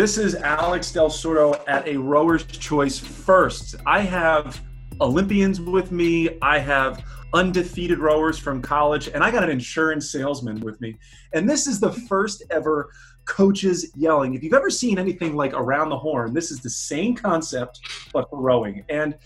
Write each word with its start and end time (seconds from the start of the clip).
This 0.00 0.16
is 0.16 0.34
Alex 0.34 0.90
Del 0.92 1.10
Sordo 1.10 1.62
at 1.68 1.86
a 1.86 1.94
rower's 1.98 2.46
choice 2.46 2.98
first. 2.98 3.76
I 3.84 4.00
have 4.00 4.62
Olympians 4.98 5.60
with 5.60 5.92
me. 5.92 6.38
I 6.40 6.58
have 6.58 7.04
undefeated 7.34 7.98
rowers 7.98 8.38
from 8.38 8.62
college, 8.62 9.08
and 9.08 9.22
I 9.22 9.30
got 9.30 9.44
an 9.44 9.50
insurance 9.50 10.10
salesman 10.10 10.60
with 10.60 10.80
me. 10.80 10.96
And 11.34 11.46
this 11.46 11.66
is 11.66 11.80
the 11.80 11.92
first 11.92 12.42
ever 12.50 12.90
coaches 13.26 13.92
yelling. 13.94 14.32
If 14.32 14.42
you've 14.42 14.54
ever 14.54 14.70
seen 14.70 14.98
anything 14.98 15.36
like 15.36 15.52
Around 15.52 15.90
the 15.90 15.98
Horn, 15.98 16.32
this 16.32 16.50
is 16.50 16.60
the 16.60 16.70
same 16.70 17.14
concept 17.14 17.80
but 18.10 18.30
for 18.30 18.40
rowing. 18.40 18.82
And 18.88 19.18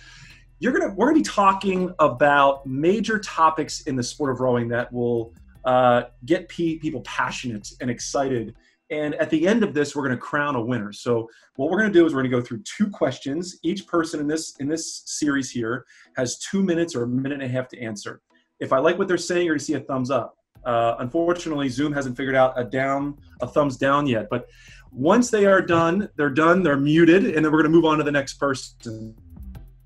you're 0.59 0.73
gonna 0.73 0.93
we're 0.93 1.07
gonna 1.07 1.21
be 1.21 1.23
talking 1.23 1.95
about 2.01 2.67
major 2.67 3.21
topics 3.21 3.83
in 3.83 3.95
the 3.95 4.03
sport 4.03 4.33
of 4.33 4.41
rowing 4.41 4.67
that 4.71 4.93
will 4.93 5.35
uh, 5.65 6.03
get 6.27 6.49
people 6.49 7.01
passionate 7.03 7.71
and 7.81 7.89
excited. 7.89 8.57
And 8.91 9.15
at 9.15 9.31
the 9.31 9.47
end 9.47 9.65
of 9.65 9.73
this, 9.73 9.97
we're 9.97 10.07
going 10.07 10.17
to 10.17 10.23
crown 10.23 10.57
a 10.57 10.61
winner. 10.61 10.93
So 10.93 11.29
what 11.57 11.71
we're 11.71 11.79
going 11.79 11.93
to 11.93 11.99
do 11.99 12.05
is 12.05 12.13
we're 12.15 12.21
going 12.23 12.31
to 12.31 12.37
go 12.37 12.43
through 12.43 12.63
two 12.65 12.91
questions. 12.91 13.59
Each 13.63 13.87
person 13.87 14.21
in 14.21 14.27
this 14.27 14.55
in 14.61 14.69
this 14.69 15.03
series 15.07 15.51
here 15.51 15.87
has 16.17 16.39
two 16.39 16.63
minutes 16.63 16.95
or 16.95 17.05
a 17.05 17.09
minute 17.09 17.33
and 17.33 17.43
a 17.43 17.49
half 17.49 17.69
to 17.69 17.81
answer. 17.81 18.21
If 18.61 18.73
I 18.73 18.79
like 18.79 18.99
what 18.99 19.09
they're 19.09 19.17
saying, 19.17 19.47
you're 19.47 19.55
going 19.55 19.61
to 19.61 19.65
see 19.65 19.75
a 19.75 19.81
thumbs 19.81 20.11
up. 20.11 20.37
Uh, 20.65 20.97
unfortunately, 20.99 21.69
Zoom 21.69 21.93
hasn't 21.93 22.17
figured 22.17 22.37
out 22.37 22.59
a 22.59 22.65
down, 22.65 23.19
a 23.41 23.47
thumbs 23.47 23.77
down 23.77 24.07
yet. 24.07 24.29
But 24.31 24.49
once 24.91 25.31
they 25.31 25.47
are 25.47 25.61
done, 25.61 26.09
they're 26.17 26.31
done. 26.31 26.63
They're 26.63 26.77
muted, 26.77 27.25
and 27.25 27.45
then 27.45 27.53
we're 27.53 27.63
going 27.63 27.73
to 27.73 27.77
move 27.77 27.85
on 27.85 27.99
to 27.99 28.05
the 28.05 28.13
next 28.13 28.35
person. 28.35 29.15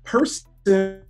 Person 0.03 1.03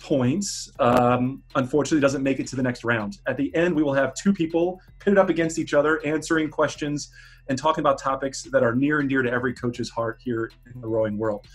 points 0.00 0.70
um, 0.78 1.42
unfortunately 1.56 2.00
doesn't 2.00 2.22
make 2.22 2.38
it 2.38 2.46
to 2.46 2.56
the 2.56 2.62
next 2.62 2.84
round. 2.84 3.18
At 3.26 3.36
the 3.36 3.54
end, 3.54 3.74
we 3.74 3.82
will 3.82 3.92
have 3.92 4.14
two 4.14 4.32
people 4.32 4.80
pitted 5.00 5.18
up 5.18 5.30
against 5.30 5.58
each 5.58 5.74
other, 5.74 6.00
answering 6.06 6.48
questions 6.48 7.10
and 7.48 7.58
talking 7.58 7.82
about 7.82 7.98
topics 7.98 8.42
that 8.42 8.62
are 8.62 8.74
near 8.74 9.00
and 9.00 9.08
dear 9.08 9.22
to 9.22 9.30
every 9.30 9.52
coach's 9.52 9.90
heart 9.90 10.20
here 10.22 10.50
in 10.72 10.80
the 10.80 10.86
rowing 10.86 11.18
world. 11.18 11.46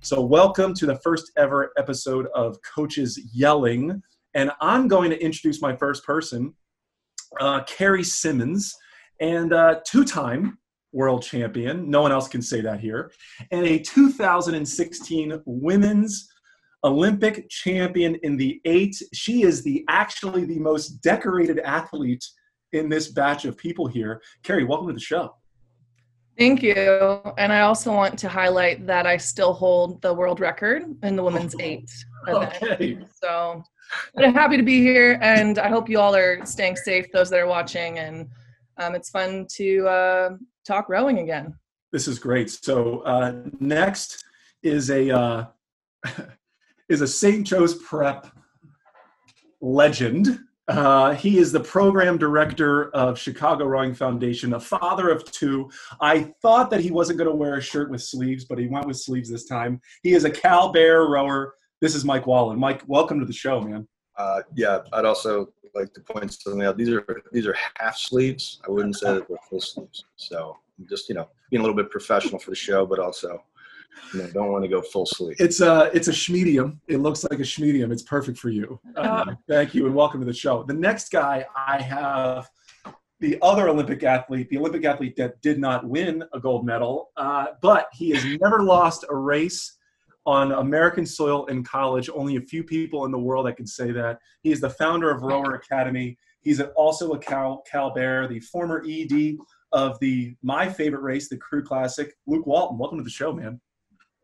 So, 0.00 0.20
welcome 0.20 0.72
to 0.74 0.86
the 0.86 0.96
first 0.96 1.32
ever 1.36 1.72
episode 1.76 2.28
of 2.34 2.56
Coaches 2.62 3.20
Yelling. 3.34 4.02
And 4.34 4.50
I'm 4.60 4.88
going 4.88 5.10
to 5.10 5.22
introduce 5.22 5.60
my 5.60 5.76
first 5.76 6.04
person, 6.04 6.54
uh, 7.40 7.62
Kerry 7.64 8.04
Simmonds, 8.04 8.74
and 9.20 9.52
uh, 9.52 9.80
two 9.86 10.04
time 10.04 10.58
world 10.92 11.22
champion. 11.22 11.90
No 11.90 12.00
one 12.00 12.12
else 12.12 12.28
can 12.28 12.40
say 12.40 12.60
that 12.62 12.80
here. 12.80 13.12
And 13.50 13.66
a 13.66 13.78
2016 13.78 15.42
women's 15.44 16.28
Olympic 16.84 17.48
champion 17.48 18.16
in 18.22 18.36
the 18.36 18.60
eight. 18.64 18.96
She 19.12 19.42
is 19.42 19.62
the 19.62 19.84
actually 19.88 20.44
the 20.44 20.58
most 20.58 21.00
decorated 21.02 21.58
athlete 21.60 22.24
in 22.72 22.88
this 22.88 23.08
batch 23.08 23.44
of 23.44 23.56
people 23.56 23.86
here. 23.86 24.22
Kerry, 24.42 24.64
welcome 24.64 24.88
to 24.88 24.92
the 24.92 25.00
show. 25.00 25.34
Thank 26.38 26.62
you. 26.62 26.74
And 27.38 27.50
I 27.52 27.62
also 27.62 27.92
want 27.92 28.18
to 28.18 28.28
highlight 28.28 28.86
that 28.86 29.06
I 29.06 29.16
still 29.16 29.54
hold 29.54 30.02
the 30.02 30.12
world 30.12 30.38
record 30.38 30.84
in 31.02 31.16
the 31.16 31.22
women's 31.22 31.54
oh, 31.54 31.62
eight. 31.62 31.90
Event. 32.26 32.62
Okay. 32.62 32.98
So 33.22 33.62
I'm 34.18 34.34
happy 34.34 34.58
to 34.58 34.62
be 34.62 34.80
here, 34.82 35.18
and 35.22 35.58
I 35.58 35.68
hope 35.68 35.88
you 35.88 35.98
all 35.98 36.14
are 36.14 36.44
staying 36.44 36.76
safe, 36.76 37.10
those 37.12 37.30
that 37.30 37.40
are 37.40 37.46
watching. 37.46 37.98
And 37.98 38.28
um, 38.76 38.94
it's 38.94 39.08
fun 39.08 39.46
to 39.52 39.88
uh, 39.88 40.30
talk 40.66 40.88
rowing 40.88 41.20
again. 41.20 41.54
This 41.92 42.06
is 42.06 42.18
great. 42.18 42.50
So 42.50 43.00
uh, 43.00 43.32
next 43.58 44.22
is 44.62 44.90
a 44.90 45.10
uh, 45.10 45.46
is 46.88 47.00
a 47.00 47.06
St. 47.06 47.46
Joe's 47.46 47.74
Prep 47.74 48.28
legend. 49.60 50.40
Uh, 50.68 51.14
he 51.14 51.38
is 51.38 51.52
the 51.52 51.60
program 51.60 52.18
director 52.18 52.90
of 52.90 53.18
Chicago 53.18 53.66
Rowing 53.66 53.94
Foundation, 53.94 54.54
a 54.54 54.60
father 54.60 55.10
of 55.10 55.24
two. 55.30 55.70
I 56.00 56.32
thought 56.42 56.70
that 56.70 56.80
he 56.80 56.90
wasn't 56.90 57.18
going 57.18 57.30
to 57.30 57.36
wear 57.36 57.56
a 57.56 57.62
shirt 57.62 57.90
with 57.90 58.02
sleeves, 58.02 58.44
but 58.44 58.58
he 58.58 58.66
went 58.66 58.86
with 58.86 58.96
sleeves 58.96 59.30
this 59.30 59.44
time. 59.44 59.80
He 60.02 60.14
is 60.14 60.24
a 60.24 60.30
Cal 60.30 60.72
Bear 60.72 61.04
rower. 61.04 61.54
This 61.80 61.94
is 61.94 62.04
Mike 62.04 62.26
Wallen. 62.26 62.58
Mike, 62.58 62.82
welcome 62.86 63.20
to 63.20 63.26
the 63.26 63.32
show, 63.32 63.60
man. 63.60 63.86
Uh, 64.16 64.42
yeah, 64.56 64.80
I'd 64.92 65.04
also 65.04 65.52
like 65.74 65.92
to 65.94 66.00
point 66.00 66.32
something 66.32 66.62
out. 66.62 66.76
These 66.76 66.88
are 66.88 67.04
these 67.32 67.46
are 67.46 67.54
half 67.74 67.96
sleeves. 67.96 68.60
I 68.66 68.70
wouldn't 68.70 68.96
say 68.96 69.12
that 69.12 69.28
they're 69.28 69.36
full 69.48 69.60
sleeves. 69.60 70.04
So 70.16 70.56
just 70.88 71.08
you 71.08 71.14
know, 71.14 71.28
being 71.50 71.60
a 71.60 71.62
little 71.62 71.76
bit 71.76 71.90
professional 71.90 72.38
for 72.38 72.50
the 72.50 72.56
show, 72.56 72.86
but 72.86 72.98
also 72.98 73.42
you 74.12 74.22
know, 74.22 74.30
don't 74.30 74.52
want 74.52 74.64
to 74.64 74.68
go 74.68 74.82
full 74.82 75.06
sleeve. 75.06 75.36
It's 75.38 75.60
a 75.60 75.90
it's 75.94 76.08
a 76.08 76.12
schmedium. 76.12 76.78
It 76.88 76.98
looks 76.98 77.24
like 77.24 77.38
a 77.38 77.42
schmedium. 77.42 77.92
It's 77.92 78.02
perfect 78.02 78.38
for 78.38 78.50
you. 78.50 78.80
Uh, 78.96 79.34
thank 79.48 79.74
you 79.74 79.86
and 79.86 79.94
welcome 79.94 80.20
to 80.20 80.26
the 80.26 80.32
show. 80.32 80.62
The 80.62 80.74
next 80.74 81.10
guy 81.10 81.44
I 81.54 81.80
have 81.80 82.48
the 83.20 83.38
other 83.40 83.68
Olympic 83.68 84.02
athlete, 84.02 84.50
the 84.50 84.58
Olympic 84.58 84.84
athlete 84.84 85.16
that 85.16 85.40
did 85.40 85.58
not 85.58 85.86
win 85.86 86.22
a 86.32 86.40
gold 86.40 86.66
medal, 86.66 87.10
uh, 87.16 87.46
but 87.62 87.88
he 87.92 88.10
has 88.10 88.24
never 88.40 88.62
lost 88.62 89.04
a 89.08 89.16
race 89.16 89.76
on 90.26 90.52
American 90.52 91.06
soil 91.06 91.46
in 91.46 91.64
college. 91.64 92.10
Only 92.12 92.36
a 92.36 92.40
few 92.40 92.62
people 92.62 93.04
in 93.06 93.12
the 93.12 93.18
world 93.18 93.46
that 93.46 93.56
can 93.56 93.66
say 93.66 93.92
that. 93.92 94.18
He 94.42 94.50
is 94.52 94.60
the 94.60 94.70
founder 94.70 95.10
of 95.10 95.22
Rower 95.22 95.54
Academy. 95.54 96.18
He's 96.42 96.60
also 96.60 97.12
a 97.12 97.18
Cal, 97.18 97.62
Cal 97.70 97.90
Bear, 97.94 98.28
the 98.28 98.40
former 98.40 98.84
ED 98.88 99.36
of 99.72 99.98
the 100.00 100.34
my 100.42 100.68
favorite 100.68 101.02
race, 101.02 101.28
the 101.28 101.36
Crew 101.36 101.62
Classic. 101.62 102.14
Luke 102.26 102.46
Walton, 102.46 102.78
welcome 102.78 102.98
to 102.98 103.04
the 103.04 103.10
show, 103.10 103.32
man. 103.32 103.60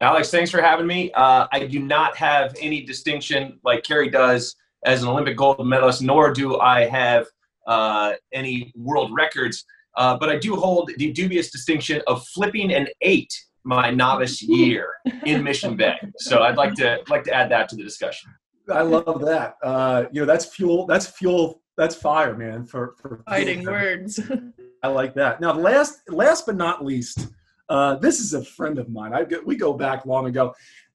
Alex, 0.02 0.32
thanks 0.32 0.50
for 0.50 0.60
having 0.60 0.86
me. 0.86 1.12
Uh, 1.12 1.46
I 1.52 1.64
do 1.64 1.78
not 1.78 2.16
have 2.16 2.56
any 2.60 2.82
distinction 2.82 3.60
like 3.62 3.84
Kerry 3.84 4.10
does 4.10 4.56
as 4.84 5.04
an 5.04 5.08
Olympic 5.08 5.36
gold 5.36 5.64
medalist, 5.64 6.02
nor 6.02 6.32
do 6.32 6.58
I 6.58 6.86
have 6.86 7.26
uh, 7.68 8.14
any 8.32 8.72
world 8.74 9.12
records. 9.14 9.64
Uh, 9.96 10.16
but 10.16 10.28
I 10.28 10.38
do 10.38 10.56
hold 10.56 10.90
the 10.96 11.12
dubious 11.12 11.52
distinction 11.52 12.02
of 12.08 12.26
flipping 12.28 12.72
an 12.72 12.88
eight 13.02 13.32
my 13.62 13.92
novice 13.92 14.42
year 14.42 14.88
in 15.24 15.40
Mission 15.44 15.76
Bay. 15.76 15.94
So 16.18 16.42
I'd 16.42 16.56
like 16.56 16.74
to 16.74 16.98
like 17.08 17.22
to 17.24 17.32
add 17.32 17.48
that 17.52 17.68
to 17.68 17.76
the 17.76 17.84
discussion. 17.84 18.34
I 18.68 18.82
love 18.82 19.20
that. 19.20 19.54
Uh, 19.62 20.06
you 20.10 20.22
know, 20.22 20.26
that's 20.26 20.46
fuel. 20.46 20.84
That's 20.86 21.06
fuel. 21.06 21.62
That's 21.76 21.94
fire, 21.94 22.36
man. 22.36 22.66
For 22.66 22.96
for 23.00 23.22
fighting 23.28 23.64
words. 23.64 24.18
I 24.82 24.88
like 24.88 25.14
that. 25.14 25.40
Now, 25.40 25.52
last 25.52 26.00
last 26.08 26.44
but 26.46 26.56
not 26.56 26.84
least, 26.84 27.28
uh, 27.68 27.96
this 27.96 28.20
is 28.20 28.34
a 28.34 28.44
friend 28.44 28.78
of 28.78 28.88
mine. 28.88 29.12
I 29.12 29.24
we 29.44 29.56
go 29.56 29.72
back 29.72 30.06
long 30.06 30.26
ago. 30.26 30.54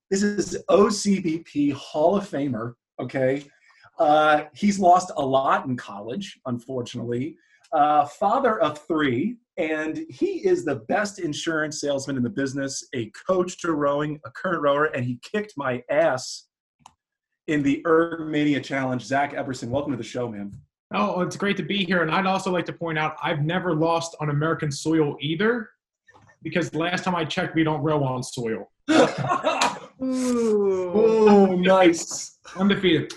This 0.09 0.23
is 0.23 0.63
OCBP 0.69 1.73
Hall 1.73 2.15
of 2.15 2.29
Famer. 2.29 2.73
Okay, 2.99 3.45
uh, 3.99 4.43
he's 4.53 4.79
lost 4.79 5.11
a 5.17 5.25
lot 5.25 5.65
in 5.65 5.75
college, 5.75 6.39
unfortunately. 6.45 7.37
Uh, 7.73 8.05
father 8.05 8.59
of 8.61 8.79
three, 8.87 9.37
and 9.57 10.05
he 10.09 10.47
is 10.47 10.63
the 10.63 10.75
best 10.87 11.19
insurance 11.19 11.81
salesman 11.81 12.15
in 12.15 12.23
the 12.23 12.29
business. 12.29 12.87
A 12.95 13.11
coach 13.27 13.59
to 13.61 13.73
rowing, 13.73 14.19
a 14.25 14.31
current 14.31 14.61
rower, 14.61 14.85
and 14.85 15.05
he 15.05 15.19
kicked 15.23 15.53
my 15.57 15.83
ass 15.89 16.47
in 17.47 17.63
the 17.63 17.81
Ergmania 17.85 18.63
Challenge. 18.63 19.01
Zach 19.01 19.33
Eberson, 19.33 19.69
welcome 19.69 19.91
to 19.91 19.97
the 19.97 20.03
show, 20.03 20.29
man. 20.29 20.53
Oh, 20.93 21.21
it's 21.21 21.35
great 21.35 21.57
to 21.57 21.63
be 21.63 21.83
here. 21.83 22.01
And 22.01 22.11
I'd 22.11 22.25
also 22.25 22.51
like 22.51 22.65
to 22.65 22.73
point 22.73 22.97
out 22.97 23.17
I've 23.21 23.43
never 23.43 23.73
lost 23.73 24.15
on 24.21 24.29
American 24.29 24.71
soil 24.71 25.17
either 25.19 25.69
because 26.43 26.73
last 26.73 27.03
time 27.03 27.15
I 27.15 27.25
checked, 27.25 27.55
we 27.55 27.63
don't 27.63 27.81
row 27.81 28.03
on 28.03 28.23
soil. 28.23 28.71
Ooh. 30.01 30.97
Ooh, 30.97 31.57
nice. 31.61 32.37
Undefeated. 32.55 33.13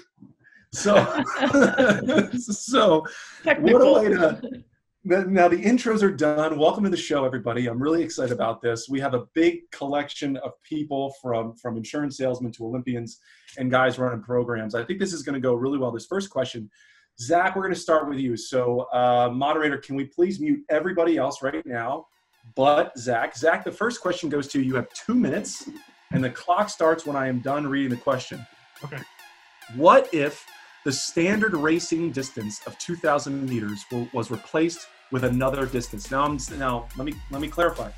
So, 0.73 0.95
so 2.39 3.05
what 3.45 3.83
a 3.83 3.93
way 3.93 4.09
to. 4.09 4.65
Now 5.03 5.49
the 5.49 5.57
intros 5.57 6.03
are 6.03 6.13
done. 6.13 6.59
Welcome 6.59 6.85
to 6.85 6.91
the 6.91 6.97
show, 6.97 7.25
everybody. 7.25 7.67
I'm 7.67 7.83
really 7.83 8.03
excited 8.03 8.33
about 8.33 8.61
this. 8.61 8.87
We 8.89 9.01
have 9.01 9.15
a 9.15 9.25
big 9.35 9.71
collection 9.73 10.37
of 10.39 10.53
people 10.63 11.15
from 11.23 11.55
from 11.57 11.77
insurance 11.77 12.19
salesmen 12.19 12.53
to 12.53 12.67
Olympians 12.67 13.19
and 13.59 13.71
guys 13.71 13.99
running 13.99 14.23
programs. 14.23 14.75
I 14.75 14.85
think 14.85 15.01
this 15.01 15.13
is 15.13 15.23
going 15.23 15.35
to 15.35 15.41
go 15.41 15.55
really 15.55 15.79
well. 15.79 15.91
This 15.91 16.07
first 16.07 16.31
question, 16.31 16.71
Zach, 17.19 17.57
we're 17.57 17.63
going 17.63 17.75
to 17.75 17.81
start 17.81 18.09
with 18.09 18.19
you. 18.19 18.37
So, 18.37 18.81
uh, 18.93 19.31
moderator, 19.33 19.79
can 19.79 19.97
we 19.97 20.05
please 20.05 20.39
mute 20.39 20.61
everybody 20.69 21.17
else 21.17 21.43
right 21.43 21.65
now? 21.67 22.07
But 22.55 22.97
Zach. 22.99 23.37
Zach, 23.37 23.65
the 23.65 23.73
first 23.73 24.01
question 24.01 24.29
goes 24.29 24.49
to 24.49 24.59
you. 24.59 24.65
You 24.65 24.77
have 24.77 24.89
two 24.93 25.15
minutes, 25.15 25.69
and 26.13 26.23
the 26.23 26.31
clock 26.31 26.69
starts 26.69 27.07
when 27.07 27.17
I 27.17 27.29
am 27.29 27.41
done 27.41 27.67
reading 27.67 27.91
the 27.91 27.97
question. 27.97 28.45
Okay. 28.85 28.99
What 29.77 30.13
if 30.13 30.47
the 30.85 30.93
standard 30.93 31.55
racing 31.55 32.13
distance 32.13 32.67
of 32.67 32.79
2,000 32.79 33.49
meters 33.49 33.85
was 34.13 34.31
replaced 34.31 34.87
with 35.13 35.25
another 35.25 35.67
distance? 35.67 36.11
Now, 36.11 36.25
I'm, 36.25 36.39
now 36.59 36.89
let 36.97 37.05
me 37.05 37.15
let 37.31 37.41
me 37.41 37.49
clarify. 37.49 37.91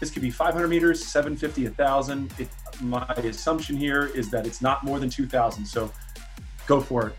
This 0.00 0.10
could 0.10 0.22
be 0.22 0.30
500 0.30 0.68
meters, 0.68 1.04
750, 1.06 1.64
1,000. 1.64 2.48
My 2.80 3.04
assumption 3.14 3.76
here 3.76 4.06
is 4.06 4.28
that 4.30 4.46
it's 4.46 4.60
not 4.60 4.84
more 4.84 4.98
than 4.98 5.08
2,000. 5.08 5.64
So, 5.64 5.90
go 6.66 6.80
for 6.80 7.08
it. 7.08 7.16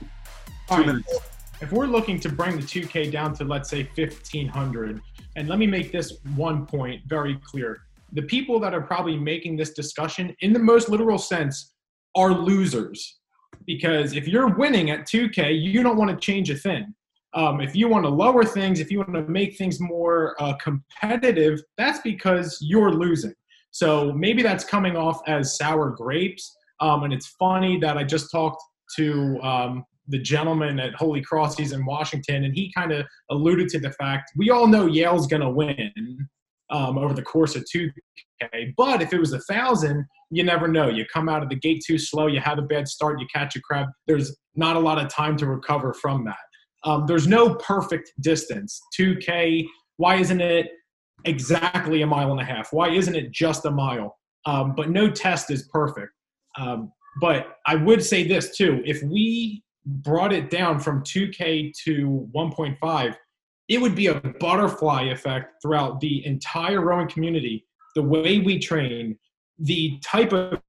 Two 0.70 0.86
minutes. 0.86 1.20
If 1.62 1.72
we're 1.72 1.88
looking 1.88 2.20
to 2.20 2.30
bring 2.30 2.58
the 2.58 2.64
2K 2.64 3.12
down 3.12 3.34
to 3.36 3.46
let's 3.46 3.70
say 3.70 3.90
1,500 3.96 5.02
and 5.36 5.48
let 5.48 5.60
me 5.60 5.68
make 5.68 5.92
this 5.92 6.18
one 6.36 6.66
point 6.66 7.02
very 7.08 7.40
clear. 7.46 7.82
The 8.14 8.22
people 8.24 8.60
that 8.62 8.74
are 8.74 8.82
probably 8.82 9.18
making 9.18 9.58
this 9.58 9.72
discussion, 9.72 10.36
in 10.42 10.54
the 10.54 10.60
most 10.60 10.90
literal 10.90 11.18
sense, 11.18 11.74
are 12.16 12.32
losers. 12.32 13.20
Because 13.66 14.14
if 14.14 14.28
you're 14.28 14.56
winning 14.56 14.92
at 14.92 15.02
2K, 15.08 15.62
you 15.62 15.84
don't 15.84 15.98
want 15.98 16.12
to 16.12 16.18
change 16.18 16.50
a 16.50 16.56
thing. 16.56 16.94
Um, 17.34 17.60
if 17.60 17.76
you 17.76 17.90
want 17.90 18.06
to 18.06 18.10
lower 18.10 18.46
things, 18.46 18.80
if 18.80 18.90
you 18.90 19.00
want 19.00 19.14
to 19.14 19.24
make 19.24 19.58
things 19.58 19.80
more 19.82 20.42
uh, 20.42 20.54
competitive, 20.56 21.60
that's 21.78 22.00
because 22.00 22.58
you're 22.62 22.94
losing. 22.94 23.34
So 23.72 24.14
maybe 24.14 24.42
that's 24.42 24.64
coming 24.64 24.96
off 24.96 25.22
as 25.28 25.58
sour 25.58 25.90
grapes. 25.90 26.56
Um, 26.80 27.04
and 27.04 27.14
it's 27.14 27.28
funny 27.38 27.78
that 27.80 27.98
I 27.98 28.06
just 28.06 28.32
talked 28.32 28.64
to 28.96 29.40
um, 29.42 29.84
the 30.08 30.20
gentleman 30.20 30.80
at 30.80 30.94
Holy 30.96 31.22
Cross. 31.22 31.58
He's 31.58 31.72
in 31.72 31.86
Washington, 31.86 32.44
and 32.44 32.54
he 32.54 32.72
kind 32.74 32.92
of 32.92 33.06
alluded 33.30 33.70
to 33.70 33.80
the 33.80 33.92
fact 33.92 34.32
we 34.36 34.50
all 34.50 34.68
know 34.68 34.86
Yale's 34.86 35.28
going 35.28 35.42
to 35.42 35.50
win 35.50 36.28
um, 36.70 36.98
over 36.98 37.14
the 37.14 37.22
course 37.22 37.56
of 37.56 37.64
2K. 37.76 38.74
But 38.78 39.02
if 39.02 39.14
it 39.14 39.20
was 39.20 39.34
a 39.34 39.40
thousand, 39.42 40.06
you 40.32 40.44
never 40.44 40.68
know. 40.68 40.90
You 40.90 41.06
come 41.12 41.30
out 41.30 41.44
of 41.44 41.50
the 41.50 41.56
gate 41.56 41.84
too 41.86 41.98
slow, 41.98 42.28
you 42.28 42.40
have 42.40 42.58
a 42.58 42.64
bad 42.64 42.88
start, 42.88 43.20
you 43.20 43.28
catch 43.34 43.56
a 43.56 43.62
crab. 43.62 43.88
There's 44.08 44.36
not 44.56 44.76
a 44.76 44.80
lot 44.80 45.04
of 45.04 45.10
time 45.10 45.38
to 45.38 45.48
recover 45.48 45.94
from 45.94 46.26
that. 46.26 46.38
Um, 46.84 47.06
there's 47.08 47.28
no 47.28 47.56
perfect 47.56 48.12
distance. 48.22 48.80
2K, 49.00 49.66
why 49.98 50.16
isn't 50.16 50.42
it 50.42 50.68
exactly 51.26 52.02
a 52.02 52.08
mile 52.08 52.32
and 52.32 52.40
a 52.40 52.46
half? 52.46 52.72
Why 52.72 52.90
isn't 52.90 53.16
it 53.16 53.32
just 53.32 53.66
a 53.66 53.72
mile? 53.72 54.18
Um, 54.46 54.76
but 54.76 54.90
no 54.90 55.10
test 55.10 55.50
is 55.50 55.68
perfect. 55.70 56.12
Um, 56.60 56.92
but 57.22 57.58
I 57.66 57.76
would 57.76 58.04
say 58.04 58.28
this 58.28 58.56
too 58.56 58.82
if 58.86 59.02
we 59.04 59.64
brought 59.86 60.34
it 60.34 60.50
down 60.50 60.80
from 60.80 61.04
2K 61.04 61.74
to 61.84 62.30
1.5, 62.36 63.16
it 63.68 63.82
would 63.82 63.96
be 63.96 64.08
a 64.08 64.22
butterfly 64.40 65.04
effect 65.04 65.62
throughout 65.62 66.00
the 66.00 66.26
entire 66.26 66.82
rowing 66.82 67.10
community. 67.10 67.66
The 67.96 68.04
way 68.04 68.40
we 68.40 68.60
train, 68.60 69.18
the 69.60 70.00
type 70.04 70.34
of 70.34 70.62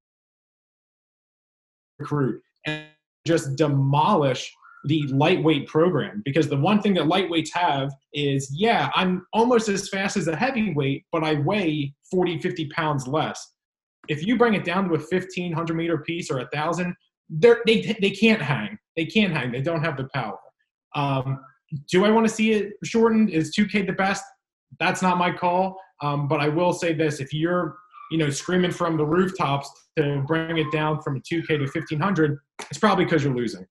recruit, 1.99 2.41
and 2.67 2.87
just 3.27 3.57
demolish 3.57 4.53
the 4.87 5.03
lightweight 5.09 5.67
program 5.67 6.23
because 6.25 6.49
the 6.49 6.57
one 6.57 6.81
thing 6.81 6.95
that 6.95 7.05
lightweights 7.05 7.53
have 7.53 7.93
is 8.13 8.49
yeah 8.55 8.89
i'm 8.95 9.27
almost 9.33 9.69
as 9.69 9.89
fast 9.89 10.17
as 10.17 10.29
a 10.29 10.37
heavyweight 10.37 11.05
but 11.11 11.25
i 11.25 11.35
weigh 11.35 11.93
40 12.09 12.39
50 12.39 12.69
pounds 12.69 13.09
less 13.09 13.55
if 14.07 14.25
you 14.25 14.39
bring 14.39 14.55
it 14.55 14.65
down 14.65 14.85
to 14.85 14.95
a 14.95 14.99
1500 14.99 15.75
meter 15.75 15.99
piece 15.99 16.31
or 16.31 16.39
a 16.39 16.49
thousand 16.51 16.95
they 17.41 17.97
they 18.01 18.11
can't 18.11 18.41
hang 18.41 18.79
they 18.97 19.05
can't 19.05 19.33
hang 19.33 19.51
they 19.51 19.61
don't 19.61 19.83
have 19.83 19.97
the 19.97 20.09
power 20.15 20.39
um, 20.95 21.41
do 21.91 22.05
i 22.05 22.11
want 22.11 22.27
to 22.27 22.33
see 22.33 22.53
it 22.53 22.73
shortened 22.85 23.31
is 23.31 23.55
2k 23.57 23.87
the 23.87 23.93
best 23.93 24.25
that's 24.79 25.03
not 25.03 25.19
my 25.19 25.31
call 25.31 25.79
um, 26.03 26.29
but 26.29 26.41
i 26.41 26.49
will 26.49 26.73
say 26.73 26.93
this 26.93 27.21
if 27.21 27.33
you're 27.33 27.77
you 28.11 28.19
know 28.19 28.31
screaming 28.31 28.71
from 28.71 28.97
the 28.97 29.05
rooftops 29.05 29.71
to 29.97 30.23
bring 30.27 30.59
it 30.59 30.71
down 30.73 31.01
from 31.03 31.17
a 31.17 31.21
2k 31.21 31.47
to 31.47 31.65
1500 31.65 32.39
it's 32.71 32.79
probably 32.79 33.05
because 33.05 33.25
you're 33.25 33.35
losing 33.35 33.67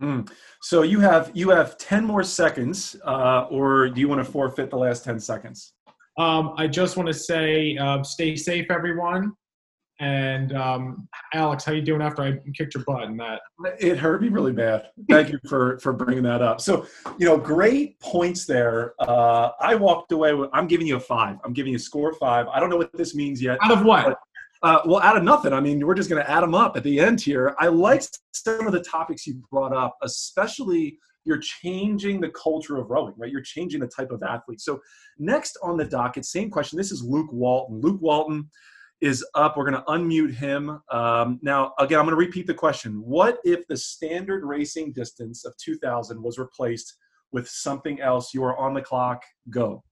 Mm. 0.00 0.28
So 0.60 0.82
you 0.82 1.00
have 1.00 1.30
you 1.34 1.50
have 1.50 1.78
ten 1.78 2.04
more 2.04 2.22
seconds, 2.22 2.96
uh, 3.04 3.46
or 3.50 3.88
do 3.88 4.00
you 4.00 4.08
want 4.08 4.24
to 4.24 4.30
forfeit 4.30 4.70
the 4.70 4.76
last 4.76 5.04
ten 5.04 5.20
seconds? 5.20 5.72
Um, 6.18 6.54
I 6.56 6.66
just 6.66 6.96
want 6.96 7.06
to 7.08 7.14
say, 7.14 7.76
uh, 7.76 8.02
stay 8.02 8.36
safe, 8.36 8.70
everyone. 8.70 9.32
And 10.00 10.56
um, 10.56 11.08
Alex, 11.34 11.64
how 11.64 11.72
you 11.72 11.80
doing 11.80 12.02
after 12.02 12.22
I 12.22 12.32
kicked 12.56 12.74
your 12.74 12.82
butt 12.84 13.04
in 13.04 13.16
that? 13.18 13.42
It 13.78 13.96
hurt 13.96 14.22
me 14.22 14.28
really 14.28 14.52
bad. 14.52 14.88
Thank 15.08 15.30
you 15.30 15.38
for 15.48 15.78
for 15.78 15.92
bringing 15.92 16.24
that 16.24 16.42
up. 16.42 16.60
So 16.60 16.86
you 17.18 17.26
know, 17.26 17.38
great 17.38 18.00
points 18.00 18.44
there. 18.44 18.94
Uh, 18.98 19.50
I 19.60 19.76
walked 19.76 20.10
away 20.10 20.34
with. 20.34 20.50
I'm 20.52 20.66
giving 20.66 20.86
you 20.86 20.96
a 20.96 21.00
five. 21.00 21.38
I'm 21.44 21.52
giving 21.52 21.72
you 21.72 21.76
a 21.76 21.80
score 21.80 22.12
five. 22.14 22.48
I 22.48 22.58
don't 22.58 22.70
know 22.70 22.76
what 22.76 22.92
this 22.92 23.14
means 23.14 23.40
yet. 23.40 23.58
Out 23.62 23.70
of 23.70 23.84
what? 23.84 24.18
Uh, 24.64 24.80
well, 24.86 25.00
out 25.00 25.16
of 25.16 25.22
nothing. 25.22 25.52
I 25.52 25.60
mean, 25.60 25.86
we're 25.86 25.94
just 25.94 26.08
going 26.08 26.24
to 26.24 26.30
add 26.30 26.42
them 26.42 26.54
up 26.54 26.74
at 26.76 26.82
the 26.82 26.98
end 26.98 27.20
here. 27.20 27.54
I 27.58 27.66
like 27.66 28.02
some 28.32 28.66
of 28.66 28.72
the 28.72 28.82
topics 28.82 29.26
you 29.26 29.42
brought 29.50 29.74
up, 29.74 29.94
especially 30.02 30.98
you're 31.24 31.38
changing 31.38 32.20
the 32.20 32.30
culture 32.30 32.78
of 32.78 32.90
rowing, 32.90 33.12
right? 33.18 33.30
You're 33.30 33.42
changing 33.42 33.80
the 33.80 33.88
type 33.88 34.10
of 34.10 34.22
athlete. 34.22 34.62
So, 34.62 34.80
next 35.18 35.58
on 35.62 35.76
the 35.76 35.84
docket, 35.84 36.24
same 36.24 36.50
question. 36.50 36.78
This 36.78 36.92
is 36.92 37.02
Luke 37.02 37.30
Walton. 37.30 37.80
Luke 37.80 38.00
Walton 38.00 38.48
is 39.04 39.24
up. 39.34 39.56
We're 39.56 39.70
going 39.70 39.82
to 39.82 39.86
unmute 39.86 40.34
him. 40.34 40.80
Um, 40.90 41.38
now, 41.42 41.74
again, 41.78 41.98
I'm 41.98 42.06
going 42.06 42.16
to 42.16 42.26
repeat 42.26 42.46
the 42.46 42.54
question. 42.54 43.02
What 43.04 43.38
if 43.44 43.66
the 43.68 43.76
standard 43.76 44.44
racing 44.44 44.92
distance 44.92 45.44
of 45.44 45.54
2000 45.58 46.22
was 46.22 46.38
replaced 46.38 46.96
with 47.30 47.46
something 47.46 48.00
else? 48.00 48.32
You 48.32 48.42
are 48.44 48.56
on 48.56 48.72
the 48.72 48.80
clock. 48.80 49.22
Go. 49.50 49.84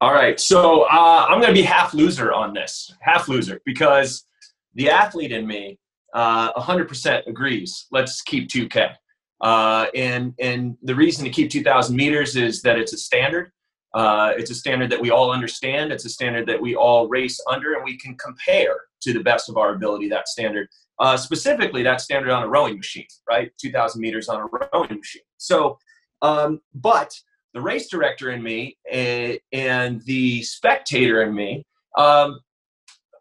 All 0.00 0.14
right, 0.14 0.38
so 0.38 0.82
uh, 0.82 1.26
I'm 1.28 1.40
going 1.40 1.54
to 1.54 1.60
be 1.60 1.62
half 1.62 1.94
loser 1.94 2.32
on 2.32 2.52
this, 2.52 2.92
half 3.00 3.28
loser, 3.28 3.60
because 3.64 4.26
the 4.74 4.90
athlete 4.90 5.32
in 5.32 5.46
me 5.46 5.78
uh, 6.14 6.52
100% 6.52 7.26
agrees. 7.26 7.86
Let's 7.90 8.20
keep 8.22 8.48
2K, 8.48 8.92
uh, 9.40 9.86
and 9.94 10.34
and 10.38 10.76
the 10.82 10.94
reason 10.94 11.24
to 11.24 11.30
keep 11.30 11.50
2,000 11.50 11.96
meters 11.96 12.36
is 12.36 12.60
that 12.62 12.78
it's 12.78 12.92
a 12.92 12.98
standard. 12.98 13.50
Uh, 13.96 14.34
it's 14.36 14.50
a 14.50 14.54
standard 14.54 14.90
that 14.90 15.00
we 15.00 15.10
all 15.10 15.32
understand. 15.32 15.90
It's 15.90 16.04
a 16.04 16.10
standard 16.10 16.46
that 16.48 16.60
we 16.60 16.76
all 16.76 17.08
race 17.08 17.40
under, 17.50 17.72
and 17.72 17.82
we 17.82 17.96
can 17.96 18.14
compare 18.16 18.76
to 19.00 19.14
the 19.14 19.22
best 19.22 19.48
of 19.48 19.56
our 19.56 19.74
ability 19.74 20.10
that 20.10 20.28
standard. 20.28 20.68
Uh, 20.98 21.16
specifically, 21.16 21.82
that 21.82 22.02
standard 22.02 22.30
on 22.30 22.42
a 22.42 22.48
rowing 22.48 22.76
machine, 22.76 23.06
right? 23.26 23.50
2,000 23.58 23.98
meters 23.98 24.28
on 24.28 24.42
a 24.42 24.68
rowing 24.74 24.96
machine. 24.96 25.22
So, 25.38 25.78
um, 26.20 26.60
but 26.74 27.10
the 27.54 27.60
race 27.62 27.88
director 27.88 28.32
in 28.32 28.42
me 28.42 28.76
and, 28.92 29.38
and 29.52 30.02
the 30.02 30.42
spectator 30.42 31.22
in 31.22 31.34
me, 31.34 31.64
um, 31.96 32.40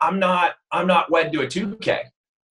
I'm 0.01 0.19
not 0.19 0.56
I'm 0.74 0.88
not 0.88 1.10
wed 1.10 1.31
to 1.31 1.42
a 1.42 1.48
2K. 1.48 2.01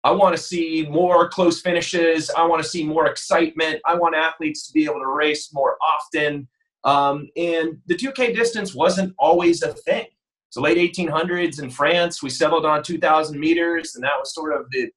I 0.03 0.11
want 0.11 0.35
to 0.35 0.41
see 0.41 0.85
more 0.89 1.29
close 1.29 1.61
finishes. 1.61 2.29
I 2.29 2.45
want 2.45 2.61
to 2.61 2.67
see 2.67 2.83
more 2.83 3.07
excitement. 3.07 3.79
I 3.85 3.95
want 3.95 4.15
athletes 4.15 4.67
to 4.67 4.73
be 4.73 4.83
able 4.83 4.99
to 4.99 5.07
race 5.07 5.53
more 5.53 5.77
often. 5.81 6.49
Um, 6.83 7.27
and 7.35 7.77
the 7.87 7.95
2K 7.95 8.33
distance 8.35 8.73
wasn't 8.73 9.13
always 9.17 9.61
a 9.63 9.73
thing. 9.73 10.05
So 10.49 10.61
late 10.61 10.77
1800s 10.77 11.61
in 11.61 11.69
France, 11.69 12.23
we 12.23 12.29
settled 12.29 12.65
on 12.65 12.81
2,000 12.81 13.39
meters, 13.39 13.95
and 13.95 14.03
that 14.03 14.13
was 14.17 14.33
sort 14.33 14.53
of 14.53 14.65
the 14.71 14.89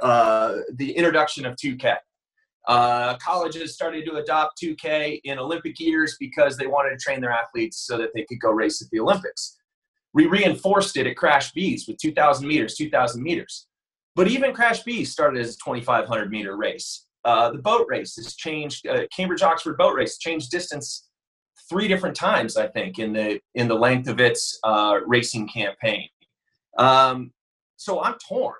uh, 0.00 0.60
the 0.76 0.90
introduction 0.92 1.44
of 1.44 1.54
2K. 1.56 1.96
Uh, 2.68 3.16
colleges 3.18 3.74
started 3.74 4.06
to 4.06 4.14
adopt 4.16 4.60
2K 4.62 5.20
in 5.24 5.38
Olympic 5.38 5.78
years 5.80 6.16
because 6.18 6.56
they 6.56 6.66
wanted 6.66 6.90
to 6.90 6.96
train 6.96 7.20
their 7.20 7.32
athletes 7.32 7.84
so 7.86 7.98
that 7.98 8.10
they 8.14 8.24
could 8.24 8.40
go 8.40 8.50
race 8.50 8.80
at 8.80 8.88
the 8.90 9.00
Olympics. 9.00 9.58
We 10.14 10.26
reinforced 10.26 10.96
it 10.96 11.06
at 11.06 11.16
CRASH-Bs 11.16 11.88
with 11.88 11.98
2,000 11.98 12.46
meters, 12.46 12.76
2,000 12.76 13.22
meters. 13.22 13.66
But 14.14 14.28
even 14.28 14.54
CRASH-Bs 14.54 15.06
started 15.08 15.40
as 15.40 15.54
a 15.54 15.58
2,500 15.58 16.30
meter 16.30 16.56
race. 16.56 17.06
Uh, 17.24 17.50
the 17.50 17.58
boat 17.58 17.86
race 17.88 18.16
has 18.16 18.34
changed. 18.34 18.86
Uh, 18.86 19.06
Cambridge 19.14 19.42
Oxford 19.42 19.76
boat 19.76 19.94
race 19.94 20.18
changed 20.18 20.50
distance 20.50 21.08
three 21.68 21.88
different 21.88 22.16
times, 22.16 22.56
I 22.56 22.66
think, 22.66 22.98
in 22.98 23.12
the 23.12 23.40
in 23.54 23.68
the 23.68 23.74
length 23.74 24.08
of 24.08 24.20
its 24.20 24.58
uh, 24.64 24.98
racing 25.06 25.48
campaign. 25.48 26.08
Um, 26.78 27.32
so 27.76 28.02
I'm 28.02 28.16
torn 28.28 28.54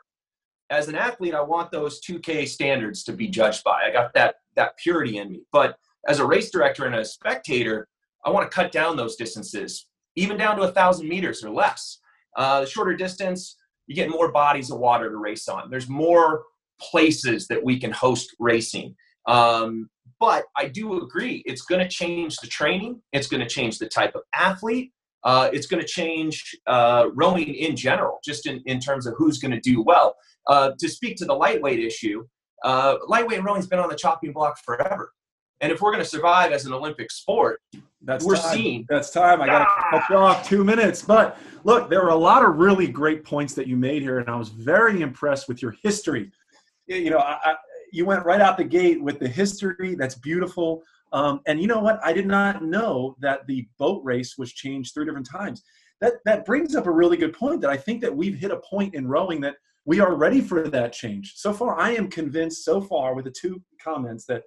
as 0.73 0.88
an 0.88 0.95
athlete, 0.95 1.35
I 1.35 1.42
want 1.42 1.71
those 1.71 2.00
2K 2.00 2.49
standards 2.49 3.04
to 3.04 3.12
be 3.12 3.28
judged 3.28 3.62
by. 3.62 3.83
I 3.87 3.92
got 3.92 4.14
that 4.14 4.37
that 4.57 4.76
purity 4.78 5.19
in 5.19 5.31
me. 5.31 5.42
But 5.52 5.76
as 6.09 6.19
a 6.19 6.26
race 6.26 6.50
director 6.50 6.87
and 6.87 6.95
a 6.95 7.04
spectator, 7.04 7.88
I 8.25 8.31
want 8.31 8.50
to 8.50 8.54
cut 8.54 8.73
down 8.73 8.97
those 8.97 9.16
distances, 9.16 9.87
even 10.16 10.37
down 10.37 10.57
to 10.57 10.62
a 10.62 10.73
thousand 10.73 11.09
meters 11.09 11.45
or 11.45 11.50
less. 11.50 11.99
Uh, 12.37 12.61
the 12.61 12.66
shorter 12.66 12.95
distance, 12.95 13.57
you 13.87 13.95
get 13.95 14.11
more 14.11 14.33
bodies 14.33 14.71
of 14.71 14.78
water 14.78 15.11
to 15.11 15.16
race 15.16 15.47
on. 15.49 15.71
There's 15.71 15.88
more 15.88 16.45
places 16.91 17.47
that 17.49 17.62
we 17.62 17.79
can 17.79 17.93
host 17.93 18.35
racing. 18.39 18.95
Um, 19.27 19.89
but 20.21 20.45
I 20.57 20.69
do 20.69 21.03
agree, 21.03 21.43
it's 21.47 21.62
going 21.62 21.81
to 21.81 21.89
change 21.89 22.37
the 22.37 22.47
training. 22.47 23.03
It's 23.12 23.27
going 23.27 23.43
to 23.43 23.49
change 23.49 23.79
the 23.79 23.89
type 23.89 24.15
of 24.15 24.23
athlete. 24.35 24.93
Uh, 25.25 25.51
it's 25.53 25.67
going 25.67 25.81
to 25.81 25.87
change 25.87 26.57
uh, 26.67 27.07
rowing 27.15 27.55
in 27.55 27.77
general, 27.77 28.19
just 28.25 28.47
in, 28.47 28.61
in 28.67 28.81
terms 28.81 29.07
of 29.07 29.15
who's 29.17 29.39
going 29.39 29.53
to 29.53 29.61
do 29.61 29.83
well. 29.83 30.15
Uh, 30.49 30.73
to 30.79 30.89
speak 30.89 31.17
to 31.17 31.25
the 31.25 31.35
lightweight 31.35 31.79
issue, 31.81 32.25
uh, 32.65 32.97
lightweight 33.07 33.43
rowing's 33.43 33.67
been 33.67 33.79
on 33.79 33.89
the 33.89 33.97
chopping 33.97 34.33
block 34.33 34.57
forever. 34.65 35.12
And 35.61 35.71
if 35.71 35.81
we're 35.81 35.93
going 35.93 36.03
to 36.03 36.09
survive 36.09 36.51
as 36.51 36.67
an 36.67 36.73
Olympic 36.73 37.11
sport, 37.12 37.61
that's 38.03 38.25
we're 38.25 38.37
time. 38.37 38.57
seeing. 38.57 38.87
That's 38.89 39.11
time. 39.11 39.41
I 39.41 39.47
got 39.47 39.61
to 39.61 39.67
ah! 39.69 39.89
cut 39.91 40.11
you 40.11 40.17
off 40.17 40.49
two 40.49 40.65
minutes. 40.65 41.03
But 41.03 41.39
look, 41.62 41.89
there 41.89 42.03
were 42.03 42.11
a 42.11 42.17
lot 42.17 42.45
of 42.45 42.57
really 42.57 42.89
great 42.89 43.25
points 43.25 43.55
that 43.55 43.69
you 43.69 43.77
made 43.77 44.03
here, 44.03 44.19
and 44.19 44.29
I 44.29 44.35
was 44.35 44.49
very 44.49 45.03
impressed 45.03 45.47
with 45.47 45.62
your 45.62 45.77
history. 45.83 46.33
You 46.87 47.11
know, 47.11 47.19
I, 47.19 47.39
I, 47.45 47.55
you 47.93 48.05
went 48.05 48.25
right 48.25 48.41
out 48.41 48.57
the 48.57 48.65
gate 48.65 49.03
with 49.03 49.19
the 49.19 49.29
history. 49.29 49.95
That's 49.95 50.15
beautiful. 50.17 50.83
Um, 51.12 51.41
and 51.47 51.61
you 51.61 51.67
know 51.67 51.81
what? 51.81 52.01
I 52.03 52.12
did 52.12 52.27
not 52.27 52.65
know 52.65 53.17
that 53.21 53.47
the 53.47 53.69
boat 53.79 54.01
race 54.05 54.39
was 54.39 54.53
changed 54.53 54.95
three 54.95 55.05
different 55.05 55.29
times. 55.31 55.62
That 56.01 56.15
that 56.25 56.45
brings 56.45 56.75
up 56.75 56.87
a 56.87 56.91
really 56.91 57.17
good 57.17 57.35
point. 57.35 57.61
That 57.61 57.71
I 57.71 57.77
think 57.77 58.01
that 58.01 58.15
we've 58.15 58.37
hit 58.37 58.51
a 58.51 58.61
point 58.69 58.95
in 58.95 59.07
rowing 59.07 59.41
that 59.43 59.57
we 59.85 60.01
are 60.01 60.15
ready 60.15 60.41
for 60.41 60.69
that 60.69 60.93
change. 60.93 61.35
So 61.37 61.53
far, 61.53 61.79
I 61.79 61.91
am 61.91 62.09
convinced 62.09 62.65
so 62.65 62.81
far 62.81 63.15
with 63.15 63.25
the 63.25 63.31
two 63.31 63.62
comments 63.83 64.25
that 64.27 64.43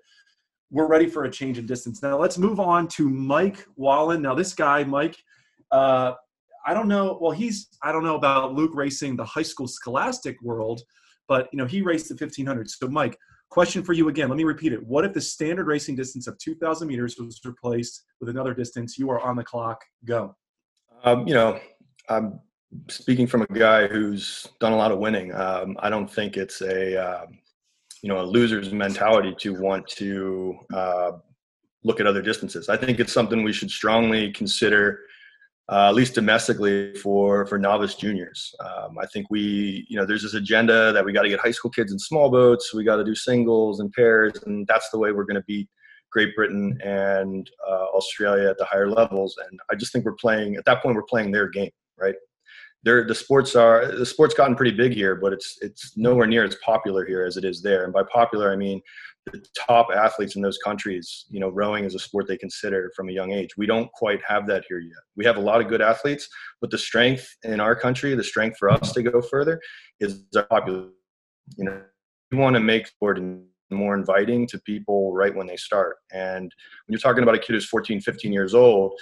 we're 0.72 0.88
ready 0.88 1.08
for 1.08 1.26
a 1.26 1.32
change 1.32 1.58
in 1.58 1.66
distance. 1.66 2.02
Now 2.02 2.18
let's 2.18 2.38
move 2.38 2.60
on 2.60 2.88
to 2.90 3.10
Mike 3.10 3.66
Wallen. 3.76 4.22
Now 4.22 4.34
this 4.34 4.54
guy, 4.54 4.84
Mike, 4.84 5.18
uh, 5.72 6.14
I 6.66 6.74
don't 6.74 6.88
know. 6.88 7.18
Well, 7.22 7.32
he's 7.32 7.70
I 7.84 7.92
don't 7.92 8.04
know 8.04 8.16
about 8.16 8.54
Luke 8.54 8.72
racing 8.74 9.16
the 9.16 9.26
high 9.26 9.44
school 9.44 9.68
scholastic 9.68 10.42
world, 10.42 10.82
but 11.28 11.48
you 11.52 11.58
know 11.58 11.66
he 11.66 11.82
raced 11.82 12.10
the 12.10 12.14
1500. 12.14 12.70
So 12.70 12.88
Mike, 12.88 13.18
Question 13.50 13.84
for 13.84 13.94
you 13.94 14.10
again. 14.10 14.28
Let 14.28 14.38
me 14.38 14.44
repeat 14.44 14.74
it. 14.74 14.86
What 14.86 15.06
if 15.06 15.14
the 15.14 15.22
standard 15.22 15.68
racing 15.68 15.96
distance 15.96 16.28
of 16.28 16.38
2,000 16.40 16.88
meters 16.88 17.16
was 17.18 17.40
replaced 17.46 18.04
with 18.20 18.30
another 18.30 18.54
distance? 18.54 18.98
You 18.98 19.10
are 19.12 19.22
on 19.22 19.36
the 19.36 19.44
clock. 19.44 19.82
Go. 20.04 20.36
Um, 21.04 21.28
you 21.28 21.34
know, 21.34 21.60
I'm 22.10 22.40
speaking 22.90 23.28
from 23.28 23.44
a 23.44 23.48
guy 23.48 23.88
who's 23.88 24.48
done 24.60 24.74
a 24.74 24.76
lot 24.76 24.92
of 24.92 25.00
winning. 25.00 25.34
Um, 25.34 25.78
I 25.80 25.90
don't 25.90 26.12
think 26.12 26.38
it's 26.38 26.62
a 26.62 26.98
um, 26.98 27.38
you 28.02 28.10
know 28.10 28.20
a 28.20 28.26
loser's 28.26 28.74
mentality 28.74 29.34
to 29.40 29.54
want 29.54 29.88
to 29.90 30.58
uh, 30.74 31.12
look 31.84 32.00
at 32.00 32.08
other 32.08 32.22
distances. 32.22 32.68
I 32.68 32.76
think 32.76 33.00
it's 33.00 33.14
something 33.14 33.44
we 33.44 33.54
should 33.54 33.72
strongly 33.72 34.32
consider 34.32 35.02
uh, 35.68 35.90
at 35.90 35.96
least 35.96 36.14
domestically 36.14 36.94
for 36.96 37.46
for 37.48 37.58
novice 37.58 37.96
juniors. 37.96 38.54
Um, 38.60 38.98
I 39.00 39.06
think 39.08 39.28
we, 39.30 39.86
you 39.90 39.98
know, 39.98 40.06
there's 40.06 40.22
this 40.22 40.36
agenda 40.36 40.92
that 40.94 41.04
we 41.04 41.12
got 41.12 41.24
to 41.24 41.30
get 41.30 41.40
high 41.40 41.52
school 41.52 41.72
kids 41.72 41.92
in 41.92 42.00
small 42.00 42.30
boats. 42.30 42.74
We 42.74 42.84
got 42.84 42.98
to 42.98 43.04
do 43.04 43.16
singles 43.16 43.80
and 43.80 43.92
pairs, 43.92 44.34
and 44.46 44.68
that's 44.68 44.90
the 44.92 45.00
way 45.00 45.12
we're 45.12 45.24
going 45.24 45.36
to 45.36 45.46
beat 45.48 45.68
Great 46.12 46.36
Britain 46.36 46.80
and 46.84 47.50
uh, 47.68 47.86
Australia 47.96 48.50
at 48.50 48.58
the 48.58 48.66
higher 48.66 48.90
levels. 48.90 49.36
And 49.50 49.60
I 49.72 49.76
just 49.76 49.92
think 49.92 50.06
we're 50.06 50.14
playing 50.14 50.56
at 50.56 50.66
that 50.66 50.84
point. 50.84 50.96
We're 50.96 51.04
playing 51.04 51.32
their 51.32 51.50
game, 51.50 51.72
right? 52.00 52.16
They're, 52.84 53.08
the 53.08 53.16
sports 53.16 53.56
are 53.56 53.98
the 53.98 54.06
sports 54.06 54.36
gotten 54.36 54.56
pretty 54.56 54.78
big 54.78 54.94
here, 54.94 55.16
but 55.16 55.34
it's 55.34 55.58
it's 55.62 55.98
nowhere 55.98 56.28
near 56.28 56.44
as 56.44 56.56
popular 56.64 57.04
here 57.04 57.26
as 57.26 57.38
it 57.38 57.44
is 57.44 57.64
there. 57.64 57.86
And 57.86 57.92
by 57.92 58.04
popular, 58.14 58.52
I 58.52 58.56
mean 58.56 58.80
the 59.26 59.44
top 59.56 59.88
athletes 59.94 60.36
in 60.36 60.42
those 60.42 60.58
countries, 60.60 61.26
you 61.30 61.40
know, 61.40 61.50
rowing 61.50 61.84
is 61.84 61.96
a 61.96 62.00
sport 62.00 62.28
they 62.28 62.38
consider 62.38 62.92
from 62.96 63.10
a 63.10 63.12
young 63.12 63.32
age. 63.32 63.58
We 63.58 63.66
don't 63.66 63.92
quite 63.94 64.22
have 64.28 64.46
that 64.48 64.66
here 64.68 64.80
yet. 64.80 64.98
We 65.16 65.26
have 65.26 65.38
a 65.38 65.42
lot 65.42 65.62
of 65.62 65.68
good 65.68 65.82
athletes, 65.82 66.30
but 66.62 66.70
the 66.70 66.78
strength 66.78 67.28
in 67.44 67.60
our 67.60 67.76
country, 67.76 68.14
the 68.16 68.24
strength 68.24 68.58
for 68.58 68.70
us 68.70 68.92
to 68.94 69.04
go 69.04 69.22
further, 69.22 69.60
is 70.00 70.24
our 70.36 70.44
popular. 70.44 70.90
You 71.58 71.66
know, 71.66 71.82
we 72.32 72.38
want 72.38 72.56
to 72.56 72.60
make 72.60 72.88
sport 72.88 73.20
more 73.72 73.96
inviting 73.96 74.48
to 74.48 74.60
people 74.60 75.14
right 75.14 75.36
when 75.36 75.48
they 75.48 75.58
start. 75.58 75.98
And 76.12 76.44
when 76.44 76.94
you're 76.94 77.00
talking 77.00 77.24
about 77.24 77.36
a 77.36 77.40
kid 77.40 77.54
who's 77.54 77.66
14, 77.68 78.02
15 78.02 78.32
years 78.32 78.54
old, 78.54 78.94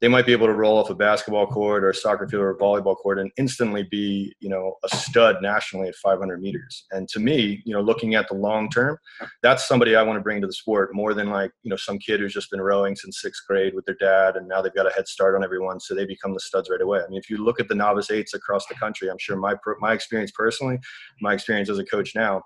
they 0.00 0.08
might 0.08 0.26
be 0.26 0.32
able 0.32 0.46
to 0.46 0.52
roll 0.52 0.78
off 0.78 0.90
a 0.90 0.94
basketball 0.94 1.46
court 1.46 1.82
or 1.82 1.90
a 1.90 1.94
soccer 1.94 2.28
field 2.28 2.42
or 2.42 2.50
a 2.50 2.56
volleyball 2.56 2.96
court 2.96 3.18
and 3.18 3.30
instantly 3.36 3.82
be, 3.90 4.32
you 4.40 4.48
know, 4.48 4.74
a 4.84 4.96
stud 4.96 5.36
nationally 5.42 5.88
at 5.88 5.94
500 5.96 6.40
meters. 6.40 6.86
And 6.92 7.08
to 7.08 7.20
me, 7.20 7.62
you 7.64 7.74
know, 7.74 7.80
looking 7.80 8.14
at 8.14 8.28
the 8.28 8.34
long 8.34 8.70
term, 8.70 8.98
that's 9.42 9.66
somebody 9.66 9.96
I 9.96 10.02
want 10.02 10.16
to 10.18 10.22
bring 10.22 10.40
to 10.40 10.46
the 10.46 10.52
sport 10.52 10.94
more 10.94 11.14
than 11.14 11.30
like, 11.30 11.50
you 11.62 11.70
know, 11.70 11.76
some 11.76 11.98
kid 11.98 12.20
who's 12.20 12.34
just 12.34 12.50
been 12.50 12.60
rowing 12.60 12.94
since 12.94 13.20
sixth 13.20 13.42
grade 13.48 13.74
with 13.74 13.84
their 13.86 13.96
dad 13.96 14.36
and 14.36 14.46
now 14.46 14.62
they've 14.62 14.74
got 14.74 14.86
a 14.86 14.94
head 14.94 15.08
start 15.08 15.34
on 15.34 15.42
everyone, 15.42 15.80
so 15.80 15.94
they 15.94 16.06
become 16.06 16.32
the 16.32 16.40
studs 16.40 16.70
right 16.70 16.80
away. 16.80 17.00
I 17.00 17.08
mean, 17.08 17.18
if 17.18 17.28
you 17.28 17.38
look 17.38 17.58
at 17.58 17.68
the 17.68 17.74
novice 17.74 18.10
eights 18.10 18.34
across 18.34 18.66
the 18.66 18.74
country, 18.74 19.10
I'm 19.10 19.18
sure 19.18 19.36
my 19.36 19.54
my 19.80 19.92
experience 19.92 20.30
personally, 20.30 20.78
my 21.20 21.34
experience 21.34 21.68
as 21.68 21.78
a 21.78 21.84
coach 21.84 22.14
now, 22.14 22.42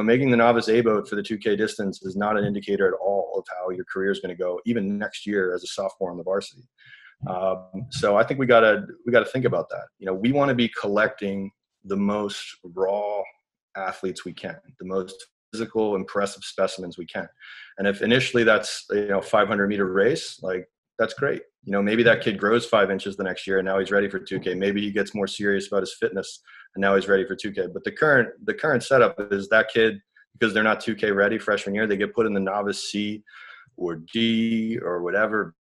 know, 0.00 0.02
making 0.02 0.30
the 0.30 0.36
novice 0.36 0.68
A 0.68 0.80
boat 0.80 1.08
for 1.08 1.16
the 1.16 1.22
2K 1.22 1.56
distance 1.56 2.02
is 2.02 2.16
not 2.16 2.36
an 2.36 2.44
indicator 2.44 2.88
at 2.88 2.94
all 2.94 3.34
of 3.38 3.44
how 3.48 3.70
your 3.70 3.84
career 3.84 4.10
is 4.10 4.20
going 4.20 4.34
to 4.34 4.40
go, 4.40 4.60
even 4.66 4.98
next 4.98 5.26
year 5.26 5.54
as 5.54 5.62
a 5.62 5.68
sophomore 5.68 6.10
on 6.10 6.16
the 6.16 6.24
varsity. 6.24 6.68
Um, 7.28 7.86
so 7.90 8.16
I 8.16 8.24
think 8.24 8.40
we 8.40 8.46
gotta 8.46 8.86
we 9.06 9.12
gotta 9.12 9.24
think 9.26 9.44
about 9.44 9.68
that. 9.70 9.86
You 9.98 10.06
know, 10.06 10.14
we 10.14 10.32
want 10.32 10.50
to 10.50 10.54
be 10.54 10.68
collecting 10.68 11.50
the 11.84 11.96
most 11.96 12.44
raw 12.64 13.22
athletes 13.76 14.24
we 14.24 14.32
can, 14.32 14.56
the 14.78 14.86
most 14.86 15.14
physical, 15.52 15.94
impressive 15.94 16.42
specimens 16.42 16.98
we 16.98 17.06
can. 17.06 17.28
And 17.78 17.86
if 17.86 18.02
initially 18.02 18.44
that's 18.44 18.84
you 18.90 19.08
know 19.08 19.20
500 19.20 19.68
meter 19.68 19.86
race, 19.86 20.40
like 20.42 20.68
that's 20.98 21.14
great. 21.14 21.42
You 21.64 21.72
know, 21.72 21.82
maybe 21.82 22.02
that 22.02 22.22
kid 22.22 22.38
grows 22.38 22.66
five 22.66 22.90
inches 22.90 23.16
the 23.16 23.24
next 23.24 23.46
year 23.46 23.58
and 23.58 23.66
now 23.66 23.78
he's 23.78 23.90
ready 23.90 24.08
for 24.08 24.20
2K. 24.20 24.56
Maybe 24.56 24.80
he 24.80 24.90
gets 24.90 25.14
more 25.14 25.26
serious 25.26 25.66
about 25.68 25.80
his 25.80 25.94
fitness 25.98 26.40
and 26.74 26.82
now 26.82 26.94
he's 26.94 27.08
ready 27.08 27.26
for 27.26 27.34
2K. 27.34 27.72
But 27.72 27.84
the 27.84 27.92
current 27.92 28.28
the 28.44 28.54
current 28.54 28.82
setup 28.82 29.16
is 29.32 29.48
that 29.48 29.68
kid 29.72 30.00
because 30.38 30.52
they're 30.52 30.62
not 30.62 30.80
2K 30.80 31.14
ready 31.14 31.38
freshman 31.38 31.74
year, 31.74 31.86
they 31.86 31.96
get 31.96 32.14
put 32.14 32.26
in 32.26 32.34
the 32.34 32.40
novice 32.40 32.90
C 32.90 33.22
or 33.76 33.96
D 34.12 34.78
or 34.82 35.02
whatever. 35.02 35.54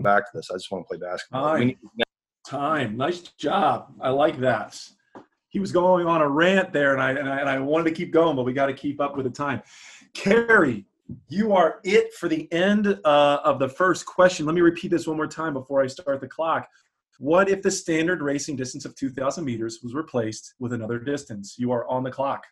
Back 0.00 0.30
to 0.30 0.38
this, 0.38 0.50
I 0.50 0.54
just 0.54 0.70
want 0.70 0.84
to 0.84 0.88
play 0.88 0.98
basketball. 0.98 1.56
Time. 1.56 1.74
Time. 2.46 2.96
Nice 2.96 3.20
job. 3.20 3.92
I 4.00 4.10
like 4.10 4.38
that. 4.40 4.80
He 5.50 5.60
was 5.60 5.70
going 5.70 6.06
on 6.06 6.22
a 6.22 6.28
rant 6.28 6.72
there, 6.72 6.92
and 6.92 7.02
I 7.02 7.10
and 7.10 7.28
I, 7.28 7.40
and 7.40 7.48
I 7.48 7.58
wanted 7.58 7.84
to 7.84 7.92
keep 7.92 8.10
going, 8.12 8.36
but 8.36 8.44
we 8.44 8.52
got 8.52 8.66
to 8.66 8.72
keep 8.72 9.00
up 9.00 9.16
with 9.16 9.26
the 9.26 9.30
time. 9.30 9.62
Carrie, 10.14 10.86
you 11.28 11.52
are 11.52 11.80
it 11.84 12.14
for 12.14 12.28
the 12.28 12.50
end 12.52 12.86
uh, 13.04 13.40
of 13.44 13.58
the 13.58 13.68
first 13.68 14.06
question. 14.06 14.46
Let 14.46 14.54
me 14.54 14.60
repeat 14.60 14.90
this 14.90 15.06
one 15.06 15.16
more 15.16 15.26
time 15.26 15.54
before 15.54 15.82
I 15.82 15.86
start 15.86 16.20
the 16.20 16.28
clock. 16.28 16.68
What 17.18 17.48
if 17.48 17.62
the 17.62 17.70
standard 17.70 18.22
racing 18.22 18.56
distance 18.56 18.84
of 18.84 18.94
2,000 18.96 19.44
meters 19.44 19.80
was 19.82 19.94
replaced 19.94 20.54
with 20.58 20.72
another 20.72 20.98
distance? 20.98 21.56
You 21.58 21.70
are 21.72 21.86
on 21.88 22.02
the 22.02 22.10
clock. 22.10 22.44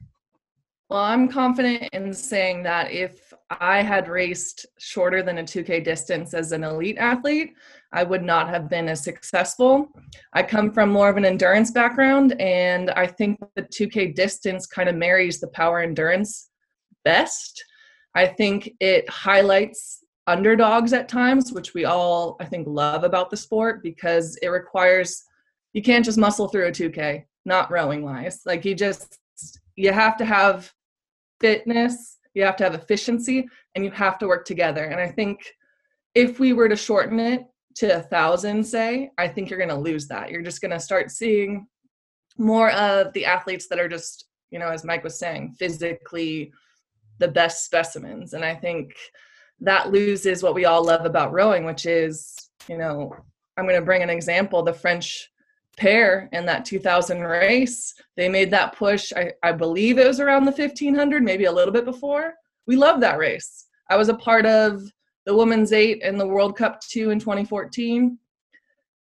Well, 0.90 1.00
I'm 1.00 1.28
confident 1.28 1.88
in 1.92 2.12
saying 2.12 2.64
that 2.64 2.90
if 2.90 3.32
I 3.48 3.80
had 3.80 4.08
raced 4.08 4.66
shorter 4.80 5.22
than 5.22 5.38
a 5.38 5.44
2K 5.44 5.84
distance 5.84 6.34
as 6.34 6.50
an 6.50 6.64
elite 6.64 6.98
athlete, 6.98 7.54
I 7.92 8.02
would 8.02 8.24
not 8.24 8.48
have 8.48 8.68
been 8.68 8.88
as 8.88 9.04
successful. 9.04 9.88
I 10.32 10.42
come 10.42 10.72
from 10.72 10.90
more 10.90 11.08
of 11.08 11.16
an 11.16 11.24
endurance 11.24 11.70
background, 11.70 12.34
and 12.40 12.90
I 12.90 13.06
think 13.06 13.38
the 13.54 13.62
2K 13.62 14.16
distance 14.16 14.66
kind 14.66 14.88
of 14.88 14.96
marries 14.96 15.38
the 15.38 15.48
power 15.48 15.78
endurance 15.78 16.50
best. 17.04 17.64
I 18.14 18.26
think 18.26 18.72
it 18.80 19.08
highlights 19.08 20.04
underdogs 20.26 20.92
at 20.92 21.08
times, 21.08 21.52
which 21.52 21.74
we 21.74 21.84
all, 21.84 22.36
I 22.40 22.44
think, 22.44 22.66
love 22.68 23.04
about 23.04 23.30
the 23.30 23.36
sport 23.36 23.82
because 23.82 24.36
it 24.42 24.48
requires 24.48 25.24
you 25.72 25.82
can't 25.82 26.04
just 26.04 26.18
muscle 26.18 26.48
through 26.48 26.66
a 26.66 26.72
2K, 26.72 27.24
not 27.44 27.70
rowing 27.70 28.02
wise. 28.02 28.42
Like 28.44 28.64
you 28.64 28.74
just, 28.74 29.18
you 29.76 29.92
have 29.92 30.16
to 30.18 30.24
have 30.24 30.72
fitness, 31.40 32.18
you 32.34 32.44
have 32.44 32.56
to 32.56 32.64
have 32.64 32.74
efficiency, 32.74 33.48
and 33.74 33.84
you 33.84 33.90
have 33.92 34.18
to 34.18 34.26
work 34.26 34.44
together. 34.44 34.84
And 34.84 35.00
I 35.00 35.08
think 35.08 35.40
if 36.14 36.40
we 36.40 36.52
were 36.52 36.68
to 36.68 36.76
shorten 36.76 37.20
it 37.20 37.44
to 37.76 37.98
a 37.98 38.02
thousand, 38.02 38.64
say, 38.64 39.10
I 39.16 39.28
think 39.28 39.48
you're 39.48 39.58
going 39.58 39.68
to 39.70 39.76
lose 39.76 40.08
that. 40.08 40.30
You're 40.30 40.42
just 40.42 40.60
going 40.60 40.72
to 40.72 40.80
start 40.80 41.10
seeing 41.10 41.66
more 42.36 42.70
of 42.72 43.12
the 43.12 43.24
athletes 43.24 43.68
that 43.68 43.78
are 43.78 43.88
just, 43.88 44.26
you 44.50 44.58
know, 44.58 44.68
as 44.68 44.84
Mike 44.84 45.04
was 45.04 45.18
saying, 45.18 45.54
physically 45.58 46.52
the 47.20 47.28
best 47.28 47.64
specimens. 47.64 48.32
And 48.32 48.44
I 48.44 48.54
think 48.54 48.94
that 49.60 49.92
loses 49.92 50.42
what 50.42 50.54
we 50.54 50.64
all 50.64 50.84
love 50.84 51.04
about 51.04 51.32
rowing, 51.32 51.64
which 51.64 51.86
is, 51.86 52.34
you 52.68 52.78
know, 52.78 53.14
I'm 53.56 53.66
going 53.66 53.78
to 53.78 53.84
bring 53.84 54.02
an 54.02 54.10
example 54.10 54.62
the 54.62 54.72
French 54.72 55.30
pair 55.76 56.28
in 56.32 56.46
that 56.46 56.64
2000 56.64 57.20
race. 57.20 57.94
They 58.16 58.28
made 58.28 58.50
that 58.50 58.74
push, 58.74 59.12
I, 59.14 59.32
I 59.42 59.52
believe 59.52 59.98
it 59.98 60.06
was 60.06 60.18
around 60.18 60.46
the 60.46 60.52
1500, 60.52 61.22
maybe 61.22 61.44
a 61.44 61.52
little 61.52 61.72
bit 61.72 61.84
before. 61.84 62.34
We 62.66 62.76
love 62.76 63.00
that 63.00 63.18
race. 63.18 63.66
I 63.88 63.96
was 63.96 64.08
a 64.08 64.14
part 64.14 64.46
of 64.46 64.82
the 65.26 65.36
women's 65.36 65.72
eight 65.72 66.02
and 66.02 66.18
the 66.18 66.26
World 66.26 66.56
Cup 66.56 66.80
two 66.80 67.10
in 67.10 67.18
2014. 67.18 68.18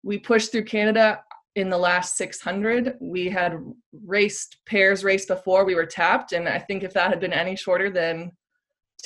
We 0.02 0.18
pushed 0.18 0.50
through 0.50 0.64
Canada 0.64 1.22
in 1.60 1.70
the 1.70 1.78
last 1.78 2.16
600. 2.16 2.96
We 3.00 3.28
had 3.28 3.58
raced 4.04 4.58
pairs 4.66 5.04
race 5.04 5.26
before 5.26 5.64
we 5.64 5.74
were 5.74 5.86
tapped, 5.86 6.32
and 6.32 6.48
I 6.48 6.58
think 6.58 6.82
if 6.82 6.92
that 6.94 7.10
had 7.10 7.20
been 7.20 7.32
any 7.32 7.56
shorter 7.56 7.90
than 7.90 8.32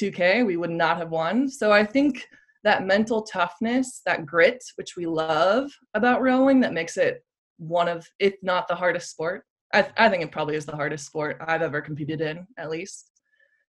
2K, 0.01 0.45
we 0.47 0.57
would 0.57 0.71
not 0.71 0.97
have 0.99 1.11
won. 1.11 1.49
So 1.49 1.73
I 1.73 1.85
think 1.85 2.27
that 2.65 2.87
mental 2.87 3.23
toughness, 3.23 4.01
that 4.07 4.27
grit, 4.27 4.63
which 4.77 4.97
we 4.97 5.07
love 5.07 5.71
about 5.93 6.23
rowing, 6.23 6.61
that 6.61 6.73
makes 6.73 6.97
it 6.97 7.25
one 7.59 7.89
of, 7.89 8.07
if 8.19 8.35
not 8.43 8.69
the 8.69 8.75
hardest 8.75 9.11
sport. 9.11 9.45
I, 9.73 9.87
I 9.97 10.09
think 10.09 10.23
it 10.23 10.33
probably 10.33 10.57
is 10.57 10.67
the 10.67 10.77
hardest 10.77 11.07
sport 11.07 11.37
I've 11.47 11.63
ever 11.63 11.81
competed 11.81 12.21
in, 12.21 12.47
at 12.59 12.71
least. 12.71 13.11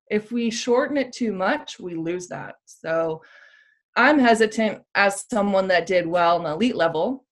If 0.10 0.32
we 0.32 0.52
shorten 0.52 0.98
it 0.98 1.12
too 1.12 1.34
much, 1.34 1.80
we 1.80 1.96
lose 1.96 2.28
that. 2.28 2.56
So 2.66 3.22
I'm 3.96 4.20
hesitant 4.20 4.84
as 4.96 5.25
someone 5.30 5.68
that 5.70 5.86
did 5.86 6.06
well 6.06 6.38
in 6.38 6.44
the 6.44 6.52
elite 6.52 6.75
level. 6.75 7.25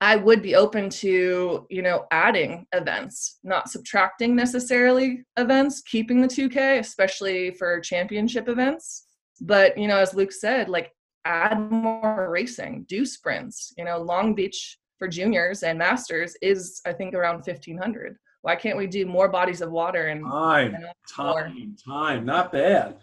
I 0.00 0.14
would 0.16 0.42
be 0.42 0.54
open 0.54 0.90
to, 0.90 1.66
you 1.68 1.82
know, 1.82 2.06
adding 2.12 2.66
events, 2.72 3.38
not 3.42 3.68
subtracting 3.68 4.36
necessarily 4.36 5.24
events, 5.36 5.82
keeping 5.82 6.20
the 6.20 6.28
2K, 6.28 6.78
especially 6.78 7.50
for 7.52 7.80
championship 7.80 8.48
events. 8.48 9.06
But, 9.40 9.76
you 9.76 9.88
know, 9.88 9.98
as 9.98 10.14
Luke 10.14 10.32
said, 10.32 10.68
like 10.68 10.92
add 11.24 11.58
more 11.58 12.28
racing, 12.30 12.86
do 12.88 13.04
sprints. 13.04 13.72
You 13.76 13.84
know, 13.84 13.98
Long 13.98 14.34
Beach 14.34 14.78
for 14.98 15.08
juniors 15.08 15.62
and 15.62 15.78
masters 15.78 16.36
is 16.42 16.80
I 16.86 16.92
think 16.92 17.14
around 17.14 17.44
1500. 17.46 18.16
Why 18.42 18.54
can't 18.54 18.78
we 18.78 18.86
do 18.86 19.04
more 19.04 19.28
bodies 19.28 19.60
of 19.60 19.70
water 19.70 20.06
and 20.08 20.24
time, 20.24 20.74
and 20.74 20.86
time, 21.12 21.76
time? 21.84 22.24
Not 22.24 22.52
bad. 22.52 22.98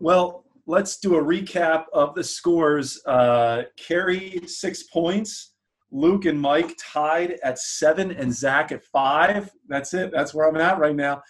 Well, 0.00 0.44
let's 0.66 0.98
do 0.98 1.16
a 1.16 1.22
recap 1.22 1.84
of 1.92 2.14
the 2.14 2.24
scores. 2.24 3.00
Uh, 3.06 3.62
Kerry 3.76 4.40
six 4.46 4.82
points. 4.84 5.51
Luke 5.92 6.24
and 6.24 6.40
Mike 6.40 6.74
tied 6.78 7.38
at 7.44 7.58
seven, 7.58 8.10
and 8.10 8.32
Zach 8.32 8.72
at 8.72 8.82
five. 8.82 9.50
That's 9.68 9.92
it. 9.92 10.10
That's 10.10 10.34
where 10.34 10.48
I'm 10.48 10.56
at 10.56 10.78
right 10.78 10.96
now. 10.96 11.22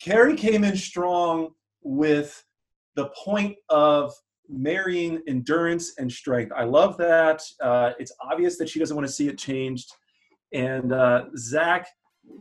Kerry 0.00 0.34
came 0.34 0.64
in 0.64 0.76
strong 0.76 1.50
with 1.82 2.42
the 2.96 3.10
point 3.22 3.56
of 3.68 4.12
marrying 4.48 5.20
endurance 5.28 5.92
and 5.98 6.10
strength. 6.10 6.52
I 6.56 6.64
love 6.64 6.96
that. 6.96 7.42
Uh, 7.60 7.92
it's 7.98 8.12
obvious 8.20 8.56
that 8.58 8.68
she 8.68 8.78
doesn't 8.78 8.96
want 8.96 9.06
to 9.06 9.12
see 9.12 9.28
it 9.28 9.36
changed. 9.36 9.92
And 10.54 10.92
uh, 10.92 11.26
Zach, 11.36 11.86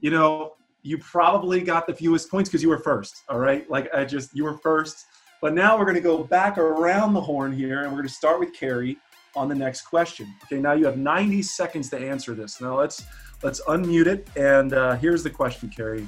you 0.01 0.09
know, 0.09 0.53
you 0.83 0.97
probably 0.99 1.59
got 1.59 1.85
the 1.85 1.93
fewest 1.93 2.31
points 2.31 2.49
because 2.49 2.63
you 2.63 2.69
were 2.69 2.79
first. 2.79 3.23
All 3.27 3.39
right, 3.39 3.69
like 3.69 3.93
I 3.93 4.05
just 4.05 4.33
you 4.33 4.45
were 4.45 4.57
first. 4.57 5.05
But 5.41 5.53
now 5.53 5.77
we're 5.77 5.85
going 5.85 5.95
to 5.95 6.01
go 6.01 6.23
back 6.23 6.57
around 6.57 7.13
the 7.13 7.21
horn 7.21 7.51
here, 7.51 7.83
and 7.83 7.91
we're 7.91 7.97
going 7.97 8.07
to 8.07 8.13
start 8.13 8.39
with 8.39 8.53
Kerry 8.53 8.97
on 9.37 9.47
the 9.47 9.55
next 9.55 9.83
question. 9.83 10.33
Okay, 10.43 10.59
now 10.59 10.73
you 10.73 10.85
have 10.85 10.97
90 10.97 11.41
seconds 11.43 11.89
to 11.91 11.97
answer 11.97 12.33
this. 12.33 12.59
Now 12.59 12.77
let's 12.77 13.05
let's 13.43 13.61
unmute 13.61 14.07
it, 14.07 14.27
and 14.35 14.73
uh, 14.73 14.95
here's 14.95 15.23
the 15.23 15.29
question, 15.29 15.69
Kerry. 15.69 16.07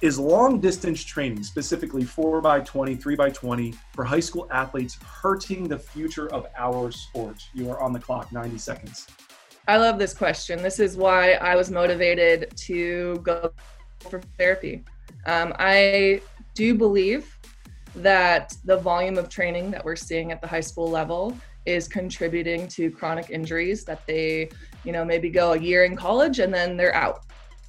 Is 0.00 0.18
long 0.18 0.60
distance 0.60 1.04
training, 1.04 1.42
specifically 1.42 2.04
4 2.04 2.40
by 2.40 2.60
20, 2.60 2.96
3 2.96 3.16
by 3.16 3.28
20, 3.28 3.74
for 3.92 4.02
high 4.02 4.20
school 4.20 4.48
athletes 4.50 4.98
hurting 5.04 5.68
the 5.68 5.78
future 5.78 6.32
of 6.32 6.46
our 6.56 6.90
sport? 6.90 7.44
You 7.52 7.70
are 7.70 7.78
on 7.82 7.92
the 7.92 8.00
clock, 8.00 8.32
90 8.32 8.56
seconds. 8.56 9.06
I 9.68 9.76
love 9.76 9.98
this 9.98 10.14
question. 10.14 10.62
This 10.62 10.80
is 10.80 10.96
why 10.96 11.32
I 11.34 11.54
was 11.54 11.70
motivated 11.70 12.50
to 12.56 13.20
go 13.22 13.52
for 14.00 14.22
therapy. 14.38 14.84
Um, 15.26 15.52
I 15.58 16.22
do 16.54 16.74
believe 16.74 17.38
that 17.96 18.56
the 18.64 18.78
volume 18.78 19.18
of 19.18 19.28
training 19.28 19.70
that 19.72 19.84
we're 19.84 19.96
seeing 19.96 20.32
at 20.32 20.40
the 20.40 20.46
high 20.46 20.60
school 20.60 20.88
level 20.88 21.36
is 21.66 21.88
contributing 21.88 22.66
to 22.68 22.90
chronic 22.90 23.30
injuries 23.30 23.84
that 23.84 24.06
they, 24.06 24.48
you 24.84 24.92
know, 24.92 25.04
maybe 25.04 25.30
go 25.30 25.52
a 25.52 25.58
year 25.58 25.84
in 25.84 25.96
college 25.96 26.38
and 26.38 26.52
then 26.52 26.76
they're 26.76 26.94
out. 26.94 27.20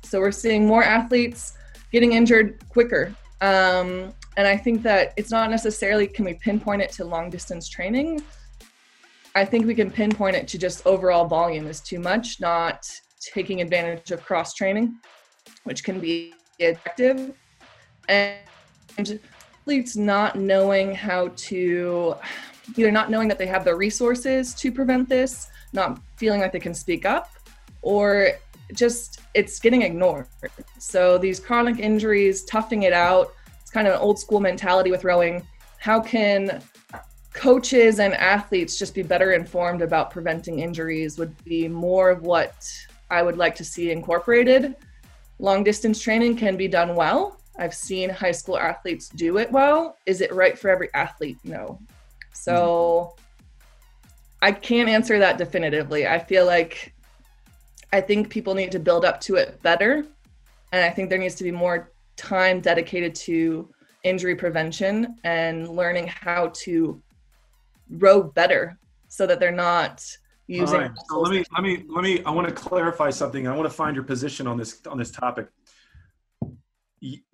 So 0.03 0.19
we're 0.19 0.31
seeing 0.31 0.65
more 0.65 0.83
athletes 0.83 1.53
getting 1.91 2.13
injured 2.13 2.59
quicker. 2.69 3.13
Um, 3.41 4.13
and 4.37 4.47
I 4.47 4.55
think 4.55 4.81
that 4.83 5.13
it's 5.17 5.31
not 5.31 5.49
necessarily 5.49 6.07
can 6.07 6.25
we 6.25 6.35
pinpoint 6.35 6.81
it 6.81 6.91
to 6.93 7.05
long 7.05 7.29
distance 7.29 7.67
training. 7.67 8.23
I 9.35 9.45
think 9.45 9.65
we 9.65 9.75
can 9.75 9.91
pinpoint 9.91 10.35
it 10.35 10.47
to 10.49 10.57
just 10.57 10.85
overall 10.85 11.25
volume 11.25 11.67
is 11.67 11.81
too 11.81 11.99
much, 11.99 12.39
not 12.39 12.89
taking 13.33 13.61
advantage 13.61 14.11
of 14.11 14.23
cross 14.23 14.53
training, 14.53 14.95
which 15.63 15.83
can 15.83 15.99
be 15.99 16.33
effective. 16.59 17.33
And 18.07 18.39
athletes 19.61 19.95
not 19.95 20.35
knowing 20.37 20.93
how 20.93 21.29
to 21.35 22.15
either 22.77 22.91
not 22.91 23.09
knowing 23.09 23.27
that 23.27 23.37
they 23.37 23.47
have 23.47 23.65
the 23.65 23.75
resources 23.75 24.53
to 24.55 24.71
prevent 24.71 25.09
this, 25.09 25.49
not 25.73 25.99
feeling 26.17 26.41
like 26.41 26.51
they 26.51 26.59
can 26.59 26.73
speak 26.73 27.05
up, 27.05 27.31
or 27.81 28.31
just 28.73 29.21
it's 29.33 29.59
getting 29.59 29.81
ignored. 29.81 30.27
So 30.77 31.17
these 31.17 31.39
chronic 31.39 31.79
injuries, 31.79 32.43
toughing 32.45 32.83
it 32.83 32.93
out, 32.93 33.33
it's 33.59 33.71
kind 33.71 33.87
of 33.87 33.93
an 33.93 33.99
old 33.99 34.19
school 34.19 34.39
mentality 34.39 34.91
with 34.91 35.03
rowing. 35.03 35.45
How 35.79 35.99
can 35.99 36.61
coaches 37.33 37.99
and 37.99 38.13
athletes 38.13 38.77
just 38.77 38.93
be 38.93 39.01
better 39.01 39.31
informed 39.31 39.81
about 39.81 40.11
preventing 40.11 40.59
injuries 40.59 41.17
would 41.17 41.35
be 41.43 41.67
more 41.67 42.09
of 42.09 42.21
what 42.23 42.69
I 43.09 43.23
would 43.23 43.37
like 43.37 43.55
to 43.55 43.65
see 43.65 43.91
incorporated. 43.91 44.75
Long 45.39 45.63
distance 45.63 46.01
training 46.01 46.37
can 46.37 46.55
be 46.55 46.67
done 46.67 46.95
well. 46.95 47.39
I've 47.57 47.73
seen 47.73 48.09
high 48.09 48.31
school 48.31 48.57
athletes 48.57 49.09
do 49.09 49.37
it 49.37 49.51
well. 49.51 49.97
Is 50.05 50.21
it 50.21 50.33
right 50.33 50.57
for 50.57 50.69
every 50.69 50.89
athlete? 50.93 51.37
No. 51.43 51.79
So 52.33 53.15
I 54.41 54.51
can't 54.51 54.89
answer 54.89 55.19
that 55.19 55.37
definitively. 55.37 56.07
I 56.07 56.19
feel 56.19 56.45
like 56.45 56.93
I 57.93 58.01
think 58.01 58.29
people 58.29 58.53
need 58.53 58.71
to 58.71 58.79
build 58.79 59.05
up 59.05 59.19
to 59.21 59.35
it 59.35 59.61
better. 59.61 60.05
And 60.71 60.83
I 60.85 60.89
think 60.89 61.09
there 61.09 61.19
needs 61.19 61.35
to 61.35 61.43
be 61.43 61.51
more 61.51 61.91
time 62.15 62.61
dedicated 62.61 63.13
to 63.15 63.69
injury 64.03 64.35
prevention 64.35 65.15
and 65.23 65.69
learning 65.69 66.07
how 66.07 66.51
to 66.53 67.01
row 67.89 68.23
better 68.23 68.77
so 69.09 69.27
that 69.27 69.39
they're 69.39 69.51
not 69.51 70.03
using 70.47 70.89
so 71.07 71.19
let 71.19 71.31
me 71.31 71.43
let 71.53 71.63
me 71.63 71.83
let 71.87 72.03
me 72.03 72.23
I 72.25 72.31
want 72.31 72.47
to 72.47 72.53
clarify 72.53 73.09
something. 73.09 73.47
I 73.47 73.55
want 73.55 73.69
to 73.69 73.75
find 73.75 73.95
your 73.95 74.03
position 74.03 74.47
on 74.47 74.57
this 74.57 74.81
on 74.85 74.97
this 74.97 75.11
topic 75.11 75.47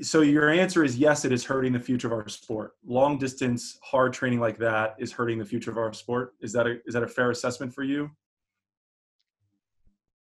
so 0.02 0.22
your 0.22 0.50
answer 0.50 0.84
is 0.84 0.98
yes 0.98 1.26
it 1.26 1.32
is 1.32 1.44
hurting 1.44 1.74
the 1.74 1.80
future 1.80 2.08
of 2.08 2.14
our 2.14 2.30
sport. 2.30 2.74
Long 2.86 3.18
distance 3.18 3.78
hard 3.84 4.14
training 4.14 4.40
like 4.40 4.58
that 4.60 4.96
is 4.98 5.12
hurting 5.12 5.38
the 5.38 5.46
future 5.46 5.72
of 5.72 5.78
our 5.78 5.92
sport. 5.94 6.36
Is 6.42 6.54
that 6.54 6.68
a 6.68 6.78
is 6.86 6.94
that 6.94 7.04
a 7.04 7.08
fair 7.08 7.32
assessment 7.32 7.74
for 7.74 7.84
you? 7.84 8.10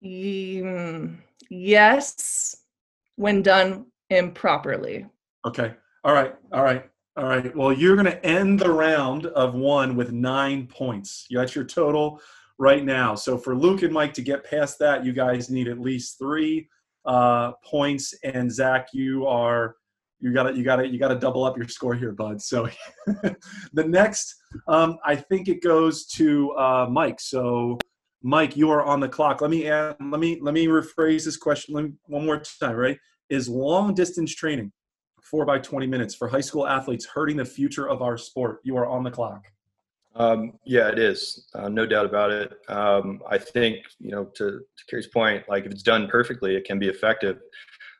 Mm, 0.04 1.18
yes 1.50 2.63
when 3.16 3.42
done 3.42 3.86
improperly. 4.10 5.06
Okay. 5.46 5.74
All 6.04 6.13
right. 6.13 6.36
All 6.54 6.63
right. 6.63 6.90
All 7.16 7.26
right. 7.26 7.56
Well 7.56 7.72
you're 7.72 7.96
going 7.96 8.06
to 8.08 8.26
end 8.26 8.60
the 8.60 8.72
round 8.72 9.28
of 9.28 9.54
one 9.54 9.96
with 9.96 10.12
nine 10.12 10.68
points. 10.68 11.28
You 11.30 11.38
got 11.38 11.56
your 11.56 11.66
total 11.66 12.22
right 12.58 12.84
now. 12.84 13.16
So 13.16 13.38
for 13.38 13.56
luke 13.56 13.84
and 13.84 13.94
mike 13.94 14.13
to 14.16 14.22
get 14.22 14.44
past 14.44 14.80
that 14.80 15.06
you 15.06 15.13
guys 15.13 15.50
need 15.50 15.70
at 15.70 15.80
least 15.80 16.20
three 16.20 16.68
uh, 17.10 17.54
points. 17.65 18.13
And 18.24 18.52
Zach, 18.52 18.89
you 18.93 19.26
are 19.26 19.76
you 20.19 20.32
got 20.32 20.43
to 20.43 20.56
you 20.56 20.63
got 20.63 20.78
to 20.78 20.88
you 20.88 21.00
got 21.00 21.08
to 21.08 21.15
double 21.15 21.43
up 21.43 21.58
your 21.58 21.67
score 21.67 21.95
here, 21.95 22.12
bud. 22.12 22.41
So 22.41 22.69
the 23.74 23.84
next, 23.84 24.36
um, 24.67 24.98
I 25.04 25.15
think 25.15 25.48
it 25.48 25.63
goes 25.63 26.06
to 26.17 26.52
uh, 26.52 26.88
Mike. 26.89 27.19
So 27.19 27.80
Mike, 28.22 28.56
you 28.56 28.69
are 28.69 28.84
on 28.84 29.00
the 29.00 29.10
clock. 29.10 29.41
Let 29.41 29.50
me 29.50 29.67
add, 29.67 29.95
let 30.00 30.19
me 30.19 30.39
let 30.41 30.54
me 30.54 30.67
rephrase 30.67 31.26
this 31.26 31.38
question 31.38 31.76
me, 31.76 31.91
one 32.06 32.26
more 32.26 32.41
time. 32.60 32.76
Right? 32.76 33.00
Is 33.30 33.50
long 33.50 33.95
distance 33.95 34.36
training 34.36 34.72
four 35.24 35.45
by 35.45 35.58
twenty 35.58 35.88
minutes 35.88 36.13
for 36.13 36.28
high 36.28 36.41
school 36.41 36.67
athletes 36.67 37.08
hurting 37.08 37.38
the 37.38 37.45
future 37.45 37.89
of 37.89 38.04
our 38.04 38.17
sport? 38.17 38.60
You 38.63 38.78
are 38.78 38.86
on 38.86 39.04
the 39.04 39.12
clock. 39.12 39.45
Um, 40.20 40.60
yeah, 40.66 40.90
it 40.90 41.00
is. 41.00 41.48
Uh, 41.56 41.70
no 41.70 41.86
doubt 41.86 42.06
about 42.06 42.30
it. 42.30 42.52
Um, 42.68 43.22
I 43.30 43.38
think, 43.38 43.78
you 44.00 44.12
know, 44.12 44.26
to, 44.36 44.60
to 44.60 44.86
Kerry's 44.90 45.08
point, 45.08 45.48
like 45.48 45.66
if 45.66 45.72
it's 45.72 45.82
done 45.82 46.10
perfectly, 46.10 46.56
it 46.56 46.66
can 46.66 46.78
be 46.78 46.90
effective. 46.90 47.40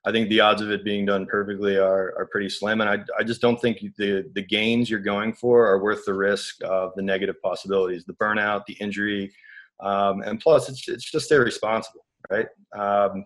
I 0.06 0.12
think 0.12 0.30
the 0.30 0.42
odds 0.42 0.62
of 0.62 0.70
it 0.70 0.84
being 0.84 1.06
done 1.06 1.26
perfectly 1.26 1.78
are, 1.78 2.14
are 2.18 2.28
pretty 2.30 2.50
slim. 2.50 2.82
And 2.82 2.90
I, 2.90 3.00
I 3.18 3.24
just 3.24 3.42
don't 3.42 3.60
think 3.60 3.80
the, 3.98 4.30
the 4.36 4.42
gains 4.42 4.90
you're 4.90 5.00
going 5.00 5.34
for 5.34 5.66
are 5.66 5.82
worth 5.82 6.06
the 6.06 6.14
risk 6.14 6.58
of 6.64 6.92
the 6.96 7.02
negative 7.02 7.42
possibilities, 7.42 8.04
the 8.06 8.14
burnout, 8.14 8.66
the 8.66 8.74
injury. 8.74 9.32
Um, 9.80 10.22
and 10.22 10.42
plus, 10.42 10.68
it's, 10.68 10.88
it's 10.90 11.10
just 11.10 11.32
irresponsible, 11.32 12.06
right? 12.30 12.48
Um, 12.78 13.26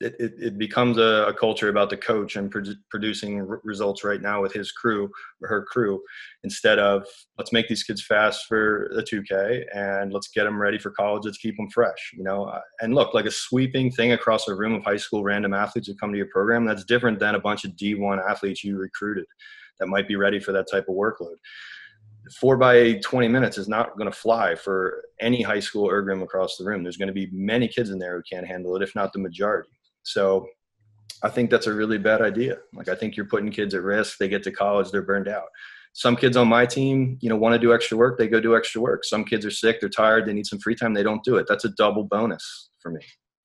it, 0.00 0.14
it, 0.18 0.32
it, 0.38 0.58
becomes 0.58 0.96
a, 0.96 1.26
a, 1.28 1.34
culture 1.34 1.68
about 1.68 1.90
the 1.90 1.96
coach 1.96 2.36
and 2.36 2.50
pro- 2.50 2.62
producing 2.88 3.40
r- 3.40 3.60
results 3.64 4.02
right 4.02 4.22
now 4.22 4.40
with 4.40 4.52
his 4.52 4.72
crew 4.72 5.10
or 5.42 5.48
her 5.48 5.62
crew 5.62 6.00
instead 6.42 6.78
of 6.78 7.06
let's 7.36 7.52
make 7.52 7.68
these 7.68 7.82
kids 7.82 8.02
fast 8.02 8.46
for 8.46 8.90
the 8.94 9.02
2k 9.02 9.64
and 9.74 10.12
let's 10.12 10.28
get 10.28 10.44
them 10.44 10.60
ready 10.60 10.78
for 10.78 10.90
college. 10.90 11.24
Let's 11.24 11.38
keep 11.38 11.56
them 11.56 11.68
fresh 11.68 12.12
you 12.16 12.24
know? 12.24 12.44
Uh, 12.44 12.60
and 12.80 12.94
look 12.94 13.12
like 13.12 13.26
a 13.26 13.30
sweeping 13.30 13.90
thing 13.90 14.12
across 14.12 14.48
a 14.48 14.54
room 14.54 14.74
of 14.74 14.82
high 14.82 14.96
school 14.96 15.22
random 15.22 15.52
athletes 15.52 15.88
who 15.88 15.94
come 15.94 16.12
to 16.12 16.18
your 16.18 16.28
program 16.32 16.64
that's 16.64 16.84
different 16.84 17.18
than 17.18 17.34
a 17.34 17.40
bunch 17.40 17.64
of 17.64 17.72
d1 17.72 18.26
athletes 18.28 18.64
you 18.64 18.78
recruited 18.78 19.26
that 19.78 19.88
might 19.88 20.08
be 20.08 20.16
ready 20.16 20.40
for 20.40 20.52
that 20.52 20.70
type 20.70 20.86
of 20.88 20.94
workload. 20.94 21.36
Four 22.38 22.56
by 22.56 22.94
20 23.02 23.28
minutes 23.28 23.58
is 23.58 23.66
not 23.68 23.96
going 23.96 24.10
to 24.10 24.16
fly 24.16 24.54
for 24.54 25.02
any 25.20 25.42
high 25.42 25.58
school 25.58 25.88
ergram 25.88 26.22
across 26.22 26.56
the 26.56 26.64
room. 26.64 26.82
There's 26.82 26.98
going 26.98 27.08
to 27.08 27.14
be 27.14 27.28
many 27.32 27.66
kids 27.66 27.90
in 27.90 27.98
there 27.98 28.16
who 28.16 28.22
can't 28.30 28.46
handle 28.46 28.76
it 28.76 28.82
if 28.82 28.94
not 28.94 29.12
the 29.12 29.18
majority 29.18 29.70
so 30.02 30.46
I 31.22 31.28
think 31.28 31.50
that's 31.50 31.66
a 31.66 31.72
really 31.72 31.98
bad 31.98 32.22
idea. 32.22 32.58
Like 32.74 32.88
I 32.88 32.94
think 32.94 33.16
you're 33.16 33.26
putting 33.26 33.50
kids 33.50 33.74
at 33.74 33.82
risk. 33.82 34.18
They 34.18 34.28
get 34.28 34.42
to 34.44 34.52
college, 34.52 34.90
they're 34.90 35.02
burned 35.02 35.28
out. 35.28 35.46
Some 35.92 36.16
kids 36.16 36.36
on 36.36 36.48
my 36.48 36.66
team, 36.66 37.18
you 37.20 37.28
know, 37.28 37.36
want 37.36 37.52
to 37.54 37.58
do 37.58 37.74
extra 37.74 37.96
work, 37.96 38.16
they 38.16 38.28
go 38.28 38.40
do 38.40 38.56
extra 38.56 38.80
work. 38.80 39.04
Some 39.04 39.24
kids 39.24 39.44
are 39.44 39.50
sick, 39.50 39.80
they're 39.80 39.88
tired, 39.88 40.26
they 40.26 40.32
need 40.32 40.46
some 40.46 40.60
free 40.60 40.76
time, 40.76 40.94
they 40.94 41.02
don't 41.02 41.24
do 41.24 41.36
it. 41.36 41.46
That's 41.48 41.64
a 41.64 41.70
double 41.70 42.04
bonus 42.04 42.70
for 42.80 42.90
me 42.90 43.00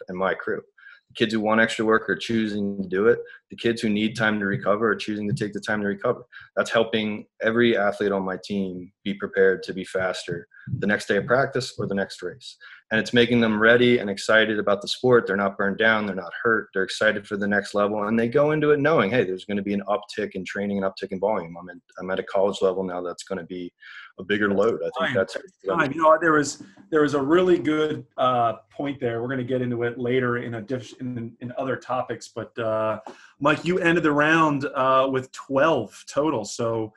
and 0.08 0.18
my 0.18 0.34
crew 0.34 0.62
The 1.10 1.16
kids 1.16 1.34
who 1.34 1.40
want 1.40 1.62
extra 1.62 1.86
work 1.86 2.10
are 2.10 2.16
choosing 2.16 2.82
to 2.82 2.88
do 2.88 3.08
it. 3.08 3.20
The 3.50 3.56
kids 3.56 3.82
who 3.82 3.90
need 3.90 4.16
time 4.16 4.40
to 4.40 4.46
recover 4.46 4.90
are 4.90 4.96
choosing 4.96 5.28
to 5.28 5.34
take 5.34 5.54
the 5.54 5.60
time 5.60 5.82
to 5.82 5.88
recover. 5.88 6.26
That's 6.56 6.72
helping 6.72 7.26
every 7.42 7.78
athlete 7.78 8.12
on 8.12 8.24
my 8.24 8.38
team 8.44 8.92
be 9.04 9.14
prepared 9.14 9.64
to 9.64 9.74
be 9.74 9.86
faster 9.86 10.48
the 10.80 10.88
next 10.88 11.08
day 11.08 11.18
of 11.18 11.26
practice 11.26 11.74
or 11.78 11.88
the 11.88 11.96
next 11.96 12.22
race. 12.22 12.58
And 12.92 13.00
it's 13.00 13.14
making 13.14 13.42
them 13.42 13.60
ready 13.60 13.98
and 13.98 14.10
excited 14.10 14.60
about 14.60 14.82
the 14.82 14.88
sport. 14.88 15.26
They're 15.26 15.36
not 15.36 15.58
burned 15.58 15.80
down, 15.80 16.06
they're 16.06 16.16
not 16.16 16.32
hurt, 16.44 16.70
they're 16.74 16.84
excited 16.84 17.28
for 17.28 17.36
the 17.36 17.48
next 17.48 17.74
level. 17.74 18.08
And 18.08 18.18
they 18.18 18.28
go 18.28 18.52
into 18.52 18.72
it 18.72 18.80
knowing, 18.80 19.10
hey, 19.10 19.24
there's 19.24 19.44
going 19.44 19.58
to 19.58 19.64
be 19.64 19.74
an 19.74 19.82
uptick 19.88 20.32
in 20.34 20.46
training 20.46 20.78
and 20.78 20.86
uptick 20.86 21.12
in 21.12 21.20
volume. 21.20 21.58
I'm, 21.60 21.70
in, 21.70 21.82
I'm 22.00 22.12
at 22.12 22.20
a 22.20 22.24
college 22.24 22.62
level 22.62 22.84
now 22.84 23.02
that's 23.02 23.24
going 23.24 23.40
to 23.40 23.46
be 23.46 23.74
a 24.20 24.24
bigger 24.24 24.54
load. 24.54 24.82
I 24.84 25.06
think 25.06 25.16
that's 25.16 25.34
time. 25.68 25.92
You 25.92 26.02
know, 26.02 26.18
there 26.22 26.34
was 26.34 26.64
there 26.90 27.02
was 27.02 27.16
a 27.16 27.22
really 27.22 27.58
good 27.58 28.06
uh, 28.18 28.54
point 28.72 29.00
there. 29.00 29.22
We're 29.22 29.28
going 29.28 29.40
to 29.40 29.44
get 29.44 29.62
into 29.62 29.84
it 29.84 29.98
later 29.98 30.38
in 30.38 30.56
a 30.56 30.62
diff, 30.62 30.94
in, 31.02 31.36
in 31.42 31.52
other 31.58 31.76
topics, 31.76 32.30
but 32.30 32.58
uh, 32.58 33.00
Mike, 33.40 33.66
you 33.66 33.80
ended 33.80 34.04
the 34.04 34.12
round 34.12 34.66
uh, 34.76 35.10
with 35.12 35.32
12 35.32 36.06
total. 36.08 36.46
So, 36.46 36.94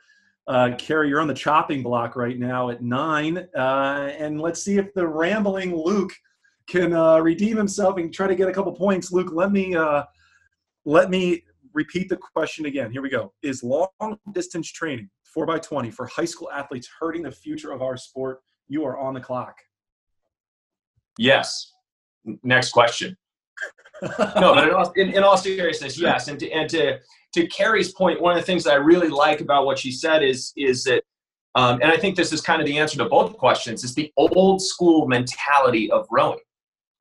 uh, 0.49 0.75
Kerry, 0.77 1.09
you're 1.09 1.21
on 1.21 1.27
the 1.27 1.33
chopping 1.33 1.83
block 1.83 2.15
right 2.15 2.37
now 2.37 2.69
at 2.69 2.81
nine, 2.81 3.47
uh, 3.55 4.11
and 4.17 4.41
let's 4.41 4.63
see 4.63 4.77
if 4.77 4.91
the 4.95 5.07
rambling 5.07 5.75
Luke 5.75 6.11
can 6.67 6.91
uh, 6.91 7.19
redeem 7.19 7.55
himself 7.55 7.97
and 7.97 8.11
try 8.11 8.27
to 8.27 8.35
get 8.35 8.49
a 8.49 8.51
couple 8.51 8.71
points. 8.73 9.11
Luke, 9.11 9.29
let 9.31 9.51
me 9.51 9.75
uh, 9.75 10.03
let 10.85 11.11
me 11.11 11.43
repeat 11.73 12.09
the 12.09 12.17
question 12.17 12.65
again. 12.65 12.91
Here 12.91 13.03
we 13.03 13.09
go. 13.09 13.31
Is 13.43 13.63
long 13.63 13.87
distance 14.33 14.71
training 14.71 15.09
4 15.23 15.45
by 15.45 15.59
20 15.59 15.91
for 15.91 16.07
high 16.07 16.25
school 16.25 16.49
athletes 16.51 16.89
hurting 16.99 17.21
the 17.21 17.31
future 17.31 17.71
of 17.71 17.83
our 17.83 17.95
sport. 17.95 18.39
You 18.67 18.85
are 18.85 18.97
on 18.97 19.13
the 19.13 19.21
clock. 19.21 19.55
Yes. 21.19 21.73
Next 22.43 22.71
question. 22.71 23.15
no, 24.01 24.55
but 24.55 24.67
in 24.67 24.73
all, 24.73 24.91
in, 24.95 25.09
in 25.09 25.23
all, 25.23 25.37
seriousness, 25.37 25.99
yes. 25.99 26.27
And 26.27 26.39
to, 26.39 26.49
and 26.51 26.69
to 26.69 26.99
to 27.33 27.47
Kerry's 27.47 27.93
point, 27.93 28.21
one 28.21 28.35
of 28.35 28.39
the 28.41 28.45
things 28.45 28.63
that 28.63 28.73
I 28.73 28.77
really 28.77 29.09
like 29.09 29.41
about 29.41 29.65
what 29.65 29.79
she 29.79 29.91
said 29.91 30.23
is 30.23 30.51
is 30.55 30.83
that, 30.85 31.03
um, 31.55 31.79
and 31.81 31.91
I 31.91 31.97
think 31.97 32.15
this 32.15 32.33
is 32.33 32.41
kind 32.41 32.61
of 32.61 32.67
the 32.67 32.77
answer 32.77 32.97
to 32.97 33.05
both 33.05 33.37
questions, 33.37 33.83
is 33.83 33.93
the 33.93 34.11
old 34.17 34.61
school 34.61 35.07
mentality 35.07 35.91
of 35.91 36.07
rowing. 36.11 36.39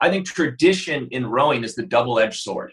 I 0.01 0.11
think 0.11 0.27
tradition 0.27 1.09
in 1.11 1.27
rowing 1.27 1.65
is 1.65 1.75
the 1.75 1.87
double 1.87 2.19
edged 2.19 2.41
sword, 2.41 2.73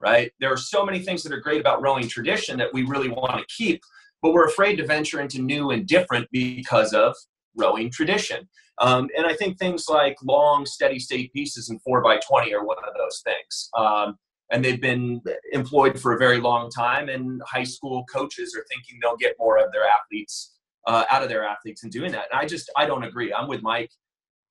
right? 0.00 0.32
There 0.40 0.52
are 0.52 0.56
so 0.56 0.84
many 0.84 1.00
things 1.00 1.22
that 1.22 1.32
are 1.32 1.40
great 1.40 1.60
about 1.60 1.82
rowing 1.82 2.08
tradition 2.08 2.58
that 2.58 2.72
we 2.72 2.82
really 2.82 3.08
want 3.08 3.38
to 3.38 3.54
keep, 3.54 3.80
but 4.22 4.32
we're 4.32 4.46
afraid 4.46 4.76
to 4.76 4.86
venture 4.86 5.20
into 5.20 5.40
new 5.40 5.70
and 5.70 5.86
different 5.86 6.26
because 6.32 6.92
of 6.92 7.14
rowing 7.56 7.90
tradition. 7.90 8.48
Um, 8.80 9.08
and 9.16 9.26
I 9.26 9.34
think 9.34 9.58
things 9.58 9.86
like 9.88 10.16
long, 10.24 10.66
steady 10.66 10.98
state 10.98 11.32
pieces 11.32 11.68
and 11.68 11.80
4x20 11.88 12.52
are 12.52 12.64
one 12.64 12.78
of 12.78 12.94
those 12.98 13.22
things. 13.24 13.70
Um, 13.76 14.18
and 14.54 14.64
they've 14.64 14.80
been 14.80 15.20
employed 15.52 16.00
for 16.00 16.12
a 16.12 16.18
very 16.18 16.38
long 16.38 16.70
time, 16.70 17.08
and 17.08 17.42
high 17.44 17.64
school 17.64 18.04
coaches 18.04 18.54
are 18.56 18.64
thinking 18.70 19.00
they'll 19.02 19.16
get 19.16 19.34
more 19.36 19.58
of 19.58 19.72
their 19.72 19.82
athletes 19.84 20.54
uh, 20.86 21.04
out 21.10 21.24
of 21.24 21.28
their 21.28 21.44
athletes 21.44 21.82
in 21.82 21.90
doing 21.90 22.12
that. 22.12 22.26
And 22.30 22.40
I 22.40 22.46
just, 22.46 22.70
I 22.76 22.86
don't 22.86 23.02
agree. 23.02 23.32
I'm 23.32 23.48
with 23.48 23.62
Mike. 23.62 23.90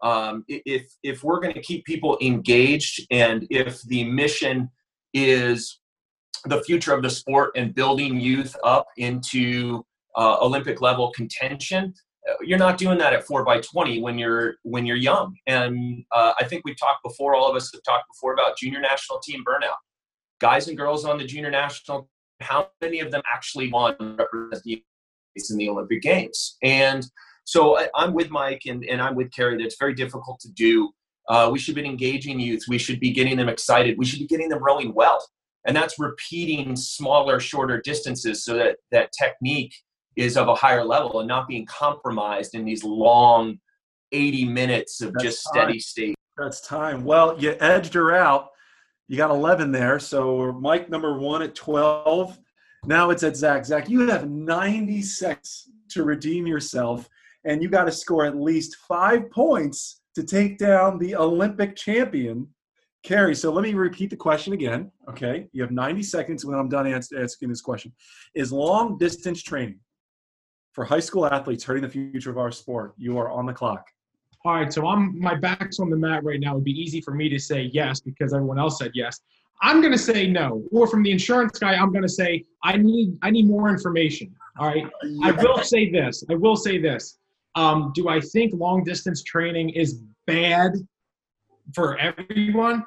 Um, 0.01 0.43
if 0.49 0.83
if 1.03 1.23
we're 1.23 1.39
going 1.39 1.53
to 1.53 1.61
keep 1.61 1.85
people 1.85 2.17
engaged, 2.21 3.07
and 3.11 3.47
if 3.49 3.81
the 3.83 4.03
mission 4.03 4.69
is 5.13 5.79
the 6.43 6.61
future 6.63 6.93
of 6.93 7.01
the 7.01 7.09
sport 7.09 7.51
and 7.55 7.73
building 7.73 8.19
youth 8.19 8.57
up 8.65 8.87
into 8.97 9.85
uh, 10.17 10.35
Olympic 10.41 10.81
level 10.81 11.13
contention, 11.15 11.93
uh, 12.29 12.33
you're 12.41 12.59
not 12.59 12.77
doing 12.77 12.97
that 12.97 13.13
at 13.13 13.25
four 13.25 13.45
by 13.45 13.61
20 13.61 14.01
when 14.01 14.17
you're 14.17 14.55
when 14.63 14.85
you're 14.85 14.95
young 14.95 15.35
and 15.47 16.05
uh, 16.13 16.31
i 16.39 16.43
think 16.45 16.61
we've 16.63 16.79
talked 16.79 17.03
before 17.03 17.35
all 17.35 17.49
of 17.49 17.55
us 17.55 17.69
have 17.73 17.83
talked 17.83 18.05
before 18.07 18.31
about 18.33 18.57
junior 18.57 18.79
national 18.79 19.19
team 19.19 19.43
burnout 19.45 19.75
guys 20.43 20.67
and 20.67 20.77
girls 20.77 21.05
on 21.05 21.17
the 21.17 21.23
junior 21.23 21.49
national 21.49 22.09
how 22.41 22.67
many 22.81 22.99
of 22.99 23.09
them 23.11 23.21
actually 23.33 23.71
want 23.71 23.97
to 23.97 24.15
represent 24.15 24.61
the 24.65 24.83
in 25.49 25.57
the 25.57 25.69
olympic 25.69 26.01
games 26.01 26.57
and 26.61 27.07
so 27.45 27.77
I, 27.77 27.87
am 27.95 28.13
with 28.13 28.29
mike 28.29 28.63
and, 28.67 28.83
and 28.83 29.01
i'm 29.01 29.15
with 29.15 29.31
kerry 29.31 29.55
that 29.57 29.63
it's 29.63 29.77
very 29.79 29.93
difficult 29.93 30.41
to 30.41 30.51
do 30.51 30.91
uh, 31.29 31.49
we 31.49 31.57
should 31.57 31.75
be 31.75 31.85
engaging 31.85 32.41
youth 32.41 32.63
we 32.67 32.77
should 32.77 32.99
be 32.99 33.11
getting 33.11 33.37
them 33.37 33.47
excited 33.47 33.97
we 33.97 34.05
should 34.05 34.19
be 34.19 34.27
getting 34.27 34.49
them 34.49 34.61
rowing 34.61 34.93
well 34.93 35.25
and 35.65 35.73
that's 35.73 35.97
repeating 35.97 36.75
smaller 36.75 37.39
shorter 37.39 37.79
distances 37.79 38.43
so 38.43 38.53
that 38.55 38.75
that 38.91 39.11
technique 39.17 39.73
is 40.17 40.35
of 40.35 40.49
a 40.49 40.55
higher 40.55 40.83
level 40.83 41.21
and 41.21 41.27
not 41.29 41.47
being 41.47 41.65
compromised 41.65 42.53
in 42.53 42.65
these 42.65 42.83
long 42.83 43.57
80 44.11 44.45
minutes 44.45 45.01
of 45.01 45.13
That's 45.13 45.23
just 45.23 45.43
steady 45.43 45.79
state. 45.79 46.15
That's 46.37 46.61
time. 46.61 47.03
Well, 47.03 47.39
you 47.39 47.55
edged 47.59 47.93
her 47.95 48.13
out. 48.13 48.49
You 49.07 49.17
got 49.17 49.31
11 49.31 49.71
there. 49.71 49.99
So 49.99 50.53
Mike 50.53 50.89
number 50.89 51.17
one 51.17 51.41
at 51.41 51.55
12. 51.55 52.39
Now 52.85 53.09
it's 53.09 53.23
at 53.23 53.37
Zach. 53.37 53.65
Zach, 53.65 53.89
you 53.89 54.07
have 54.07 54.29
90 54.29 55.01
seconds 55.01 55.69
to 55.89 56.03
redeem 56.03 56.47
yourself, 56.47 57.07
and 57.45 57.61
you 57.61 57.69
got 57.69 57.85
to 57.85 57.91
score 57.91 58.25
at 58.25 58.35
least 58.35 58.77
five 58.87 59.29
points 59.31 60.01
to 60.15 60.23
take 60.23 60.57
down 60.57 60.97
the 60.97 61.15
Olympic 61.15 61.75
champion, 61.75 62.47
Kerry. 63.03 63.35
So 63.35 63.51
let 63.51 63.63
me 63.63 63.73
repeat 63.73 64.09
the 64.09 64.15
question 64.15 64.53
again. 64.53 64.91
Okay. 65.09 65.47
You 65.51 65.61
have 65.61 65.71
90 65.71 66.03
seconds 66.03 66.45
when 66.45 66.57
I'm 66.57 66.69
done 66.69 66.87
asking 66.87 67.49
this 67.49 67.61
question. 67.61 67.93
Is 68.35 68.51
long 68.51 68.97
distance 68.97 69.41
training 69.41 69.79
for 70.73 70.85
high 70.85 70.99
school 70.99 71.25
athletes 71.25 71.63
hurting 71.63 71.83
the 71.83 71.89
future 71.89 72.31
of 72.31 72.37
our 72.37 72.51
sport? 72.51 72.93
You 72.97 73.17
are 73.17 73.29
on 73.29 73.45
the 73.45 73.53
clock. 73.53 73.87
All 74.45 74.53
right, 74.53 74.73
so 74.73 74.87
I'm 74.87 75.17
my 75.19 75.35
back's 75.35 75.79
on 75.79 75.89
the 75.89 75.95
mat 75.95 76.23
right 76.23 76.39
now. 76.39 76.51
It 76.51 76.55
would 76.55 76.63
be 76.65 76.79
easy 76.79 76.99
for 76.99 77.13
me 77.13 77.29
to 77.29 77.39
say 77.39 77.69
yes 77.73 78.01
because 78.01 78.33
everyone 78.33 78.59
else 78.59 78.77
said 78.77 78.91
yes. 78.93 79.21
I'm 79.61 79.79
going 79.79 79.93
to 79.93 79.97
say 79.97 80.27
no. 80.27 80.63
Or 80.71 80.85
from 80.87 81.03
the 81.03 81.11
insurance 81.11 81.57
guy, 81.57 81.75
I'm 81.75 81.91
going 81.91 82.03
to 82.03 82.09
say 82.09 82.43
I 82.63 82.75
need 82.75 83.17
I 83.21 83.31
need 83.31 83.47
more 83.47 83.69
information. 83.69 84.35
All 84.59 84.67
right. 84.67 84.85
I 85.23 85.31
will 85.31 85.63
say 85.63 85.89
this. 85.89 86.23
I 86.29 86.35
will 86.35 86.57
say 86.57 86.77
this. 86.77 87.17
Um, 87.55 87.91
do 87.95 88.09
I 88.09 88.19
think 88.19 88.53
long 88.53 88.83
distance 88.83 89.23
training 89.23 89.69
is 89.69 90.01
bad 90.27 90.73
for 91.73 91.97
everyone? 91.97 92.85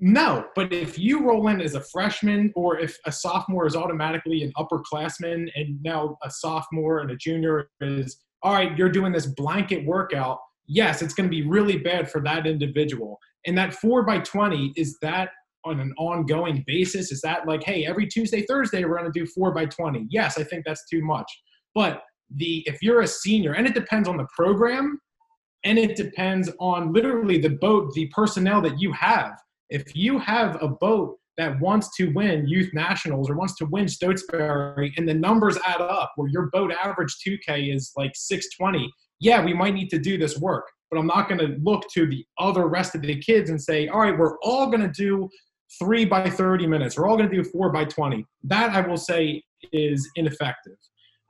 No, 0.00 0.46
but 0.54 0.72
if 0.72 0.98
you 0.98 1.26
roll 1.26 1.48
in 1.48 1.60
as 1.60 1.74
a 1.74 1.80
freshman 1.80 2.52
or 2.54 2.78
if 2.78 2.96
a 3.06 3.10
sophomore 3.10 3.66
is 3.66 3.74
automatically 3.74 4.44
an 4.44 4.52
upperclassman 4.56 5.50
and 5.56 5.82
now 5.82 6.16
a 6.22 6.30
sophomore 6.30 7.00
and 7.00 7.10
a 7.10 7.16
junior 7.16 7.70
is, 7.80 8.18
all 8.42 8.52
right, 8.52 8.76
you're 8.78 8.90
doing 8.90 9.12
this 9.12 9.26
blanket 9.26 9.84
workout, 9.84 10.38
yes, 10.68 11.02
it's 11.02 11.14
going 11.14 11.28
to 11.28 11.34
be 11.34 11.46
really 11.46 11.78
bad 11.78 12.10
for 12.10 12.20
that 12.22 12.46
individual. 12.46 13.18
And 13.46 13.56
that 13.58 13.74
4 13.74 14.04
by 14.04 14.20
20 14.20 14.72
is 14.76 14.98
that 15.02 15.30
on 15.64 15.80
an 15.80 15.92
ongoing 15.98 16.64
basis? 16.66 17.10
Is 17.10 17.20
that 17.22 17.46
like, 17.46 17.64
hey, 17.64 17.84
every 17.84 18.06
Tuesday, 18.06 18.42
Thursday, 18.42 18.84
we're 18.84 18.98
going 18.98 19.10
to 19.10 19.18
do 19.18 19.26
4 19.26 19.52
by 19.52 19.66
20? 19.66 20.06
Yes, 20.10 20.38
I 20.38 20.44
think 20.44 20.64
that's 20.64 20.88
too 20.88 21.02
much. 21.04 21.30
But 21.74 22.02
the 22.36 22.62
if 22.66 22.82
you're 22.82 23.00
a 23.00 23.06
senior, 23.06 23.54
and 23.54 23.66
it 23.66 23.74
depends 23.74 24.08
on 24.08 24.16
the 24.16 24.26
program, 24.36 25.00
and 25.64 25.78
it 25.78 25.96
depends 25.96 26.50
on 26.60 26.92
literally 26.92 27.38
the 27.38 27.50
boat, 27.50 27.92
the 27.94 28.06
personnel 28.14 28.60
that 28.62 28.78
you 28.80 28.92
have 28.92 29.32
if 29.70 29.94
you 29.94 30.18
have 30.18 30.60
a 30.62 30.68
boat 30.68 31.18
that 31.36 31.60
wants 31.60 31.94
to 31.96 32.08
win 32.14 32.48
youth 32.48 32.70
nationals 32.72 33.30
or 33.30 33.36
wants 33.36 33.56
to 33.56 33.66
win 33.66 33.86
Stotesbury 33.86 34.92
and 34.96 35.08
the 35.08 35.14
numbers 35.14 35.58
add 35.64 35.80
up 35.80 36.12
where 36.16 36.28
your 36.28 36.50
boat 36.52 36.72
average 36.72 37.14
2K 37.26 37.74
is 37.74 37.92
like 37.96 38.12
620, 38.14 38.90
yeah, 39.20 39.44
we 39.44 39.54
might 39.54 39.74
need 39.74 39.90
to 39.90 39.98
do 39.98 40.18
this 40.18 40.38
work. 40.38 40.66
But 40.90 40.98
I'm 40.98 41.06
not 41.06 41.28
going 41.28 41.40
to 41.40 41.58
look 41.62 41.84
to 41.94 42.06
the 42.06 42.24
other 42.38 42.66
rest 42.66 42.94
of 42.94 43.02
the 43.02 43.20
kids 43.20 43.50
and 43.50 43.60
say, 43.60 43.88
all 43.88 44.00
right, 44.00 44.16
we're 44.16 44.38
all 44.38 44.68
going 44.68 44.80
to 44.80 44.88
do 44.88 45.28
three 45.78 46.04
by 46.04 46.30
30 46.30 46.66
minutes. 46.66 46.96
We're 46.96 47.08
all 47.08 47.16
going 47.16 47.28
to 47.28 47.42
do 47.42 47.44
four 47.44 47.70
by 47.70 47.84
20. 47.84 48.24
That 48.44 48.70
I 48.70 48.80
will 48.80 48.96
say 48.96 49.42
is 49.72 50.08
ineffective. 50.16 50.76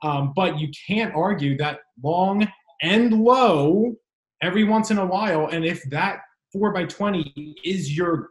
Um, 0.01 0.31
but 0.35 0.57
you 0.57 0.69
can't 0.87 1.13
argue 1.13 1.57
that 1.57 1.79
long 2.01 2.47
and 2.81 3.11
low 3.13 3.95
every 4.41 4.63
once 4.63 4.91
in 4.91 4.97
a 4.97 5.05
while. 5.05 5.47
And 5.47 5.65
if 5.65 5.83
that 5.89 6.19
four 6.51 6.71
by 6.71 6.85
20 6.85 7.55
is 7.63 7.95
your 7.95 8.29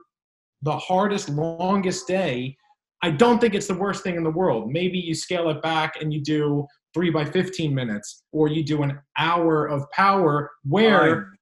the 0.62 0.76
hardest 0.76 1.28
longest 1.28 2.06
day 2.06 2.56
i 3.02 3.10
don't 3.10 3.40
think 3.40 3.54
it's 3.54 3.68
the 3.68 3.74
worst 3.74 4.02
thing 4.02 4.16
in 4.16 4.24
the 4.24 4.30
world 4.30 4.70
maybe 4.70 4.98
you 4.98 5.14
scale 5.14 5.48
it 5.50 5.62
back 5.62 6.00
and 6.00 6.12
you 6.12 6.20
do 6.20 6.66
three 6.94 7.10
by 7.10 7.24
15 7.24 7.74
minutes 7.74 8.24
or 8.32 8.48
you 8.48 8.64
do 8.64 8.82
an 8.82 8.98
hour 9.18 9.66
of 9.66 9.90
power 9.90 10.50
where 10.64 11.32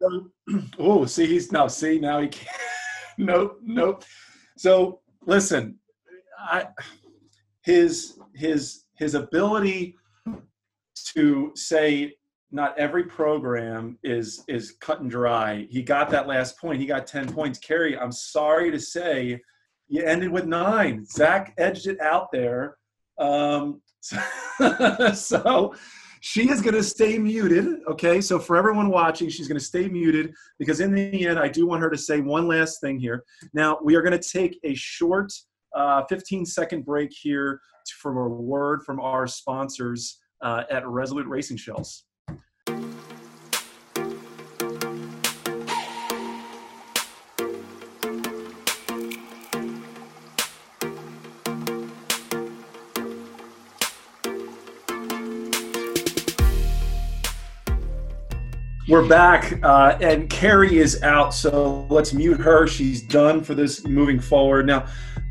oh 0.78 1.04
see 1.06 1.26
he's 1.26 1.50
now 1.52 1.66
see 1.66 1.98
now 1.98 2.20
he 2.20 2.28
can't 2.28 2.56
nope 3.18 3.58
nope 3.62 4.04
so 4.58 5.00
listen 5.26 5.78
i 6.38 6.66
his 7.62 8.18
his 8.34 8.84
his 8.96 9.14
ability 9.14 9.96
to 11.14 11.52
say 11.54 12.12
not 12.54 12.78
every 12.78 13.02
program 13.04 13.98
is 14.04 14.44
is 14.46 14.76
cut 14.80 15.00
and 15.00 15.10
dry. 15.10 15.66
He 15.68 15.82
got 15.82 16.08
that 16.10 16.28
last 16.28 16.58
point. 16.58 16.80
He 16.80 16.86
got 16.86 17.06
10 17.06 17.32
points. 17.32 17.58
Kerry, 17.58 17.98
I'm 17.98 18.12
sorry 18.12 18.70
to 18.70 18.78
say 18.78 19.40
you 19.88 20.02
ended 20.04 20.30
with 20.30 20.46
nine. 20.46 21.04
Zach 21.04 21.52
edged 21.58 21.88
it 21.88 22.00
out 22.00 22.28
there. 22.32 22.76
Um, 23.18 23.82
so, 25.14 25.74
she 26.26 26.48
is 26.48 26.62
going 26.62 26.74
to 26.74 26.82
stay 26.82 27.18
muted. 27.18 27.82
Okay. 27.86 28.22
So 28.22 28.38
for 28.38 28.56
everyone 28.56 28.88
watching, 28.88 29.28
she's 29.28 29.46
going 29.46 29.58
to 29.58 29.64
stay 29.64 29.88
muted 29.88 30.32
because 30.58 30.80
in 30.80 30.94
the 30.94 31.26
end, 31.26 31.38
I 31.38 31.48
do 31.48 31.66
want 31.66 31.82
her 31.82 31.90
to 31.90 31.98
say 31.98 32.20
one 32.20 32.48
last 32.48 32.80
thing 32.80 32.98
here. 32.98 33.24
Now, 33.52 33.78
we 33.84 33.94
are 33.94 34.00
going 34.00 34.18
to 34.18 34.28
take 34.28 34.58
a 34.64 34.74
short 34.74 35.30
uh, 35.76 36.02
15 36.08 36.46
second 36.46 36.86
break 36.86 37.12
here 37.12 37.60
from 38.00 38.16
a 38.16 38.26
word 38.26 38.84
from 38.84 39.00
our 39.00 39.26
sponsors 39.26 40.18
uh, 40.40 40.62
at 40.70 40.86
Resolute 40.86 41.26
Racing 41.26 41.58
Shells. 41.58 42.04
We're 58.86 59.08
back, 59.08 59.60
uh, 59.62 59.96
and 60.02 60.28
Kerry 60.28 60.76
is 60.76 61.02
out, 61.02 61.32
so 61.32 61.86
let's 61.88 62.12
mute 62.12 62.38
her. 62.38 62.66
She's 62.66 63.00
done 63.00 63.42
for 63.42 63.54
this 63.54 63.86
moving 63.86 64.20
forward. 64.20 64.66
Now, 64.66 64.84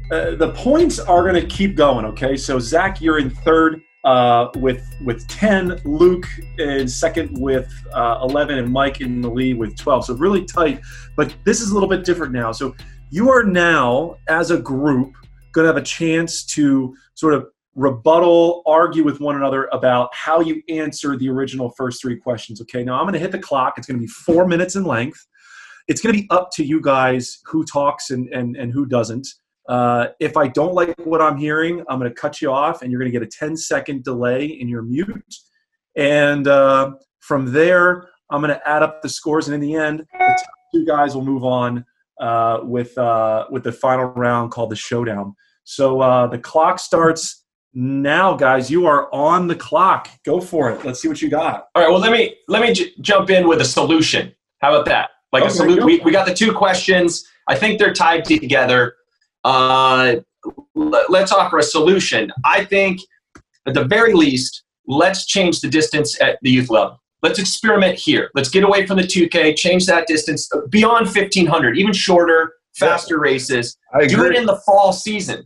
uh, 0.10 0.34
the 0.34 0.52
points 0.56 0.98
are 0.98 1.22
going 1.22 1.40
to 1.40 1.46
keep 1.46 1.76
going, 1.76 2.04
okay? 2.04 2.36
So, 2.36 2.58
Zach, 2.58 3.00
you're 3.00 3.20
in 3.20 3.30
third 3.30 3.80
uh, 4.06 4.48
with 4.56 4.84
with 5.06 5.28
10, 5.28 5.82
Luke 5.86 6.26
in 6.58 6.88
second 6.88 7.40
with 7.40 7.72
uh, 7.94 8.22
11, 8.24 8.58
and 8.58 8.74
Mike 8.74 9.02
in 9.02 9.22
the 9.22 9.30
lead 9.30 9.60
with 9.60 9.78
12. 9.78 10.06
So, 10.06 10.16
really 10.16 10.46
tight, 10.46 10.82
but 11.16 11.32
this 11.44 11.62
is 11.62 11.70
a 11.70 11.74
little 11.76 11.90
bit 11.90 12.04
different 12.04 12.34
now. 12.34 12.52
So, 12.52 12.76
you 13.12 13.30
are 13.30 13.44
now, 13.44 14.16
as 14.30 14.50
a 14.50 14.58
group, 14.58 15.14
going 15.52 15.66
to 15.66 15.68
have 15.68 15.78
a 15.78 15.86
chance 15.86 16.44
to 16.46 16.96
sort 17.14 17.36
of 17.36 17.53
rebuttal, 17.76 18.62
argue 18.66 19.04
with 19.04 19.20
one 19.20 19.36
another 19.36 19.68
about 19.72 20.14
how 20.14 20.40
you 20.40 20.62
answer 20.70 21.18
the 21.18 21.30
original 21.30 21.72
first 21.72 22.02
three 22.02 22.18
questions. 22.18 22.62
Okay, 22.62 22.84
now 22.84 22.96
I'm 22.96 23.04
going 23.04 23.14
to 23.14 23.20
hit 23.20 23.32
the 23.32 23.40
clock. 23.40 23.76
It's 23.78 23.88
going 23.88 24.00
to 24.00 24.02
be 24.02 24.08
four 24.08 24.48
minutes 24.48 24.76
in 24.76 24.84
length. 24.84 25.26
it's 25.88 26.02
going 26.02 26.16
to 26.16 26.22
be 26.22 26.28
up 26.30 26.50
to 26.52 26.64
you 26.64 26.80
guys 26.80 27.40
who 27.46 27.66
talks 27.66 28.12
and 28.12 28.28
and 28.30 28.56
and 28.56 28.72
who 28.72 28.86
doesn't. 28.86 29.28
Uh, 29.68 30.08
if 30.20 30.36
I 30.36 30.48
don't 30.48 30.74
like 30.74 30.94
what 31.06 31.22
I'm 31.22 31.38
hearing, 31.38 31.84
I'm 31.88 32.00
going 32.00 32.12
to 32.12 32.16
cut 32.16 32.42
you 32.42 32.52
off, 32.52 32.82
and 32.82 32.92
you're 32.92 33.00
going 33.00 33.12
to 33.12 33.18
get 33.18 33.26
a 33.26 33.32
10 33.32 33.56
second 33.56 34.04
delay 34.04 34.46
in 34.46 34.68
your 34.68 34.82
mute. 34.82 35.36
And 35.96 36.48
uh, 36.48 36.92
from 37.22 37.54
there, 37.54 38.10
I'm 38.30 38.42
going 38.42 38.54
to 38.54 38.70
add 38.70 38.84
up 38.84 39.02
the 39.02 39.10
scores, 39.10 39.48
and 39.48 39.56
in 39.56 39.62
the 39.62 39.76
end, 39.76 40.06
the 40.12 40.46
two 40.74 40.86
guys 40.86 41.16
will 41.16 41.24
move 41.24 41.44
on 41.44 41.86
uh, 42.20 42.60
with 42.64 42.98
uh, 42.98 43.46
with 43.50 43.64
the 43.64 43.72
final 43.72 44.06
round 44.06 44.52
called 44.52 44.70
the 44.70 44.76
showdown. 44.76 45.36
So 45.64 46.02
uh, 46.02 46.28
the 46.28 46.40
clock 46.40 46.80
starts 46.80 47.43
now, 47.74 48.34
guys. 48.36 48.70
You 48.70 48.86
are 48.86 49.14
on 49.14 49.48
the 49.48 49.56
clock. 49.56 50.10
Go 50.26 50.40
for 50.40 50.70
it. 50.72 50.84
Let's 50.86 51.02
see 51.02 51.08
what 51.08 51.22
you 51.22 51.30
got. 51.30 51.68
All 51.76 51.82
right. 51.84 51.90
Well, 51.90 52.00
let 52.00 52.12
me 52.12 52.36
let 52.48 52.62
me 52.62 52.74
j- 52.74 52.94
jump 53.02 53.30
in 53.30 53.48
with 53.48 53.62
a 53.62 53.66
solution. 53.66 54.34
How 54.60 54.74
about 54.74 54.86
that? 54.86 55.10
Like 55.32 55.44
Okay, 55.44 55.52
a 55.52 55.56
solution. 55.56 55.80
go 55.80 55.86
We, 55.86 56.00
we 56.02 56.12
got 56.12 56.26
the 56.28 56.34
two 56.34 56.54
questions. 56.54 57.26
I 57.48 57.56
think 57.56 57.80
they're 57.80 57.94
tied 57.94 58.24
together. 58.26 58.96
Uh, 59.44 60.16
l- 60.78 61.06
let's 61.10 61.32
offer 61.32 61.58
a 61.58 61.64
solution. 61.64 62.32
I 62.46 62.64
think, 62.64 63.02
at 63.68 63.74
the 63.74 63.84
very 63.86 64.14
least, 64.14 64.64
let's 64.88 65.26
change 65.26 65.62
the 65.62 65.68
distance 65.70 66.20
at 66.22 66.38
the 66.42 66.52
youth 66.52 66.70
level. 66.70 67.02
Let's 67.22 67.40
experiment 67.40 67.98
here. 67.98 68.30
Let's 68.36 68.50
get 68.50 68.64
away 68.64 68.86
from 68.86 68.98
the 68.98 69.04
2K, 69.04 69.56
change 69.56 69.86
that 69.86 70.08
distance 70.08 70.50
beyond 70.70 71.06
1500, 71.06 71.78
even 71.78 71.94
shorter, 71.94 72.54
faster 72.76 73.20
races. 73.20 73.78
I 73.94 74.06
Do 74.08 74.26
it 74.26 74.36
in 74.36 74.46
the 74.46 74.58
fall 74.66 74.92
season. 74.92 75.46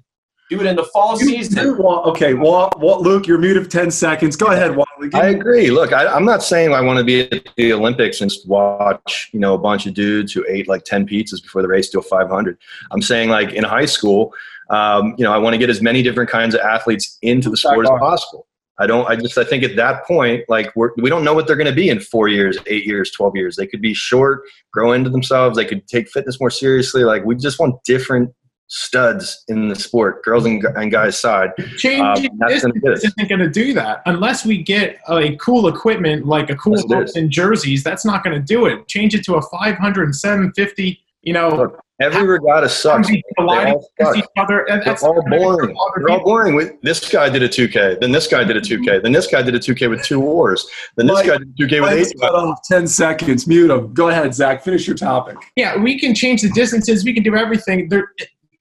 Do 0.50 0.62
it 0.62 0.66
in 0.66 0.76
the 0.78 0.84
fall 0.86 1.18
season. 1.18 1.66
You- 1.66 1.84
okay, 1.84 2.34
Walt, 2.34 2.80
Walt, 2.80 3.02
Luke, 3.02 3.28
you're 3.28 3.38
muted 3.38 3.66
for 3.66 3.70
10 3.70 3.92
seconds. 3.92 4.36
Go 4.38 4.48
ahead, 4.48 4.76
Walt. 4.76 4.88
Give 5.02 5.14
I 5.16 5.30
me- 5.32 5.36
agree. 5.40 5.72
Look, 5.72 5.92
I, 5.92 6.08
I'm 6.08 6.24
not 6.26 6.42
saying 6.42 6.74
I 6.74 6.82
want 6.82 7.00
to 7.00 7.04
be 7.04 7.22
at 7.22 7.44
the 7.58 7.74
Olympics 7.74 8.22
and 8.22 8.32
watch, 8.46 9.30
you 9.34 9.40
know, 9.40 9.54
a 9.54 9.58
bunch 9.58 9.86
of 9.86 9.94
dudes 9.94 10.32
who 10.32 10.46
ate 10.48 10.68
like 10.68 10.86
10 10.86 11.08
pizzas 11.08 11.42
before 11.42 11.62
the 11.62 11.68
race 11.68 11.90
to 11.90 12.00
a 12.00 12.02
500. 12.02 12.58
I'm 12.92 13.02
saying 13.02 13.30
like 13.30 13.52
in 13.52 13.64
high 13.66 13.86
school, 13.86 14.34
um, 14.70 15.16
you 15.18 15.24
know, 15.24 15.34
I 15.34 15.38
want 15.38 15.54
to 15.54 15.58
get 15.58 15.70
as 15.70 15.82
many 15.82 16.02
different 16.02 16.30
kinds 16.30 16.56
of 16.56 16.62
athletes 16.62 17.18
into 17.22 17.50
the 17.50 17.58
sport 17.58 17.86
as 17.86 18.00
possible. 18.00 18.48
I 18.80 18.86
don't. 18.86 19.08
I 19.10 19.16
just. 19.16 19.36
I 19.40 19.44
think 19.44 19.64
at 19.64 19.76
that 19.78 20.06
point, 20.06 20.44
like 20.50 20.72
we're, 20.76 20.92
we 20.98 21.10
don't 21.10 21.24
know 21.24 21.34
what 21.34 21.48
they're 21.48 21.56
going 21.56 21.66
to 21.66 21.74
be 21.74 21.90
in 21.90 22.00
four 22.00 22.28
years, 22.28 22.60
eight 22.68 22.86
years, 22.86 23.10
twelve 23.10 23.36
years. 23.36 23.56
They 23.56 23.66
could 23.66 23.82
be 23.82 23.96
short, 23.96 24.44
grow 24.72 24.92
into 24.92 25.10
themselves. 25.10 25.58
They 25.58 25.66
could 25.66 25.88
take 25.88 26.08
fitness 26.10 26.40
more 26.40 26.52
seriously. 26.52 27.04
Like 27.04 27.26
we 27.26 27.36
just 27.36 27.60
want 27.60 27.84
different 27.86 28.32
studs 28.68 29.44
in 29.48 29.68
the 29.70 29.76
sport, 29.76 30.24
girls 30.24 30.46
and, 30.46 30.64
and 30.76 30.92
guys 30.92 31.20
side. 31.20 31.52
Changing 31.78 32.04
Um, 32.32 32.38
that's 32.40 32.62
gonna 32.62 32.74
distance 32.74 32.84
do 32.84 32.92
it. 32.92 32.98
isn't 32.98 33.30
going 33.30 33.40
to 33.40 33.50
do 33.50 33.74
that 33.74 34.02
unless 34.06 34.46
we 34.46 34.62
get 34.62 34.98
a 35.10 35.36
cool 35.38 35.68
equipment 35.68 36.26
like 36.26 36.50
a 36.50 36.56
cool 36.56 36.74
Yes, 36.76 36.84
it 36.84 36.94
ropes 36.96 37.10
is. 37.12 37.16
and 37.18 37.32
jerseys. 37.32 37.84
That's 37.84 38.06
not 38.06 38.24
going 38.24 38.36
to 38.36 38.42
do 38.46 38.66
it. 38.66 38.88
Change 38.88 39.16
it 39.16 39.24
to 39.26 39.36
a 39.36 39.42
500 39.42 40.04
and 40.04 40.16
750. 40.16 41.00
You 41.24 41.34
know, 41.34 41.50
Look, 41.50 41.80
Every 42.00 42.28
regatta 42.28 42.70
sucks. 42.70 43.10
be 43.10 43.24
colliding 43.38 43.74
all 43.74 43.90
suck. 44.00 44.16
each 44.18 44.26
other. 44.38 44.70
And 44.70 44.84
They're 44.84 44.96
all 45.02 45.22
boring. 45.30 45.76
They're 45.98 46.10
all 46.10 46.24
boring. 46.24 46.56
We- 46.56 46.70
This 46.84 47.10
guy 47.10 47.28
did 47.30 47.42
a 47.44 47.50
2K. 47.50 48.00
Then 48.00 48.12
this 48.12 48.28
guy 48.28 48.44
did 48.44 48.56
a 48.56 48.62
2K. 48.62 49.02
Then 49.02 49.12
this 49.14 49.26
guy 49.28 49.42
did 49.42 49.56
a 49.56 49.60
2K 49.60 49.90
with 49.90 50.04
two 50.04 50.20
wars. 50.20 50.68
Then 50.96 51.08
this 51.08 51.16
Mike, 51.16 51.26
guy 51.26 51.38
did 51.40 51.50
a 51.50 51.64
2K 51.66 51.82
with 51.82 51.92
eight. 52.12 52.14
cut 52.22 52.34
off 52.36 52.60
10 52.70 52.86
seconds. 52.88 53.48
Mute 53.48 53.72
him. 53.72 53.94
Go 53.94 54.10
ahead, 54.10 54.34
Zach. 54.36 54.64
Finish 54.64 54.86
your 54.88 54.96
topic. 54.96 55.38
Yeah, 55.56 55.76
we 55.82 56.00
can 56.00 56.14
change 56.14 56.44
the 56.44 56.50
distances. 56.50 57.04
We 57.04 57.14
can 57.14 57.24
do 57.24 57.36
everything. 57.36 57.90
There, 57.90 58.12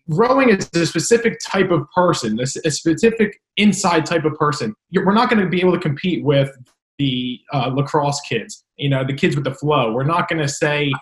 rowing 0.09 0.51
is 0.51 0.69
a 0.75 0.87
specific 0.87 1.39
type 1.45 1.71
of 1.71 1.83
person, 1.95 2.39
a, 2.41 2.47
specific 2.47 3.41
inside 3.57 4.07
type 4.07 4.25
of 4.25 4.35
person. 4.35 4.75
You're, 4.91 5.05
we're 5.07 5.15
not 5.15 5.31
going 5.31 5.43
to 5.43 5.49
be 5.49 5.61
able 5.61 5.73
to 5.73 5.81
compete 5.81 6.25
with 6.25 6.51
the 6.99 7.41
uh, 7.53 7.69
lacrosse 7.69 8.21
kids. 8.23 8.65
You 8.77 8.91
know, 8.91 9.05
the 9.05 9.15
kids 9.15 9.35
with 9.35 9.45
the 9.45 9.55
flow. 9.55 9.93
We're 9.93 10.05
not 10.05 10.29
going 10.29 10.41
to 10.41 10.49
say, 10.49 10.93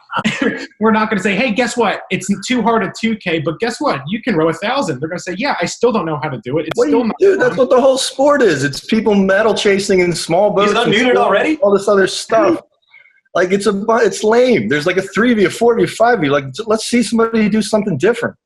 we're 0.81 0.93
not 0.93 1.11
going 1.11 1.19
to 1.19 1.23
say, 1.23 1.35
hey, 1.35 1.51
guess 1.51 1.77
what? 1.77 2.03
It's 2.11 2.29
too 2.47 2.63
hard 2.63 2.85
at 2.85 2.95
2K, 3.03 3.45
but 3.45 3.59
guess 3.59 3.81
what? 3.81 4.01
You 4.07 4.23
can 4.23 4.37
row 4.37 4.49
a 4.49 4.53
thousand. 4.53 5.01
They're 5.01 5.09
going 5.09 5.19
to 5.19 5.23
say, 5.23 5.35
yeah, 5.37 5.57
I 5.61 5.67
still 5.67 5.91
don't 5.91 6.07
know 6.07 6.19
how 6.23 6.29
to 6.29 6.41
do 6.45 6.59
it. 6.59 6.69
It's 6.69 6.79
What 6.79 6.85
do 6.85 6.91
still 6.91 7.01
you 7.01 7.07
not. 7.09 7.17
do? 7.19 7.37
That's 7.37 7.57
what 7.57 7.71
the 7.71 7.81
whole 7.81 7.99
sport 7.99 8.43
is. 8.43 8.63
It's 8.63 8.85
people 8.85 9.15
medal 9.15 9.55
chasing 9.55 10.01
in 10.01 10.15
small 10.15 10.51
boats. 10.51 10.73
He's 10.73 10.81
and 10.81 10.93
unmuted 10.93 11.17
already? 11.17 11.57
All 11.59 11.73
this 11.73 11.89
other 11.89 12.07
stuff. 12.07 12.61
Like 13.35 13.51
it's 13.51 13.67
a, 13.67 13.85
it's 14.03 14.23
lame. 14.23 14.69
There's 14.69 14.87
like 14.87 14.97
a 14.97 15.03
three 15.03 15.35
v, 15.35 15.45
a 15.45 15.51
four 15.51 15.77
v, 15.77 15.87
five 15.87 16.21
v. 16.21 16.29
Like 16.29 16.45
let's 16.67 16.87
see 16.87 17.03
somebody 17.03 17.49
do 17.49 17.63
something 17.63 17.99
different. 17.99 18.37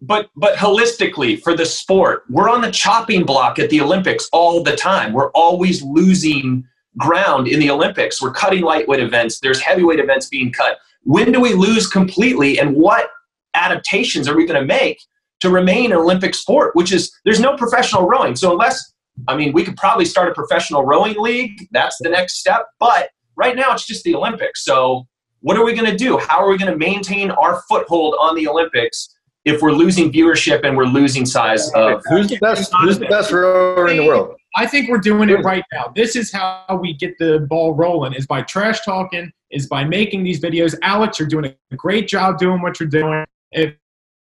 But 0.00 0.30
but 0.36 0.56
holistically 0.56 1.40
for 1.40 1.54
the 1.54 1.66
sport 1.66 2.24
we're 2.30 2.48
on 2.48 2.60
the 2.60 2.70
chopping 2.70 3.24
block 3.24 3.58
at 3.58 3.70
the 3.70 3.80
olympics 3.80 4.28
all 4.32 4.62
the 4.62 4.76
time. 4.76 5.12
We're 5.12 5.30
always 5.32 5.82
losing 5.82 6.64
ground 6.98 7.48
in 7.48 7.60
the 7.60 7.70
olympics. 7.70 8.20
We're 8.20 8.32
cutting 8.32 8.62
lightweight 8.62 9.00
events. 9.00 9.40
There's 9.40 9.60
heavyweight 9.60 10.00
events 10.00 10.26
being 10.28 10.52
cut. 10.52 10.78
When 11.04 11.32
do 11.32 11.40
we 11.40 11.54
lose 11.54 11.86
completely 11.86 12.58
and 12.58 12.74
what 12.74 13.10
adaptations 13.54 14.28
are 14.28 14.36
we 14.36 14.46
going 14.46 14.60
to 14.60 14.66
make 14.66 15.00
to 15.40 15.50
remain 15.50 15.92
an 15.92 15.98
olympic 15.98 16.34
sport 16.34 16.76
which 16.76 16.92
is 16.92 17.12
there's 17.24 17.40
no 17.40 17.56
professional 17.56 18.06
rowing. 18.06 18.36
So 18.36 18.52
unless 18.52 18.92
i 19.28 19.36
mean 19.36 19.52
we 19.52 19.64
could 19.64 19.76
probably 19.76 20.04
start 20.06 20.30
a 20.30 20.34
professional 20.34 20.84
rowing 20.84 21.18
league. 21.18 21.68
That's 21.72 21.96
the 22.00 22.08
next 22.08 22.38
step. 22.38 22.66
But 22.78 23.10
right 23.36 23.56
now 23.56 23.72
it's 23.72 23.86
just 23.86 24.04
the 24.04 24.14
olympics. 24.14 24.64
So 24.64 25.06
what 25.40 25.56
are 25.56 25.64
we 25.64 25.74
going 25.74 25.90
to 25.90 25.96
do? 25.96 26.18
How 26.18 26.42
are 26.44 26.50
we 26.50 26.58
going 26.58 26.70
to 26.70 26.78
maintain 26.78 27.30
our 27.30 27.62
foothold 27.68 28.14
on 28.20 28.34
the 28.34 28.46
olympics 28.46 29.14
if 29.44 29.62
we're 29.62 29.72
losing 29.72 30.12
viewership 30.12 30.64
and 30.64 30.76
we're 30.76 30.84
losing 30.84 31.24
size 31.26 31.70
of 31.74 32.02
Who's 32.08 32.28
the 32.28 32.38
best? 32.38 32.72
Who's 32.82 32.98
the 32.98 33.06
best 33.06 33.32
rower 33.32 33.88
in 33.88 33.96
the 33.96 34.06
world? 34.06 34.36
I 34.56 34.66
think 34.66 34.90
we're 34.90 34.98
doing 34.98 35.28
it 35.30 35.42
right 35.44 35.64
now. 35.72 35.92
This 35.94 36.16
is 36.16 36.32
how 36.32 36.78
we 36.80 36.92
get 36.94 37.16
the 37.18 37.40
ball 37.48 37.74
rolling: 37.74 38.12
is 38.14 38.26
by 38.26 38.42
trash 38.42 38.80
talking, 38.84 39.30
is 39.50 39.66
by 39.66 39.84
making 39.84 40.24
these 40.24 40.40
videos. 40.40 40.76
Alex, 40.82 41.18
you're 41.18 41.28
doing 41.28 41.46
a 41.70 41.76
great 41.76 42.08
job 42.08 42.38
doing 42.38 42.60
what 42.60 42.80
you're 42.80 42.88
doing. 42.88 43.24
If 43.52 43.74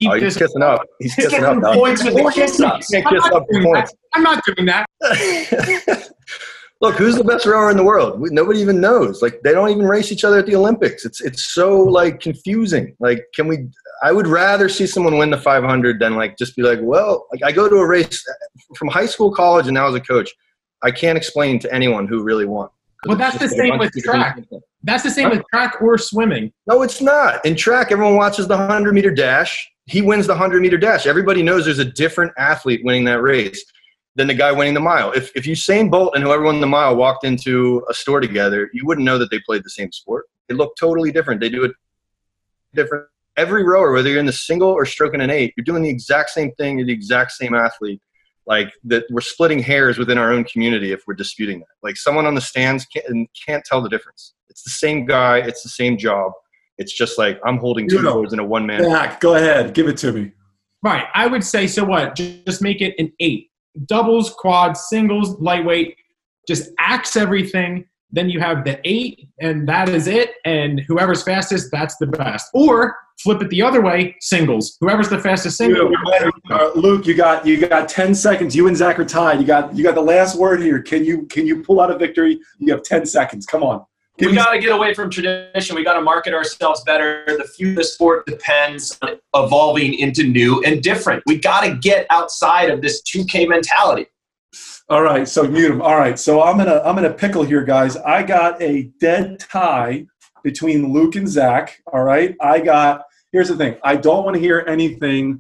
keep 0.01 0.11
Oh, 0.11 0.15
he's 0.15 0.23
this- 0.35 0.37
kissing 0.37 0.63
up. 0.63 0.83
He's 0.99 1.15
He's 1.15 1.25
kissing 1.29 1.45
up. 1.45 1.59
now. 1.59 1.75
points 1.75 2.05
with 2.05 2.15
the 2.15 2.31
kiss 2.35 2.61
ups. 2.61 2.93
I'm 2.95 3.03
not 3.15 3.33
up 3.33 3.47
doing 3.51 3.65
points. 3.65 3.91
that. 3.93 3.99
I'm 4.15 4.23
not 4.23 4.43
doing 4.45 4.67
that. 4.67 4.87
Look, 6.81 6.95
who's 6.95 7.17
the 7.17 7.25
best 7.25 7.45
rower 7.45 7.71
in 7.71 7.77
the 7.77 7.85
world? 7.85 8.19
Nobody 8.33 8.59
even 8.61 8.81
knows. 8.81 9.21
Like 9.21 9.43
they 9.43 9.53
don't 9.53 9.69
even 9.69 9.85
race 9.85 10.11
each 10.11 10.25
other 10.25 10.39
at 10.39 10.47
the 10.47 10.57
Olympics. 10.57 11.05
It's 11.05 11.21
it's 11.21 11.53
so 11.53 11.79
like 11.83 12.21
confusing. 12.21 12.97
Like, 13.01 13.23
can 13.35 13.49
we? 13.49 13.69
I 14.03 14.13
would 14.13 14.27
rather 14.27 14.71
see 14.71 14.87
someone 14.87 15.19
win 15.19 15.29
the 15.29 15.37
500 15.37 16.01
than 16.01 16.17
like 16.17 16.39
just 16.39 16.57
be 16.57 16.63
like, 16.63 16.79
well, 16.81 17.27
like 17.33 17.43
I 17.45 17.53
go 17.53 17.69
to 17.69 17.77
a 17.77 17.87
race 17.87 18.25
uh, 18.27 18.75
from 18.77 18.89
high 18.89 19.05
school, 19.05 19.31
college, 19.31 19.67
and 19.67 19.75
now 19.75 19.89
as 19.89 19.95
a 19.95 20.01
coach, 20.01 20.31
I 20.83 20.91
can't 20.91 21.19
explain 21.19 21.59
to 21.61 21.75
anyone 21.75 22.09
who 22.09 22.23
really 22.23 22.47
won. 22.47 22.71
Well, 23.07 23.17
that's 23.17 23.39
the 23.39 23.49
same 23.49 23.79
with 23.79 23.93
track. 24.03 24.39
That's 24.83 25.03
the 25.03 25.11
same 25.11 25.29
with 25.31 25.43
track 25.51 25.83
or 25.83 25.99
swimming. 25.99 26.51
No, 26.67 26.81
it's 26.81 27.03
not. 27.03 27.45
In 27.45 27.57
track, 27.57 27.93
everyone 27.93 28.17
watches 28.17 28.49
the 28.49 28.57
100 28.57 28.95
meter 28.95 29.11
dash. 29.11 29.71
He 29.85 30.01
wins 30.01 30.27
the 30.27 30.33
100 30.33 30.63
meter 30.63 30.79
dash. 30.79 31.07
Everybody 31.07 31.43
knows 31.43 31.67
there's 31.67 31.79
a 31.79 31.85
different 31.85 32.33
athlete 32.39 32.81
winning 32.85 33.05
that 33.05 33.21
race 33.21 33.63
than 34.17 34.27
the 34.27 34.35
guy 34.35 34.53
winning 34.53 34.75
the 34.75 34.81
mile. 34.81 35.13
If, 35.13 35.31
if 35.37 35.45
Usain 35.45 35.91
Bolt 35.91 36.15
and 36.15 36.25
whoever 36.25 36.43
won 36.43 36.61
the 36.61 36.67
mile 36.67 36.97
walked 36.97 37.25
into 37.25 37.85
a 37.89 37.95
store 37.95 38.21
together, 38.21 38.71
you 38.73 38.85
wouldn't 38.85 39.05
know 39.05 39.19
that 39.19 39.31
they 39.31 39.41
played 39.41 39.65
the 39.65 39.71
same 39.71 39.93
sport. 39.93 40.27
They 40.49 40.55
look 40.55 40.75
totally 40.79 41.13
different. 41.13 41.41
They 41.41 41.49
do 41.49 41.65
it 41.65 41.73
different. 42.75 43.07
Every 43.37 43.63
rower, 43.63 43.93
whether 43.93 44.09
you're 44.09 44.19
in 44.19 44.27
the 44.27 44.33
single 44.33 44.69
or 44.69 44.85
stroking 44.85 45.21
an 45.21 45.31
eight, 45.31 45.55
you're 45.57 45.65
doing 45.65 45.83
the 45.83 45.89
exact 45.89 46.31
same 46.31 46.53
thing. 46.53 46.79
You're 46.79 46.87
the 46.87 46.93
exact 46.93 47.33
same 47.33 47.55
athlete. 47.55 48.03
Like 48.47 48.73
that, 48.85 49.05
we're 49.11 49.21
splitting 49.21 49.61
hairs 49.61 49.97
within 49.97 50.19
our 50.19 50.33
own 50.33 50.45
community 50.45 50.91
if 50.91 51.05
we're 51.07 51.15
disputing 51.15 51.61
that. 51.61 51.69
Like 51.83 51.97
someone 51.97 52.27
on 52.27 52.35
the 52.35 52.41
stands 52.41 52.85
can't, 52.87 53.31
can't 53.47 53.65
tell 53.65 53.81
the 53.81 53.89
difference. 53.89 54.35
It's 54.49 54.65
the 54.65 54.71
same 54.71 55.07
guy. 55.07 55.39
It's 55.39 55.63
the 55.63 55.69
same 55.69 55.97
job. 55.97 56.33
It's 56.77 56.93
just 56.93 57.17
like 57.17 57.39
I'm 57.45 57.59
holding 57.59 57.89
two 57.89 57.97
You 57.97 58.03
boards 58.03 58.33
in 58.33 58.41
a 58.41 58.45
one 58.45 58.67
man. 58.67 58.83
Zach, 58.83 59.21
go 59.21 59.37
ahead. 59.37 59.73
Give 59.73 59.87
it 59.87 59.97
to 59.99 60.13
me. 60.13 60.33
Right. 60.83 61.07
I 61.15 61.27
would 61.27 61.45
say 61.45 61.67
so. 61.67 61.85
What? 61.85 62.17
Just 62.17 62.61
make 62.61 62.81
it 62.81 62.95
an 62.99 63.13
eight. 63.21 63.50
Doubles, 63.87 64.35
quads, 64.35 64.87
singles, 64.89 65.41
lightweight. 65.41 65.97
Just 66.47 66.71
axe 66.79 67.17
everything. 67.17 67.87
Then 68.13 68.29
you 68.29 68.41
have 68.41 68.65
the 68.65 68.81
eight, 68.85 69.29
and 69.41 69.69
that 69.69 69.89
is 69.89 70.09
it. 70.09 70.33
And 70.45 70.81
whoever's 70.81 71.23
fastest, 71.23 71.69
that's 71.71 71.97
the 71.99 72.09
best. 72.09 72.51
Or 72.53 72.97
flip 73.21 73.41
it 73.41 73.51
the 73.51 73.63
other 73.63 73.81
way: 73.81 74.17
singles. 74.21 74.77
Whoever's 74.81 75.09
the 75.09 75.19
fastest 75.19 75.59
single. 75.59 75.93
Uh, 76.51 76.71
Luke, 76.75 77.07
you 77.07 77.15
got 77.15 77.47
you 77.47 77.65
got 77.65 77.89
ten 77.89 78.15
seconds. 78.15 78.57
You 78.57 78.67
and 78.67 78.77
Zach 78.77 78.99
are 78.99 79.05
tied. 79.05 79.41
You 79.41 79.47
got 79.47 79.77
you 79.77 79.85
got 79.85 79.95
the 79.95 80.03
last 80.03 80.37
word 80.37 80.61
here. 80.61 80.83
Can 80.83 81.05
you 81.05 81.27
can 81.27 81.47
you 81.47 81.63
pull 81.63 81.81
out 81.81 81.91
a 81.91 81.97
victory? 81.99 82.41
You 82.59 82.73
have 82.73 82.83
ten 82.83 83.07
seconds. 83.07 83.47
Come 83.47 83.63
on. 83.63 83.85
We 84.21 84.35
got 84.35 84.53
to 84.53 84.59
get 84.59 84.73
away 84.73 84.95
from 84.95 85.11
tradition. 85.11 85.77
We 85.77 85.85
got 85.85 85.95
to 85.95 86.03
market 86.03 86.35
ourselves 86.35 86.83
better. 86.85 87.25
The 87.27 87.45
future 87.45 87.71
of 87.71 87.77
the 87.77 87.85
sport 87.85 88.27
depends 88.27 88.99
on 89.03 89.19
evolving 89.35 89.95
into 89.95 90.25
new 90.25 90.63
and 90.65 90.83
different. 90.83 91.23
We 91.27 91.39
got 91.39 91.63
to 91.63 91.77
get 91.77 92.07
outside 92.11 92.71
of 92.71 92.83
this 92.83 93.03
2K 93.03 93.49
mentality. 93.49 94.07
All 94.91 95.03
right, 95.03 95.29
so 95.29 95.45
mute 95.45 95.71
him. 95.71 95.81
All 95.81 95.97
right, 95.97 96.19
so 96.19 96.43
I'm 96.43 96.59
gonna 96.59 96.83
I'm 96.85 96.97
gonna 96.97 97.13
pickle 97.13 97.45
here, 97.45 97.63
guys. 97.63 97.97
I 97.97 98.25
got 98.25 98.61
a 98.61 98.91
dead 98.99 99.39
tie 99.39 100.05
between 100.43 100.93
Luke 100.93 101.15
and 101.15 101.29
Zach. 101.29 101.81
All 101.93 102.03
right, 102.03 102.35
I 102.41 102.59
got. 102.59 103.05
Here's 103.31 103.47
the 103.47 103.57
thing. 103.57 103.77
I 103.85 103.95
don't 103.95 104.25
want 104.25 104.35
to 104.35 104.41
hear 104.41 104.65
anything 104.67 105.39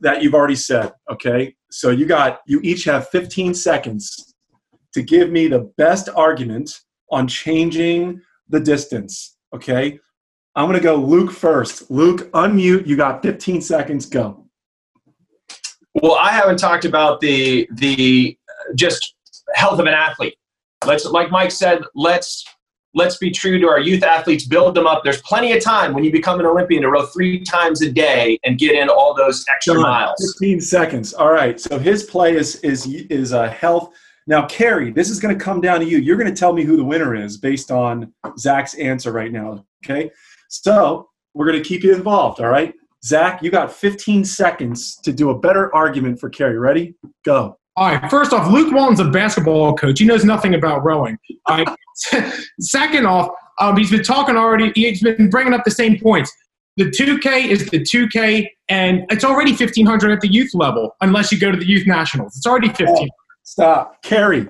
that 0.00 0.22
you've 0.22 0.34
already 0.34 0.56
said. 0.56 0.92
Okay, 1.08 1.54
so 1.70 1.90
you 1.90 2.04
got 2.04 2.40
you 2.44 2.58
each 2.64 2.82
have 2.84 3.08
15 3.10 3.54
seconds 3.54 4.34
to 4.92 5.02
give 5.02 5.30
me 5.30 5.46
the 5.46 5.72
best 5.78 6.08
argument 6.08 6.80
on 7.12 7.28
changing 7.28 8.20
the 8.48 8.58
distance. 8.58 9.36
Okay, 9.54 10.00
I'm 10.56 10.66
going 10.66 10.78
to 10.78 10.82
go 10.82 10.96
Luke 10.96 11.30
first. 11.30 11.90
Luke, 11.90 12.30
unmute. 12.32 12.86
You 12.86 12.96
got 12.96 13.22
15 13.22 13.60
seconds. 13.60 14.06
Go. 14.06 14.46
Well, 15.94 16.14
I 16.14 16.30
haven't 16.30 16.58
talked 16.58 16.84
about 16.84 17.20
the 17.20 17.68
the 17.74 18.36
just 18.74 19.14
health 19.54 19.78
of 19.78 19.86
an 19.86 19.94
athlete. 19.94 20.36
Let's, 20.86 21.04
like 21.04 21.30
Mike 21.30 21.52
said, 21.52 21.82
let's 21.94 22.44
let's 22.94 23.16
be 23.16 23.30
true 23.30 23.58
to 23.58 23.68
our 23.68 23.80
youth 23.80 24.02
athletes. 24.02 24.46
Build 24.46 24.74
them 24.74 24.86
up. 24.86 25.02
There's 25.04 25.20
plenty 25.22 25.52
of 25.52 25.62
time 25.62 25.94
when 25.94 26.04
you 26.04 26.12
become 26.12 26.40
an 26.40 26.46
Olympian 26.46 26.82
to 26.82 26.90
row 26.90 27.06
three 27.06 27.42
times 27.42 27.82
a 27.82 27.90
day 27.90 28.38
and 28.44 28.58
get 28.58 28.74
in 28.74 28.88
all 28.88 29.14
those 29.14 29.44
extra 29.54 29.74
miles. 29.74 30.34
15 30.38 30.60
seconds. 30.60 31.14
All 31.14 31.30
right. 31.30 31.60
So 31.60 31.78
his 31.78 32.04
play 32.04 32.36
is 32.36 32.56
is 32.56 32.86
is 32.86 33.32
uh, 33.32 33.48
health. 33.48 33.92
Now, 34.26 34.46
Kerry, 34.46 34.92
this 34.92 35.10
is 35.10 35.20
going 35.20 35.36
to 35.36 35.42
come 35.42 35.60
down 35.60 35.80
to 35.80 35.86
you. 35.86 35.98
You're 35.98 36.16
going 36.16 36.32
to 36.32 36.38
tell 36.38 36.52
me 36.52 36.64
who 36.64 36.76
the 36.76 36.84
winner 36.84 37.14
is 37.14 37.36
based 37.36 37.70
on 37.70 38.12
Zach's 38.38 38.74
answer 38.74 39.12
right 39.12 39.32
now. 39.32 39.64
Okay. 39.84 40.10
So 40.48 41.08
we're 41.34 41.46
going 41.46 41.62
to 41.62 41.68
keep 41.68 41.82
you 41.82 41.94
involved. 41.94 42.40
All 42.40 42.48
right. 42.48 42.74
Zach, 43.04 43.42
you 43.42 43.50
got 43.50 43.72
15 43.72 44.24
seconds 44.24 44.96
to 45.02 45.12
do 45.12 45.30
a 45.30 45.38
better 45.38 45.74
argument 45.74 46.20
for 46.20 46.30
Kerry. 46.30 46.58
Ready? 46.58 46.94
Go. 47.24 47.58
All 47.76 47.88
right. 47.88 48.10
First 48.10 48.32
off, 48.32 48.52
Luke 48.52 48.72
Walton's 48.72 49.00
a 49.00 49.10
basketball 49.10 49.74
coach. 49.74 49.98
He 49.98 50.04
knows 50.04 50.24
nothing 50.24 50.54
about 50.54 50.84
rowing. 50.84 51.18
All 51.46 51.64
right. 51.64 51.68
Second 52.60 53.06
off, 53.06 53.30
um, 53.60 53.76
he's 53.76 53.90
been 53.90 54.04
talking 54.04 54.36
already. 54.36 54.72
He's 54.74 55.02
been 55.02 55.30
bringing 55.30 55.52
up 55.52 55.64
the 55.64 55.70
same 55.70 55.98
points. 55.98 56.32
The 56.76 56.84
2K 56.84 57.48
is 57.48 57.66
the 57.68 57.80
2K, 57.80 58.48
and 58.68 59.04
it's 59.10 59.24
already 59.24 59.50
1500 59.50 60.10
at 60.10 60.20
the 60.20 60.28
youth 60.28 60.54
level, 60.54 60.96
unless 61.02 61.30
you 61.30 61.38
go 61.38 61.50
to 61.50 61.56
the 61.56 61.66
youth 61.66 61.86
nationals. 61.86 62.34
It's 62.36 62.46
already 62.46 62.70
15. 62.70 63.08
Stop. 63.42 64.02
Kerry. 64.02 64.48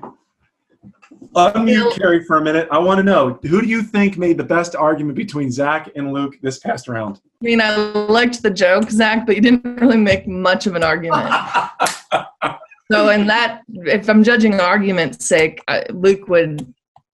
Unmute 1.35 1.95
Kerry 1.95 2.25
for 2.25 2.37
a 2.37 2.43
minute. 2.43 2.69
I 2.71 2.79
want 2.79 2.99
to 2.99 3.03
know 3.03 3.39
who 3.43 3.63
do 3.63 3.67
you 3.67 3.83
think 3.83 4.19
made 4.19 4.37
the 4.37 4.45
best 4.45 4.77
argument 4.77 5.17
between 5.17 5.51
Zach 5.51 5.91
and 5.97 6.13
Luke 6.13 6.37
this 6.43 6.59
past 6.59 6.89
round? 6.89 7.21
I 7.41 7.45
mean, 7.45 7.61
I 7.61 7.75
liked 7.77 8.43
the 8.43 8.51
joke, 8.51 8.91
Zach, 8.91 9.27
but 9.27 9.37
you 9.37 9.43
didn't 9.43 9.65
really 9.81 9.97
make 9.97 10.27
much 10.27 10.67
of 10.67 10.75
an 10.75 10.83
argument. 10.83 11.31
so, 12.93 13.09
in 13.09 13.27
that, 13.29 13.63
if 13.69 14.09
I'm 14.11 14.23
judging 14.23 14.61
argument's 14.61 15.25
sake, 15.25 15.63
Luke 15.91 16.29
would 16.29 16.73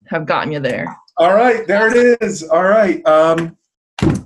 have 0.09 0.27
gotten 0.27 0.53
you 0.53 0.61
there. 0.61 0.97
All 1.17 1.35
right, 1.35 1.67
there 1.67 1.95
it 1.95 2.19
is. 2.21 2.43
All 2.43 2.65
right. 2.65 3.07
Um, 3.07 3.57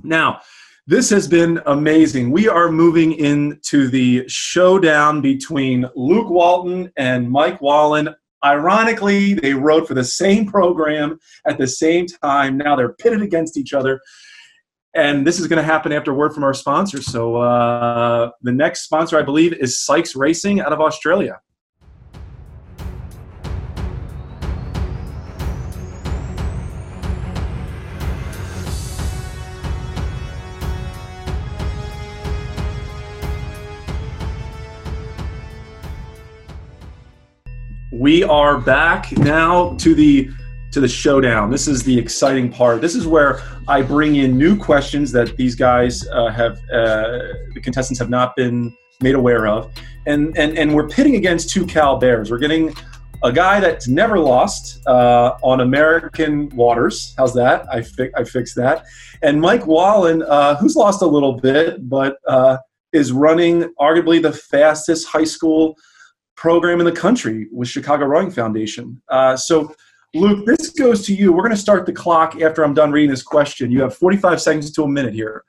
now, 0.02 0.40
this 0.86 1.10
has 1.10 1.28
been 1.28 1.60
amazing. 1.66 2.32
We 2.32 2.48
are 2.48 2.70
moving 2.70 3.12
into 3.12 3.88
the 3.88 4.24
showdown 4.28 5.20
between 5.20 5.88
Luke 5.94 6.28
Walton 6.28 6.92
and 6.96 7.30
Mike 7.30 7.60
Wallen. 7.60 8.08
Ironically, 8.44 9.34
they 9.34 9.54
wrote 9.54 9.86
for 9.86 9.94
the 9.94 10.02
same 10.02 10.44
program 10.44 11.20
at 11.46 11.58
the 11.58 11.68
same 11.68 12.06
time. 12.06 12.58
Now 12.58 12.74
they're 12.74 12.94
pitted 12.94 13.22
against 13.22 13.56
each 13.56 13.72
other. 13.72 14.00
And 14.94 15.24
this 15.24 15.38
is 15.38 15.46
going 15.46 15.58
to 15.58 15.62
happen 15.62 15.92
after 15.92 16.12
word 16.12 16.34
from 16.34 16.42
our 16.42 16.52
sponsor. 16.52 17.00
So, 17.00 17.36
uh, 17.36 18.30
the 18.42 18.52
next 18.52 18.82
sponsor, 18.82 19.18
I 19.18 19.22
believe, 19.22 19.54
is 19.54 19.78
Sykes 19.78 20.16
Racing 20.16 20.60
out 20.60 20.72
of 20.72 20.80
Australia. 20.80 21.40
We 38.02 38.24
are 38.24 38.58
back 38.58 39.16
now 39.18 39.76
to 39.76 39.94
the 39.94 40.28
to 40.72 40.80
the 40.80 40.88
showdown. 40.88 41.52
This 41.52 41.68
is 41.68 41.84
the 41.84 41.96
exciting 41.96 42.50
part. 42.50 42.80
This 42.80 42.96
is 42.96 43.06
where 43.06 43.40
I 43.68 43.80
bring 43.80 44.16
in 44.16 44.36
new 44.36 44.58
questions 44.58 45.12
that 45.12 45.36
these 45.36 45.54
guys 45.54 46.08
uh, 46.08 46.28
have, 46.30 46.58
uh, 46.72 47.18
the 47.54 47.60
contestants 47.62 48.00
have 48.00 48.10
not 48.10 48.34
been 48.34 48.76
made 49.02 49.14
aware 49.14 49.46
of, 49.46 49.70
and 50.06 50.36
and 50.36 50.58
and 50.58 50.74
we're 50.74 50.88
pitting 50.88 51.14
against 51.14 51.50
two 51.50 51.64
Cal 51.64 51.96
Bears. 51.96 52.28
We're 52.28 52.38
getting 52.38 52.74
a 53.22 53.30
guy 53.30 53.60
that's 53.60 53.86
never 53.86 54.18
lost 54.18 54.84
uh, 54.88 55.36
on 55.40 55.60
American 55.60 56.48
waters. 56.56 57.14
How's 57.16 57.34
that? 57.34 57.66
I 57.72 57.82
fi- 57.82 58.10
I 58.16 58.24
fixed 58.24 58.56
that. 58.56 58.84
And 59.22 59.40
Mike 59.40 59.68
Wallen, 59.68 60.24
uh, 60.24 60.56
who's 60.56 60.74
lost 60.74 61.02
a 61.02 61.06
little 61.06 61.34
bit, 61.34 61.88
but 61.88 62.16
uh, 62.26 62.56
is 62.92 63.12
running 63.12 63.72
arguably 63.80 64.20
the 64.20 64.32
fastest 64.32 65.06
high 65.06 65.22
school 65.22 65.76
program 66.36 66.80
in 66.80 66.86
the 66.86 66.92
country 66.92 67.48
with 67.52 67.68
Chicago 67.68 68.06
Rowing 68.06 68.30
Foundation. 68.30 69.00
Uh, 69.08 69.36
so, 69.36 69.74
Luke, 70.14 70.44
this 70.46 70.70
goes 70.70 71.06
to 71.06 71.14
you. 71.14 71.32
We're 71.32 71.42
going 71.42 71.54
to 71.54 71.60
start 71.60 71.86
the 71.86 71.92
clock 71.92 72.40
after 72.40 72.64
I'm 72.64 72.74
done 72.74 72.92
reading 72.92 73.10
this 73.10 73.22
question. 73.22 73.70
You 73.70 73.82
have 73.82 73.96
45 73.96 74.40
seconds 74.40 74.72
to 74.72 74.84
a 74.84 74.88
minute 74.88 75.14
here. 75.14 75.44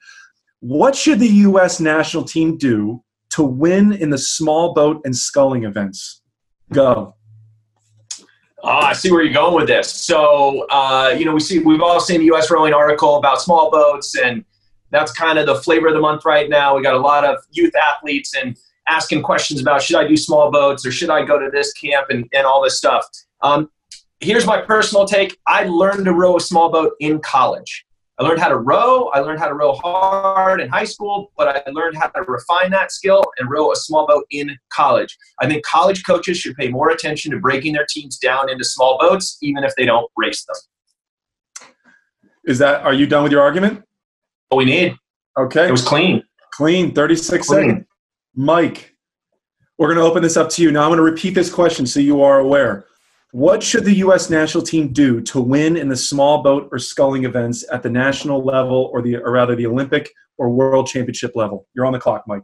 What 0.59 0.95
should 0.95 1.19
the 1.19 1.27
U.S. 1.27 1.79
national 1.79 2.23
team 2.23 2.57
do 2.57 3.03
to 3.31 3.43
win 3.43 3.93
in 3.93 4.09
the 4.09 4.17
small 4.17 4.73
boat 4.73 5.01
and 5.03 5.15
sculling 5.15 5.65
events? 5.65 6.21
Go. 6.71 7.15
Ah, 8.63 8.87
I 8.87 8.93
see 8.93 9.11
where 9.11 9.23
you're 9.23 9.33
going 9.33 9.55
with 9.55 9.67
this. 9.67 9.91
So, 9.91 10.65
uh, 10.69 11.13
you 11.17 11.25
know, 11.25 11.33
we 11.33 11.41
see 11.41 11.59
we've 11.59 11.81
all 11.81 11.99
seen 11.99 12.19
the 12.19 12.27
U.S. 12.27 12.49
rowing 12.49 12.73
article 12.73 13.17
about 13.17 13.41
small 13.41 13.69
boats, 13.69 14.15
and 14.15 14.45
that's 14.89 15.11
kind 15.11 15.37
of 15.37 15.47
the 15.47 15.55
flavor 15.55 15.89
of 15.89 15.95
the 15.95 15.99
month 15.99 16.23
right 16.23 16.49
now. 16.49 16.75
We 16.75 16.81
got 16.81 16.93
a 16.93 16.99
lot 16.99 17.25
of 17.25 17.39
youth 17.51 17.73
athletes 17.75 18.35
and 18.35 18.57
asking 18.87 19.23
questions 19.23 19.61
about 19.61 19.81
should 19.81 19.97
I 19.97 20.07
do 20.07 20.17
small 20.17 20.51
boats 20.51 20.85
or 20.85 20.91
should 20.91 21.09
I 21.09 21.23
go 21.23 21.39
to 21.39 21.49
this 21.51 21.73
camp 21.73 22.07
and, 22.09 22.27
and 22.33 22.45
all 22.45 22.61
this 22.63 22.77
stuff. 22.77 23.05
Um, 23.41 23.69
here's 24.19 24.45
my 24.45 24.61
personal 24.61 25.05
take 25.05 25.37
I 25.47 25.63
learned 25.65 26.05
to 26.05 26.13
row 26.13 26.37
a 26.37 26.41
small 26.41 26.71
boat 26.71 26.93
in 26.99 27.19
college. 27.19 27.85
I 28.19 28.23
learned 28.23 28.39
how 28.39 28.49
to 28.49 28.57
row. 28.57 29.09
I 29.09 29.19
learned 29.19 29.39
how 29.39 29.47
to 29.47 29.55
row 29.55 29.73
hard 29.73 30.61
in 30.61 30.69
high 30.69 30.83
school, 30.83 31.31
but 31.35 31.47
I 31.47 31.71
learned 31.71 31.97
how 31.97 32.07
to 32.07 32.21
refine 32.21 32.69
that 32.69 32.91
skill 32.91 33.23
and 33.39 33.49
row 33.49 33.71
a 33.71 33.75
small 33.75 34.05
boat 34.05 34.25
in 34.29 34.55
college. 34.69 35.17
I 35.39 35.47
think 35.47 35.65
college 35.65 36.03
coaches 36.05 36.37
should 36.37 36.55
pay 36.55 36.69
more 36.69 36.89
attention 36.91 37.31
to 37.31 37.39
breaking 37.39 37.73
their 37.73 37.87
teams 37.89 38.19
down 38.19 38.51
into 38.51 38.63
small 38.63 38.99
boats, 38.99 39.39
even 39.41 39.63
if 39.63 39.75
they 39.75 39.85
don't 39.85 40.09
race 40.15 40.45
them. 40.45 41.69
Is 42.45 42.59
that, 42.59 42.83
are 42.83 42.93
you 42.93 43.07
done 43.07 43.23
with 43.23 43.31
your 43.31 43.41
argument? 43.41 43.83
What 44.49 44.59
we 44.59 44.65
need. 44.65 44.95
Okay. 45.37 45.67
It 45.67 45.71
was 45.71 45.81
clean. 45.81 46.23
Clean, 46.51 46.93
36 46.93 47.47
Clean. 47.47 47.69
seconds. 47.69 47.85
Mike, 48.35 48.95
we're 49.77 49.87
going 49.87 49.99
to 49.99 50.03
open 50.03 50.23
this 50.23 50.37
up 50.37 50.49
to 50.51 50.61
you. 50.61 50.71
Now 50.71 50.83
I'm 50.83 50.89
going 50.89 50.97
to 50.97 51.03
repeat 51.03 51.31
this 51.31 51.51
question 51.51 51.85
so 51.85 51.99
you 51.99 52.21
are 52.21 52.39
aware. 52.39 52.85
What 53.31 53.63
should 53.63 53.85
the 53.85 53.95
U.S. 53.95 54.29
national 54.29 54.63
team 54.63 54.93
do 54.93 55.19
to 55.21 55.41
win 55.41 55.75
in 55.75 55.87
the 55.87 55.95
small 55.95 56.43
boat 56.43 56.69
or 56.71 56.77
sculling 56.77 57.25
events 57.25 57.65
at 57.71 57.81
the 57.81 57.89
national 57.89 58.43
level, 58.43 58.91
or 58.93 59.01
the, 59.01 59.17
or 59.17 59.31
rather, 59.31 59.55
the 59.55 59.65
Olympic 59.65 60.11
or 60.37 60.49
World 60.51 60.85
Championship 60.87 61.35
level? 61.35 61.67
You're 61.73 61.85
on 61.85 61.93
the 61.93 61.99
clock, 61.99 62.25
Mike. 62.27 62.43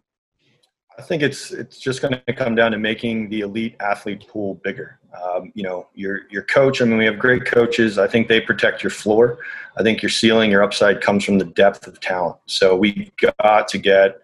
I 0.97 1.01
think 1.01 1.23
it's 1.23 1.51
it's 1.51 1.79
just 1.79 2.01
going 2.01 2.19
to 2.27 2.33
come 2.33 2.55
down 2.55 2.71
to 2.71 2.77
making 2.77 3.29
the 3.29 3.41
elite 3.41 3.77
athlete 3.79 4.27
pool 4.27 4.59
bigger. 4.63 4.99
Um, 5.23 5.51
you 5.55 5.63
know, 5.63 5.87
your 5.93 6.21
your 6.29 6.41
coach. 6.41 6.81
I 6.81 6.85
mean, 6.85 6.97
we 6.97 7.05
have 7.05 7.17
great 7.17 7.45
coaches. 7.45 7.97
I 7.97 8.05
think 8.05 8.27
they 8.27 8.41
protect 8.41 8.83
your 8.83 8.89
floor. 8.89 9.37
I 9.77 9.83
think 9.83 10.01
your 10.01 10.09
ceiling, 10.09 10.51
your 10.51 10.61
upside, 10.61 11.01
comes 11.01 11.23
from 11.23 11.37
the 11.37 11.45
depth 11.45 11.87
of 11.87 12.01
talent. 12.01 12.35
So 12.47 12.75
we 12.75 13.11
got 13.17 13.67
to 13.69 13.77
get 13.77 14.19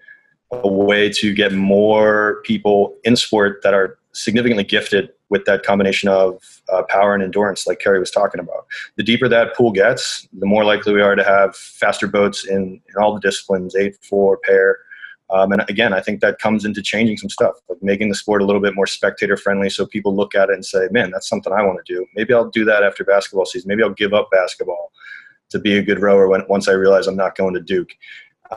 a 0.52 0.68
way 0.68 1.10
to 1.10 1.34
get 1.34 1.52
more 1.54 2.42
people 2.44 2.96
in 3.04 3.16
sport 3.16 3.62
that 3.64 3.74
are 3.74 3.98
significantly 4.14 4.64
gifted 4.64 5.10
with 5.30 5.46
that 5.46 5.64
combination 5.64 6.08
of 6.08 6.62
uh, 6.72 6.84
power 6.84 7.14
and 7.14 7.24
endurance, 7.24 7.66
like 7.66 7.80
Kerry 7.80 8.00
was 8.00 8.12
talking 8.12 8.40
about. 8.40 8.68
The 8.96 9.04
deeper 9.04 9.28
that 9.28 9.56
pool 9.56 9.72
gets, 9.72 10.28
the 10.38 10.46
more 10.46 10.64
likely 10.64 10.94
we 10.94 11.02
are 11.02 11.16
to 11.16 11.24
have 11.24 11.56
faster 11.56 12.08
boats 12.08 12.46
in, 12.46 12.82
in 12.88 13.02
all 13.02 13.14
the 13.14 13.20
disciplines, 13.20 13.76
eight, 13.76 13.98
four, 14.04 14.38
pair. 14.38 14.78
Um, 15.32 15.52
and 15.52 15.68
again, 15.68 15.92
I 15.94 16.02
think 16.02 16.22
that 16.22 16.38
comes 16.38 16.64
into 16.64 16.84
changing 16.84 17.18
some 17.18 17.30
stuff, 17.30 17.56
like 17.68 17.82
making 17.82 18.10
the 18.10 18.16
sport 18.16 18.44
a 18.44 18.46
little 18.46 18.62
bit 18.62 18.76
more 18.76 18.86
spectator 18.86 19.36
friendly 19.36 19.72
so 19.72 19.86
people 19.88 20.16
look 20.16 20.36
at 20.36 20.50
it 20.50 20.54
and 20.54 20.64
say, 20.64 20.88
man, 20.92 21.10
that's 21.10 21.28
something 21.28 21.52
I 21.52 21.64
want 21.64 21.84
to 21.84 21.94
do. 21.94 22.06
Maybe 22.16 22.34
I'll 22.34 22.50
do 22.52 22.64
that 22.66 22.84
after 22.84 23.04
basketball 23.04 23.48
season. 23.48 23.68
Maybe 23.70 23.82
I'll 23.82 23.90
give 23.90 24.14
up 24.14 24.30
basketball 24.32 24.92
to 25.50 25.60
be 25.60 25.78
a 25.78 25.84
good 25.84 26.02
rower 26.02 26.28
when, 26.28 26.44
once 26.48 26.68
I 26.68 26.74
realize 26.74 27.08
I'm 27.08 27.16
not 27.16 27.36
going 27.36 27.56
to 27.56 27.60
Duke. 27.60 27.90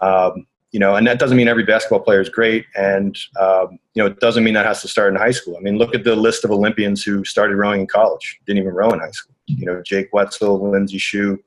Um, 0.03 0.47
you 0.71 0.81
know, 0.81 0.97
and 0.97 1.07
that 1.07 1.19
doesn't 1.19 1.37
mean 1.37 1.49
every 1.49 1.65
basketball 1.65 2.01
player 2.01 2.21
is 2.21 2.29
great, 2.29 2.67
and 2.77 3.17
um, 3.41 3.79
you 3.95 4.03
know, 4.03 4.07
it 4.07 4.21
doesn't 4.21 4.45
mean 4.45 4.55
that 4.55 4.67
has 4.67 4.83
to 4.83 4.89
start 4.89 5.13
in 5.13 5.19
high 5.19 5.31
school. 5.31 5.57
I 5.57 5.61
mean, 5.61 5.79
look 5.79 5.95
at 5.95 6.05
the 6.05 6.15
list 6.15 6.45
of 6.45 6.51
Olympians 6.51 7.03
who 7.03 7.25
started 7.25 7.57
rowing 7.57 7.81
in 7.83 7.87
college, 7.87 8.39
didn't 8.47 8.63
even 8.63 8.75
row 8.75 8.91
in 8.91 9.01
high 9.01 9.11
school. 9.11 9.35
You 9.47 9.65
know, 9.65 9.83
Jake 9.83 10.13
Wetzel, 10.13 10.71
Lindsay 10.71 10.99
Shoup, 10.99 11.39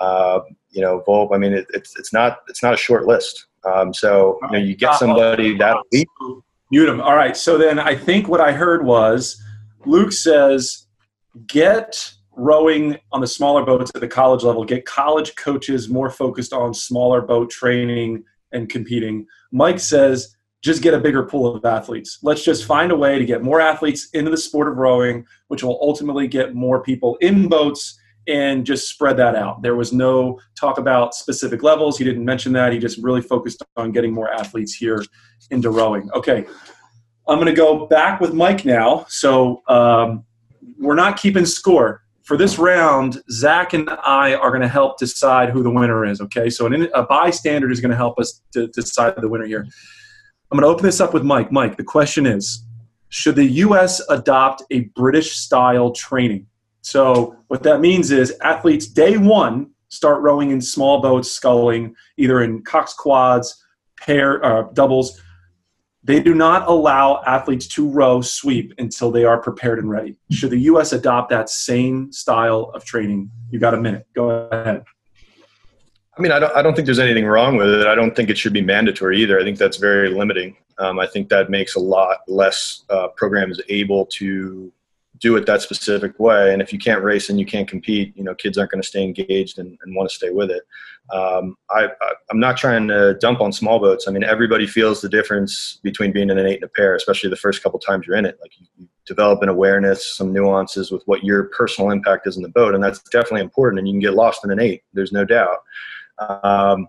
uh, 0.00 0.40
you 0.70 0.80
know, 0.80 1.02
Volpe. 1.06 1.34
I 1.34 1.38
mean, 1.38 1.54
it, 1.54 1.66
it's 1.74 1.98
it's 1.98 2.12
not 2.12 2.42
it's 2.48 2.62
not 2.62 2.72
a 2.72 2.76
short 2.76 3.06
list. 3.06 3.46
Um, 3.64 3.92
so 3.92 4.38
you 4.42 4.50
know, 4.52 4.58
you 4.58 4.76
get 4.76 4.94
somebody 4.94 5.56
that 5.58 5.76
elite. 5.92 6.08
Mute 6.70 6.88
him. 6.88 7.00
All 7.00 7.16
right. 7.16 7.36
So 7.36 7.58
then 7.58 7.78
I 7.78 7.96
think 7.96 8.28
what 8.28 8.40
I 8.40 8.52
heard 8.52 8.84
was 8.84 9.42
Luke 9.84 10.12
says, 10.12 10.86
get 11.46 12.12
rowing 12.32 12.98
on 13.12 13.20
the 13.20 13.26
smaller 13.26 13.64
boats 13.64 13.90
at 13.94 14.00
the 14.00 14.08
college 14.08 14.42
level, 14.42 14.64
get 14.64 14.84
college 14.84 15.34
coaches 15.36 15.88
more 15.88 16.10
focused 16.10 16.52
on 16.52 16.74
smaller 16.74 17.20
boat 17.20 17.50
training 17.50 18.24
and 18.56 18.68
competing. 18.68 19.26
Mike 19.52 19.78
says, 19.78 20.34
just 20.62 20.82
get 20.82 20.94
a 20.94 20.98
bigger 20.98 21.22
pool 21.22 21.54
of 21.54 21.64
athletes. 21.64 22.18
Let's 22.22 22.42
just 22.42 22.64
find 22.64 22.90
a 22.90 22.96
way 22.96 23.18
to 23.18 23.24
get 23.24 23.42
more 23.42 23.60
athletes 23.60 24.08
into 24.14 24.30
the 24.30 24.36
sport 24.36 24.68
of 24.68 24.78
rowing, 24.78 25.24
which 25.48 25.62
will 25.62 25.78
ultimately 25.80 26.26
get 26.26 26.54
more 26.54 26.82
people 26.82 27.16
in 27.20 27.48
boats 27.48 27.98
and 28.26 28.66
just 28.66 28.88
spread 28.88 29.16
that 29.18 29.36
out. 29.36 29.62
There 29.62 29.76
was 29.76 29.92
no 29.92 30.40
talk 30.58 30.78
about 30.78 31.14
specific 31.14 31.62
levels. 31.62 31.98
He 31.98 32.04
didn't 32.04 32.24
mention 32.24 32.52
that. 32.54 32.72
He 32.72 32.78
just 32.78 32.98
really 32.98 33.22
focused 33.22 33.62
on 33.76 33.92
getting 33.92 34.12
more 34.12 34.32
athletes 34.32 34.74
here 34.74 35.04
into 35.50 35.70
rowing. 35.70 36.10
Okay, 36.12 36.44
I'm 37.28 37.36
going 37.36 37.46
to 37.46 37.52
go 37.52 37.86
back 37.86 38.20
with 38.20 38.34
Mike 38.34 38.64
now. 38.64 39.06
So 39.08 39.62
um, 39.68 40.24
we're 40.78 40.96
not 40.96 41.16
keeping 41.16 41.46
score. 41.46 42.02
For 42.26 42.36
this 42.36 42.58
round, 42.58 43.22
Zach 43.30 43.72
and 43.72 43.88
I 43.88 44.34
are 44.34 44.50
going 44.50 44.60
to 44.60 44.68
help 44.68 44.98
decide 44.98 45.50
who 45.50 45.62
the 45.62 45.70
winner 45.70 46.04
is. 46.04 46.20
Okay, 46.20 46.50
so 46.50 46.66
an, 46.66 46.88
a 46.92 47.04
bystander 47.04 47.70
is 47.70 47.80
going 47.80 47.92
to 47.92 47.96
help 47.96 48.18
us 48.18 48.42
to 48.52 48.66
decide 48.66 49.14
the 49.18 49.28
winner 49.28 49.46
here. 49.46 49.64
I'm 50.50 50.58
going 50.58 50.62
to 50.62 50.74
open 50.74 50.84
this 50.84 51.00
up 51.00 51.14
with 51.14 51.22
Mike. 51.22 51.52
Mike, 51.52 51.76
the 51.76 51.84
question 51.84 52.26
is 52.26 52.64
Should 53.10 53.36
the 53.36 53.44
U.S. 53.44 54.02
adopt 54.08 54.64
a 54.72 54.80
British 54.96 55.36
style 55.36 55.92
training? 55.92 56.48
So, 56.80 57.36
what 57.46 57.62
that 57.62 57.80
means 57.80 58.10
is 58.10 58.36
athletes 58.42 58.88
day 58.88 59.16
one 59.16 59.70
start 59.88 60.20
rowing 60.20 60.50
in 60.50 60.60
small 60.60 61.00
boats, 61.00 61.30
sculling, 61.30 61.94
either 62.16 62.42
in 62.42 62.64
Cox 62.64 62.92
quads, 62.92 63.64
pair, 64.00 64.44
uh, 64.44 64.62
doubles. 64.72 65.22
They 66.06 66.20
do 66.20 66.36
not 66.36 66.68
allow 66.68 67.20
athletes 67.26 67.66
to 67.68 67.88
row 67.88 68.20
sweep 68.20 68.72
until 68.78 69.10
they 69.10 69.24
are 69.24 69.38
prepared 69.38 69.80
and 69.80 69.90
ready. 69.90 70.16
Should 70.30 70.50
the 70.50 70.60
U.S. 70.70 70.92
adopt 70.92 71.30
that 71.30 71.50
same 71.50 72.12
style 72.12 72.70
of 72.74 72.84
training? 72.84 73.28
You 73.50 73.58
got 73.58 73.74
a 73.74 73.80
minute. 73.80 74.06
Go 74.14 74.30
ahead. 74.30 74.84
I 76.16 76.22
mean, 76.22 76.30
I 76.30 76.38
don't, 76.38 76.56
I 76.56 76.62
don't 76.62 76.76
think 76.76 76.86
there's 76.86 77.00
anything 77.00 77.26
wrong 77.26 77.56
with 77.56 77.68
it. 77.68 77.88
I 77.88 77.96
don't 77.96 78.14
think 78.14 78.30
it 78.30 78.38
should 78.38 78.52
be 78.52 78.62
mandatory 78.62 79.20
either. 79.20 79.40
I 79.40 79.42
think 79.42 79.58
that's 79.58 79.78
very 79.78 80.08
limiting. 80.08 80.56
Um, 80.78 81.00
I 81.00 81.08
think 81.08 81.28
that 81.30 81.50
makes 81.50 81.74
a 81.74 81.80
lot 81.80 82.18
less 82.28 82.84
uh, 82.88 83.08
programs 83.08 83.60
able 83.68 84.06
to 84.06 84.72
do 85.18 85.36
it 85.36 85.46
that 85.46 85.62
specific 85.62 86.18
way. 86.18 86.52
And 86.52 86.60
if 86.60 86.72
you 86.72 86.78
can't 86.78 87.02
race 87.02 87.30
and 87.30 87.38
you 87.38 87.46
can't 87.46 87.68
compete, 87.68 88.16
you 88.16 88.24
know, 88.24 88.34
kids 88.34 88.58
aren't 88.58 88.70
going 88.70 88.82
to 88.82 88.88
stay 88.88 89.02
engaged 89.02 89.58
and, 89.58 89.78
and 89.82 89.94
want 89.94 90.08
to 90.08 90.14
stay 90.14 90.30
with 90.30 90.50
it. 90.50 90.62
Um, 91.12 91.56
I, 91.70 91.88
am 92.30 92.40
not 92.40 92.56
trying 92.56 92.88
to 92.88 93.14
dump 93.14 93.40
on 93.40 93.52
small 93.52 93.78
boats. 93.78 94.08
I 94.08 94.10
mean, 94.10 94.24
everybody 94.24 94.66
feels 94.66 95.00
the 95.00 95.08
difference 95.08 95.78
between 95.82 96.12
being 96.12 96.30
in 96.30 96.38
an 96.38 96.46
eight 96.46 96.56
and 96.56 96.64
a 96.64 96.68
pair, 96.68 96.94
especially 96.94 97.30
the 97.30 97.36
first 97.36 97.62
couple 97.62 97.78
times 97.78 98.06
you're 98.06 98.16
in 98.16 98.26
it. 98.26 98.38
Like 98.40 98.58
you, 98.58 98.66
you 98.76 98.88
develop 99.06 99.42
an 99.42 99.48
awareness, 99.48 100.16
some 100.16 100.32
nuances 100.32 100.90
with 100.90 101.02
what 101.06 101.24
your 101.24 101.44
personal 101.44 101.90
impact 101.90 102.26
is 102.26 102.36
in 102.36 102.42
the 102.42 102.48
boat, 102.48 102.74
and 102.74 102.82
that's 102.82 103.00
definitely 103.02 103.42
important. 103.42 103.78
And 103.78 103.88
you 103.88 103.94
can 103.94 104.00
get 104.00 104.14
lost 104.14 104.44
in 104.44 104.50
an 104.50 104.60
eight. 104.60 104.82
There's 104.92 105.12
no 105.12 105.24
doubt. 105.24 105.58
Um, 106.18 106.88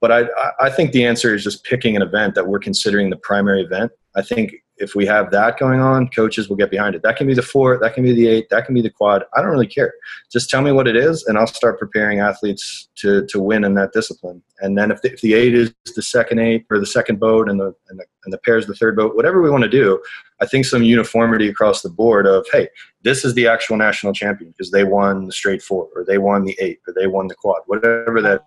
but 0.00 0.12
I, 0.12 0.24
I 0.60 0.70
think 0.70 0.92
the 0.92 1.04
answer 1.04 1.34
is 1.34 1.42
just 1.42 1.64
picking 1.64 1.96
an 1.96 2.02
event 2.02 2.34
that 2.34 2.46
we're 2.46 2.58
considering 2.58 3.10
the 3.10 3.16
primary 3.16 3.62
event. 3.62 3.92
I 4.16 4.22
think 4.22 4.54
if 4.76 4.94
we 4.94 5.06
have 5.06 5.30
that 5.30 5.58
going 5.58 5.80
on, 5.80 6.08
coaches 6.08 6.48
will 6.48 6.56
get 6.56 6.70
behind 6.70 6.94
it. 6.94 7.02
That 7.02 7.16
can 7.16 7.26
be 7.26 7.34
the 7.34 7.42
four, 7.42 7.78
that 7.78 7.94
can 7.94 8.02
be 8.02 8.12
the 8.12 8.26
eight, 8.26 8.48
that 8.50 8.66
can 8.66 8.74
be 8.74 8.82
the 8.82 8.90
quad. 8.90 9.24
I 9.36 9.40
don't 9.40 9.50
really 9.50 9.68
care. 9.68 9.94
Just 10.32 10.50
tell 10.50 10.62
me 10.62 10.72
what 10.72 10.88
it 10.88 10.96
is, 10.96 11.24
and 11.24 11.38
I'll 11.38 11.46
start 11.46 11.78
preparing 11.78 12.20
athletes 12.20 12.88
to 12.96 13.24
to 13.26 13.40
win 13.40 13.64
in 13.64 13.74
that 13.74 13.92
discipline. 13.92 14.42
And 14.60 14.76
then 14.76 14.90
if 14.90 15.00
the, 15.02 15.12
if 15.12 15.20
the 15.20 15.34
eight 15.34 15.54
is 15.54 15.72
the 15.94 16.02
second 16.02 16.40
eight 16.40 16.66
or 16.70 16.78
the 16.78 16.86
second 16.86 17.20
boat, 17.20 17.48
and 17.48 17.60
the 17.60 17.74
and 17.88 17.98
the, 17.98 18.04
and 18.24 18.32
the 18.32 18.38
pair 18.38 18.58
is 18.58 18.66
the 18.66 18.74
third 18.74 18.96
boat, 18.96 19.14
whatever 19.14 19.40
we 19.40 19.50
want 19.50 19.62
to 19.62 19.70
do, 19.70 20.02
I 20.40 20.46
think 20.46 20.64
some 20.64 20.82
uniformity 20.82 21.48
across 21.48 21.82
the 21.82 21.90
board 21.90 22.26
of 22.26 22.44
hey, 22.50 22.68
this 23.02 23.24
is 23.24 23.34
the 23.34 23.46
actual 23.46 23.76
national 23.76 24.12
champion 24.12 24.50
because 24.50 24.70
they 24.72 24.84
won 24.84 25.26
the 25.26 25.32
straight 25.32 25.62
four, 25.62 25.88
or 25.94 26.04
they 26.04 26.18
won 26.18 26.44
the 26.44 26.56
eight, 26.60 26.80
or 26.88 26.94
they 26.94 27.06
won 27.06 27.28
the 27.28 27.34
quad, 27.36 27.62
whatever 27.66 28.20
that 28.22 28.44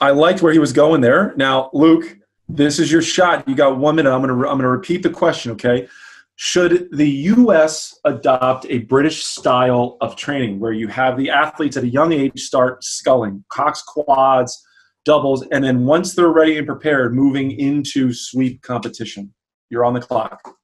I 0.00 0.10
liked 0.10 0.42
where 0.42 0.52
he 0.52 0.58
was 0.58 0.72
going 0.72 1.00
there. 1.00 1.34
Now, 1.36 1.70
Luke, 1.72 2.18
this 2.48 2.78
is 2.78 2.92
your 2.92 3.02
shot. 3.02 3.48
You 3.48 3.54
got 3.54 3.78
one 3.78 3.96
minute. 3.96 4.12
I'm 4.12 4.22
going 4.22 4.40
to 4.40 4.48
I'm 4.48 4.58
to 4.58 4.68
repeat 4.68 5.02
the 5.02 5.10
question. 5.10 5.52
Okay, 5.52 5.88
should 6.36 6.88
the 6.92 7.08
U.S. 7.08 7.98
adopt 8.04 8.66
a 8.68 8.78
British 8.80 9.24
style 9.24 9.96
of 10.00 10.16
training 10.16 10.60
where 10.60 10.72
you 10.72 10.86
have 10.88 11.16
the 11.16 11.30
athletes 11.30 11.76
at 11.76 11.84
a 11.84 11.88
young 11.88 12.12
age 12.12 12.40
start 12.40 12.84
sculling, 12.84 13.42
Cox 13.48 13.82
quads, 13.82 14.62
doubles, 15.06 15.46
and 15.50 15.64
then 15.64 15.86
once 15.86 16.14
they're 16.14 16.28
ready 16.28 16.58
and 16.58 16.66
prepared, 16.66 17.14
moving 17.14 17.52
into 17.52 18.12
sweep 18.12 18.60
competition? 18.62 19.32
You're 19.70 19.84
on 19.84 19.94
the 19.94 20.00
clock. 20.00 20.56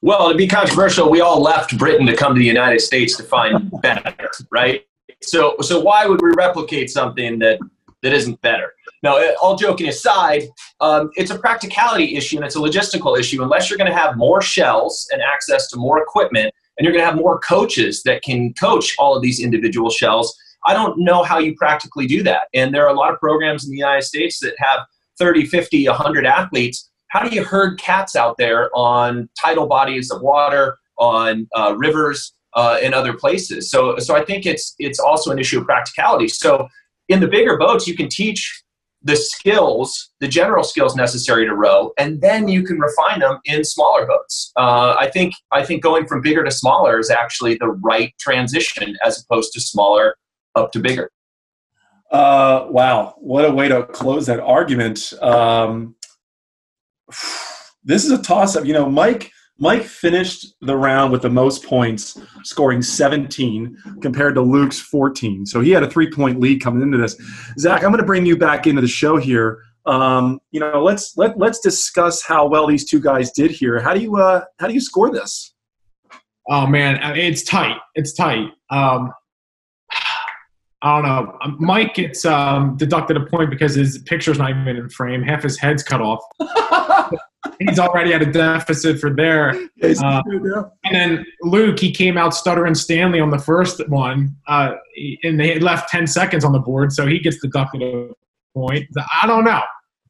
Well, 0.00 0.30
to 0.30 0.36
be 0.36 0.48
controversial, 0.48 1.08
we 1.10 1.20
all 1.20 1.40
left 1.40 1.78
Britain 1.78 2.06
to 2.06 2.16
come 2.16 2.34
to 2.34 2.38
the 2.38 2.46
United 2.46 2.80
States 2.80 3.16
to 3.18 3.22
find 3.22 3.70
better, 3.82 4.14
right? 4.50 4.82
So, 5.22 5.56
so 5.60 5.80
why 5.80 6.06
would 6.06 6.20
we 6.22 6.30
replicate 6.36 6.90
something 6.90 7.38
that 7.40 7.58
that 8.02 8.12
isn't 8.12 8.40
better? 8.42 8.74
Now, 9.02 9.18
uh, 9.18 9.34
all 9.40 9.56
joking 9.56 9.88
aside, 9.88 10.44
um, 10.80 11.10
it's 11.14 11.30
a 11.30 11.38
practicality 11.38 12.16
issue 12.16 12.36
and 12.36 12.44
it's 12.44 12.56
a 12.56 12.58
logistical 12.58 13.18
issue. 13.18 13.42
Unless 13.42 13.68
you're 13.70 13.78
going 13.78 13.90
to 13.90 13.96
have 13.96 14.16
more 14.16 14.40
shells 14.42 15.08
and 15.12 15.22
access 15.22 15.68
to 15.70 15.76
more 15.76 16.00
equipment, 16.02 16.52
and 16.78 16.84
you're 16.84 16.92
going 16.92 17.04
to 17.04 17.06
have 17.06 17.16
more 17.16 17.38
coaches 17.40 18.02
that 18.04 18.22
can 18.22 18.54
coach 18.54 18.94
all 18.98 19.14
of 19.16 19.22
these 19.22 19.40
individual 19.40 19.90
shells, 19.90 20.36
I 20.64 20.74
don't 20.74 20.98
know 20.98 21.22
how 21.22 21.38
you 21.38 21.54
practically 21.56 22.06
do 22.06 22.22
that. 22.22 22.42
And 22.54 22.74
there 22.74 22.84
are 22.86 22.94
a 22.94 22.98
lot 22.98 23.12
of 23.12 23.18
programs 23.18 23.64
in 23.64 23.70
the 23.70 23.76
United 23.76 24.02
States 24.02 24.38
that 24.40 24.54
have 24.58 24.80
30, 25.18 25.46
50, 25.46 25.88
100 25.88 26.26
athletes. 26.26 26.90
How 27.08 27.28
do 27.28 27.34
you 27.34 27.44
herd 27.44 27.78
cats 27.78 28.16
out 28.16 28.38
there 28.38 28.70
on 28.74 29.28
tidal 29.38 29.66
bodies 29.66 30.10
of 30.10 30.22
water, 30.22 30.78
on 30.96 31.48
uh, 31.56 31.74
rivers, 31.76 32.32
uh, 32.54 32.78
in 32.82 32.94
other 32.94 33.12
places. 33.12 33.70
So, 33.70 33.98
so 33.98 34.16
I 34.16 34.24
think 34.24 34.46
it's 34.46 34.74
it's 34.78 34.98
also 34.98 35.30
an 35.30 35.38
issue 35.38 35.60
of 35.60 35.66
practicality. 35.66 36.28
So, 36.28 36.68
in 37.08 37.20
the 37.20 37.28
bigger 37.28 37.58
boats, 37.58 37.86
you 37.86 37.96
can 37.96 38.08
teach 38.08 38.62
the 39.04 39.16
skills, 39.16 40.10
the 40.20 40.28
general 40.28 40.62
skills 40.62 40.94
necessary 40.94 41.44
to 41.44 41.54
row, 41.54 41.92
and 41.98 42.20
then 42.20 42.46
you 42.48 42.62
can 42.62 42.78
refine 42.78 43.20
them 43.20 43.40
in 43.44 43.64
smaller 43.64 44.06
boats. 44.06 44.52
Uh, 44.56 44.94
I 44.98 45.10
think 45.10 45.34
I 45.50 45.64
think 45.64 45.82
going 45.82 46.06
from 46.06 46.22
bigger 46.22 46.44
to 46.44 46.50
smaller 46.50 46.98
is 46.98 47.10
actually 47.10 47.56
the 47.56 47.68
right 47.68 48.14
transition, 48.20 48.96
as 49.04 49.22
opposed 49.22 49.52
to 49.54 49.60
smaller 49.60 50.16
up 50.54 50.72
to 50.72 50.80
bigger. 50.80 51.10
Uh, 52.10 52.66
wow, 52.68 53.14
what 53.18 53.44
a 53.44 53.50
way 53.50 53.68
to 53.68 53.86
close 53.86 54.26
that 54.26 54.40
argument. 54.40 55.14
Um, 55.22 55.96
this 57.84 58.04
is 58.04 58.12
a 58.12 58.22
toss-up. 58.22 58.64
You 58.64 58.74
know, 58.74 58.88
Mike 58.88 59.32
Mike 59.58 59.84
finished 59.84 60.54
the 60.60 60.76
round 60.76 61.12
with 61.12 61.22
the 61.22 61.30
most 61.30 61.64
points, 61.64 62.20
scoring 62.42 62.82
17 62.82 63.76
compared 64.00 64.34
to 64.34 64.40
Luke's 64.40 64.80
14. 64.80 65.46
So 65.46 65.60
he 65.60 65.70
had 65.70 65.82
a 65.82 65.90
three 65.90 66.10
point 66.10 66.40
lead 66.40 66.60
coming 66.60 66.82
into 66.82 66.98
this. 66.98 67.16
Zach, 67.58 67.84
I'm 67.84 67.90
going 67.90 68.00
to 68.00 68.06
bring 68.06 68.26
you 68.26 68.36
back 68.36 68.66
into 68.66 68.80
the 68.80 68.88
show 68.88 69.16
here. 69.16 69.62
Um, 69.84 70.40
you 70.50 70.60
know, 70.60 70.82
let's 70.82 71.16
let 71.16 71.38
let's 71.38 71.58
discuss 71.60 72.22
how 72.22 72.46
well 72.46 72.66
these 72.66 72.88
two 72.88 73.00
guys 73.00 73.32
did 73.32 73.50
here. 73.50 73.80
How 73.80 73.94
do 73.94 74.00
you 74.00 74.16
uh, 74.16 74.44
how 74.58 74.68
do 74.68 74.74
you 74.74 74.80
score 74.80 75.12
this? 75.12 75.54
Oh 76.48 76.66
man, 76.66 76.98
it's 77.16 77.42
tight. 77.42 77.76
It's 77.94 78.12
tight. 78.14 78.48
Um, 78.70 79.12
I 80.82 81.00
don't 81.00 81.04
know. 81.04 81.38
Um, 81.42 81.56
Mike 81.60 81.94
gets 81.94 82.24
um, 82.24 82.76
deducted 82.76 83.16
a 83.16 83.26
point 83.26 83.50
because 83.50 83.74
his 83.74 83.98
picture's 83.98 84.38
not 84.38 84.50
even 84.50 84.76
in 84.76 84.88
frame. 84.88 85.22
Half 85.22 85.44
his 85.44 85.58
head's 85.58 85.82
cut 85.82 86.00
off. 86.00 86.20
he's 87.58 87.78
already 87.78 88.12
at 88.14 88.22
a 88.22 88.30
deficit 88.30 89.00
for 89.00 89.10
there. 89.10 89.50
Uh, 89.50 90.22
and 90.84 90.94
then 90.94 91.26
Luke, 91.42 91.78
he 91.78 91.90
came 91.90 92.16
out 92.16 92.34
stuttering 92.34 92.74
Stanley 92.74 93.20
on 93.20 93.30
the 93.30 93.38
first 93.38 93.86
one, 93.88 94.36
uh, 94.46 94.72
and 95.22 95.38
they 95.38 95.52
had 95.52 95.62
left 95.62 95.90
10 95.90 96.06
seconds 96.06 96.44
on 96.44 96.52
the 96.52 96.58
board, 96.58 96.92
so 96.92 97.06
he 97.06 97.18
gets 97.18 97.38
deducted 97.38 97.82
a 97.82 98.10
point. 98.54 98.86
I 99.22 99.26
don't 99.26 99.44
know. 99.44 99.62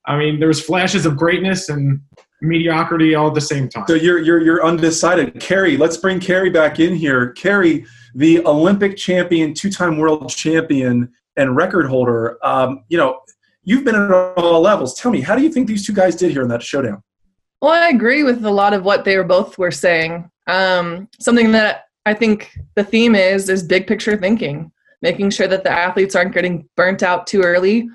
I 0.06 0.18
mean, 0.18 0.40
there's 0.40 0.60
flashes 0.60 1.06
of 1.06 1.16
greatness 1.16 1.68
and 1.68 2.00
mediocrity 2.40 3.14
all 3.14 3.28
at 3.28 3.34
the 3.34 3.40
same 3.40 3.68
time. 3.68 3.84
So 3.86 3.94
you're 3.94 4.18
you're 4.18 4.40
you're 4.40 4.66
undecided. 4.66 5.38
Kerry, 5.40 5.76
let's 5.76 5.96
bring 5.96 6.18
Kerry 6.18 6.50
back 6.50 6.80
in 6.80 6.96
here. 6.96 7.30
Kerry, 7.32 7.86
the 8.16 8.44
Olympic 8.44 8.96
champion, 8.96 9.54
two-time 9.54 9.98
world 9.98 10.28
champion, 10.28 11.12
and 11.36 11.56
record 11.56 11.86
holder. 11.86 12.38
Um, 12.44 12.84
you 12.88 12.98
know, 12.98 13.20
you've 13.62 13.84
been 13.84 13.94
at 13.94 14.10
all 14.10 14.60
levels. 14.60 14.94
Tell 14.94 15.12
me, 15.12 15.20
how 15.20 15.36
do 15.36 15.42
you 15.42 15.52
think 15.52 15.68
these 15.68 15.86
two 15.86 15.92
guys 15.92 16.16
did 16.16 16.32
here 16.32 16.42
in 16.42 16.48
that 16.48 16.62
showdown? 16.62 17.02
Well, 17.62 17.70
I 17.70 17.90
agree 17.90 18.24
with 18.24 18.44
a 18.44 18.50
lot 18.50 18.74
of 18.74 18.84
what 18.84 19.04
they 19.04 19.16
were 19.16 19.22
both 19.22 19.56
were 19.56 19.70
saying. 19.70 20.28
Um, 20.48 21.08
something 21.20 21.52
that 21.52 21.84
I 22.04 22.12
think 22.12 22.58
the 22.74 22.82
theme 22.82 23.14
is 23.14 23.48
is 23.48 23.62
big 23.62 23.86
picture 23.86 24.16
thinking, 24.16 24.72
making 25.00 25.30
sure 25.30 25.46
that 25.46 25.62
the 25.62 25.70
athletes 25.70 26.16
aren't 26.16 26.34
getting 26.34 26.68
burnt 26.76 27.04
out 27.04 27.28
too 27.28 27.40
early, 27.42 27.88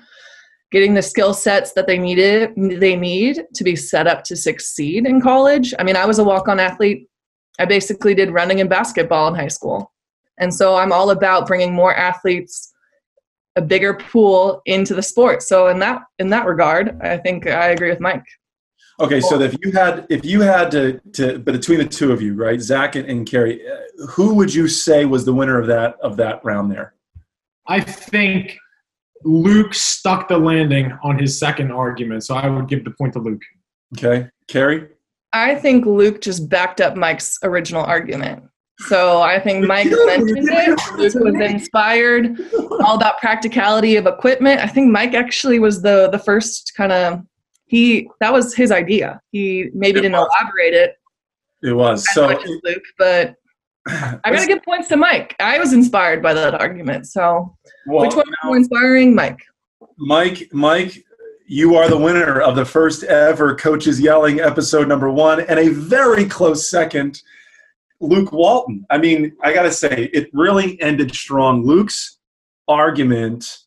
getting 0.72 0.94
the 0.94 1.02
skill 1.02 1.34
sets 1.34 1.74
that 1.74 1.86
they 1.86 1.98
needed 1.98 2.54
they 2.56 2.96
need 2.96 3.44
to 3.54 3.62
be 3.62 3.76
set 3.76 4.06
up 4.06 4.24
to 4.24 4.36
succeed 4.36 5.04
in 5.04 5.20
college. 5.20 5.74
I 5.78 5.84
mean, 5.84 5.96
I 5.96 6.06
was 6.06 6.18
a 6.18 6.24
walk-on 6.24 6.58
athlete. 6.58 7.06
I 7.58 7.66
basically 7.66 8.14
did 8.14 8.30
running 8.30 8.62
and 8.62 8.70
basketball 8.70 9.28
in 9.28 9.34
high 9.34 9.48
school. 9.48 9.92
And 10.38 10.54
so 10.54 10.76
I'm 10.76 10.92
all 10.92 11.10
about 11.10 11.46
bringing 11.46 11.74
more 11.74 11.94
athletes 11.94 12.72
a 13.56 13.60
bigger 13.60 13.92
pool 13.92 14.62
into 14.64 14.94
the 14.94 15.02
sport. 15.02 15.42
So 15.42 15.66
in 15.66 15.78
that 15.80 16.00
in 16.18 16.30
that 16.30 16.46
regard, 16.46 16.98
I 17.02 17.18
think 17.18 17.46
I 17.46 17.68
agree 17.68 17.90
with 17.90 18.00
Mike. 18.00 18.24
Okay, 19.00 19.20
so 19.20 19.40
if 19.40 19.56
you 19.62 19.70
had 19.70 20.06
if 20.10 20.24
you 20.24 20.40
had 20.40 20.70
to, 20.72 21.00
to 21.12 21.38
but 21.38 21.52
between 21.52 21.78
the 21.78 21.86
two 21.86 22.10
of 22.10 22.20
you, 22.20 22.34
right, 22.34 22.60
Zach 22.60 22.96
and, 22.96 23.08
and 23.08 23.26
Kerry, 23.30 23.62
uh, 23.66 24.06
who 24.08 24.34
would 24.34 24.52
you 24.52 24.66
say 24.66 25.04
was 25.04 25.24
the 25.24 25.32
winner 25.32 25.60
of 25.60 25.68
that 25.68 25.96
of 26.00 26.16
that 26.16 26.44
round 26.44 26.72
there? 26.72 26.94
I 27.68 27.80
think 27.80 28.56
Luke 29.24 29.72
stuck 29.72 30.26
the 30.26 30.38
landing 30.38 30.98
on 31.04 31.16
his 31.16 31.38
second 31.38 31.70
argument, 31.70 32.24
so 32.24 32.34
I 32.34 32.48
would 32.48 32.68
give 32.68 32.84
the 32.84 32.90
point 32.90 33.12
to 33.12 33.20
Luke. 33.20 33.42
Okay, 33.96 34.28
Kerry. 34.48 34.88
I 35.32 35.52
I 35.52 35.54
think 35.54 35.86
Luke 35.86 36.20
just 36.20 36.48
backed 36.48 36.80
up 36.80 36.96
Mike's 36.96 37.38
original 37.42 37.84
argument. 37.84 38.42
So 38.86 39.20
I 39.20 39.38
think 39.40 39.66
Mike 39.66 39.88
mentioned 39.90 40.48
it. 40.48 40.80
Luke 40.96 41.14
was 41.14 41.34
inspired, 41.34 42.38
all 42.84 42.96
about 42.96 43.18
practicality 43.18 43.96
of 43.96 44.06
equipment. 44.06 44.60
I 44.60 44.66
think 44.66 44.90
Mike 44.90 45.14
actually 45.14 45.58
was 45.58 45.82
the 45.82 46.08
the 46.10 46.18
first 46.18 46.72
kind 46.76 46.92
of 46.92 47.22
he 47.68 48.08
that 48.20 48.32
was 48.32 48.54
his 48.54 48.70
idea. 48.72 49.20
He 49.30 49.70
maybe 49.74 50.00
it 50.00 50.02
didn't 50.02 50.18
was. 50.18 50.28
elaborate 50.40 50.74
it. 50.74 50.96
It 51.62 51.72
was 51.72 52.06
so 52.12 52.28
Luke, 52.64 52.82
but 52.98 53.34
I 53.88 54.20
gotta 54.24 54.46
give 54.46 54.62
points 54.62 54.88
to 54.88 54.96
Mike. 54.96 55.36
I 55.38 55.58
was 55.58 55.72
inspired 55.72 56.22
by 56.22 56.34
that 56.34 56.54
argument. 56.54 57.06
So 57.06 57.56
well, 57.86 58.06
which 58.06 58.14
one 58.14 58.26
was 58.26 58.36
more 58.44 58.56
inspiring, 58.56 59.14
Mike? 59.14 59.40
Mike, 59.98 60.48
Mike, 60.52 61.04
you 61.46 61.76
are 61.76 61.88
the 61.88 61.98
winner 61.98 62.40
of 62.40 62.56
the 62.56 62.64
first 62.64 63.04
ever 63.04 63.54
Coaches 63.54 64.00
Yelling 64.00 64.40
episode 64.40 64.88
number 64.88 65.10
one, 65.10 65.40
and 65.40 65.58
a 65.58 65.68
very 65.68 66.24
close 66.24 66.68
second, 66.70 67.22
Luke 68.00 68.32
Walton. 68.32 68.86
I 68.90 68.98
mean, 68.98 69.32
I 69.42 69.52
got 69.52 69.62
to 69.62 69.72
say, 69.72 70.10
it 70.12 70.28
really 70.32 70.80
ended 70.80 71.14
strong. 71.14 71.64
Luke's 71.64 72.18
argument 72.68 73.58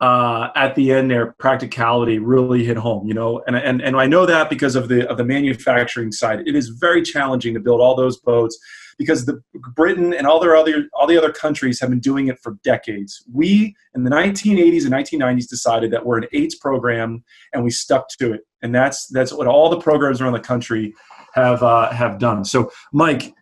uh, 0.00 0.48
at 0.56 0.74
the 0.74 0.92
end 0.92 1.10
there, 1.10 1.34
practicality 1.38 2.18
really 2.18 2.64
hit 2.64 2.76
home, 2.76 3.06
you 3.06 3.14
know, 3.14 3.42
and, 3.46 3.56
and, 3.56 3.82
and 3.82 3.96
I 3.96 4.06
know 4.06 4.24
that 4.24 4.48
because 4.48 4.74
of 4.74 4.88
the, 4.88 5.08
of 5.08 5.18
the 5.18 5.24
manufacturing 5.24 6.10
side. 6.10 6.40
It 6.46 6.56
is 6.56 6.70
very 6.70 7.02
challenging 7.02 7.52
to 7.54 7.60
build 7.60 7.80
all 7.80 7.94
those 7.94 8.18
boats 8.18 8.58
because 9.00 9.24
the 9.24 9.42
Britain 9.74 10.12
and 10.12 10.26
all 10.26 10.38
their 10.40 10.54
other 10.54 10.86
all 10.92 11.06
the 11.06 11.16
other 11.16 11.32
countries 11.32 11.80
have 11.80 11.88
been 11.88 12.00
doing 12.00 12.28
it 12.28 12.38
for 12.38 12.58
decades. 12.62 13.24
We 13.32 13.74
in 13.94 14.04
the 14.04 14.10
1980s 14.10 14.84
and 14.84 14.92
1990s 14.92 15.48
decided 15.48 15.90
that 15.92 16.04
we're 16.04 16.18
an 16.18 16.26
eights 16.34 16.56
program 16.56 17.24
and 17.54 17.64
we 17.64 17.70
stuck 17.70 18.08
to 18.18 18.34
it, 18.34 18.42
and 18.62 18.74
that's 18.74 19.06
that's 19.06 19.32
what 19.32 19.46
all 19.46 19.70
the 19.70 19.80
programs 19.80 20.20
around 20.20 20.34
the 20.34 20.40
country 20.40 20.92
have 21.32 21.62
uh, 21.62 21.90
have 21.92 22.18
done. 22.18 22.44
So, 22.44 22.70
Mike, 22.92 23.32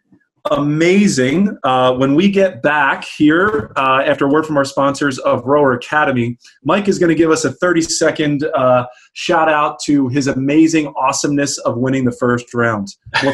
amazing. 0.51 1.57
Uh, 1.65 1.95
when 1.95 2.15
we 2.15 2.31
get 2.31 2.63
back 2.63 3.05
here 3.05 3.73
uh, 3.77 4.03
after 4.05 4.27
a 4.27 4.29
word 4.29 4.47
from 4.47 4.57
our 4.57 4.65
sponsors 4.65 5.19
of 5.19 5.45
Rower 5.45 5.73
Academy, 5.73 6.39
Mike 6.65 6.89
is 6.89 6.99
going 6.99 7.09
to 7.09 7.15
give 7.15 7.31
us 7.31 7.45
a 7.45 7.53
30 7.53 7.83
second 7.83 8.45
uh, 8.55 8.87
shout 9.13 9.49
out 9.49 9.79
to 9.85 10.09
his 10.09 10.27
amazing 10.27 10.93
awesomeness 10.97 11.59
of 11.59 11.77
winning 11.77 12.05
the 12.05 12.13
first 12.13 12.53
round. 12.55 12.89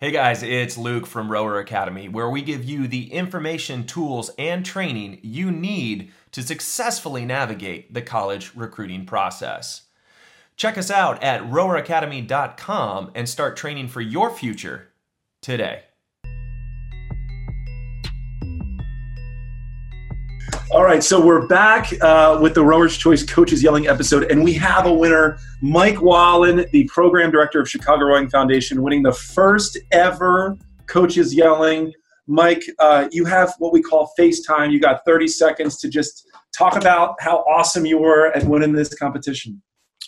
Hey 0.00 0.12
guys, 0.12 0.44
it's 0.44 0.78
Luke 0.78 1.06
from 1.06 1.28
Rower 1.28 1.58
Academy, 1.58 2.08
where 2.08 2.30
we 2.30 2.40
give 2.40 2.62
you 2.62 2.86
the 2.86 3.12
information, 3.12 3.84
tools, 3.84 4.30
and 4.38 4.64
training 4.64 5.18
you 5.24 5.50
need 5.50 6.12
to 6.30 6.44
successfully 6.44 7.24
navigate 7.24 7.92
the 7.92 8.00
college 8.00 8.52
recruiting 8.54 9.06
process. 9.06 9.87
Check 10.58 10.76
us 10.76 10.90
out 10.90 11.22
at 11.22 11.40
roweracademy.com 11.42 13.12
and 13.14 13.28
start 13.28 13.56
training 13.56 13.86
for 13.86 14.00
your 14.00 14.28
future 14.28 14.88
today. 15.40 15.82
All 20.72 20.82
right, 20.82 21.02
so 21.02 21.24
we're 21.24 21.46
back 21.46 21.92
uh, 22.02 22.40
with 22.42 22.54
the 22.54 22.64
Rower's 22.64 22.98
Choice 22.98 23.24
Coaches 23.24 23.62
Yelling 23.62 23.86
episode, 23.86 24.24
and 24.32 24.42
we 24.42 24.52
have 24.54 24.84
a 24.84 24.92
winner, 24.92 25.38
Mike 25.62 26.02
Wallen, 26.02 26.66
the 26.72 26.84
program 26.92 27.30
director 27.30 27.60
of 27.60 27.70
Chicago 27.70 28.06
Rowing 28.06 28.28
Foundation, 28.28 28.82
winning 28.82 29.04
the 29.04 29.12
first 29.12 29.78
ever 29.92 30.58
Coaches 30.88 31.32
Yelling. 31.32 31.92
Mike, 32.26 32.64
uh, 32.80 33.08
you 33.12 33.24
have 33.24 33.54
what 33.60 33.72
we 33.72 33.80
call 33.80 34.12
FaceTime. 34.18 34.72
You 34.72 34.80
got 34.80 35.04
30 35.04 35.28
seconds 35.28 35.78
to 35.78 35.88
just 35.88 36.26
talk 36.52 36.76
about 36.76 37.14
how 37.20 37.44
awesome 37.44 37.86
you 37.86 37.98
were 37.98 38.32
at 38.32 38.42
winning 38.44 38.72
this 38.72 38.92
competition. 38.92 39.62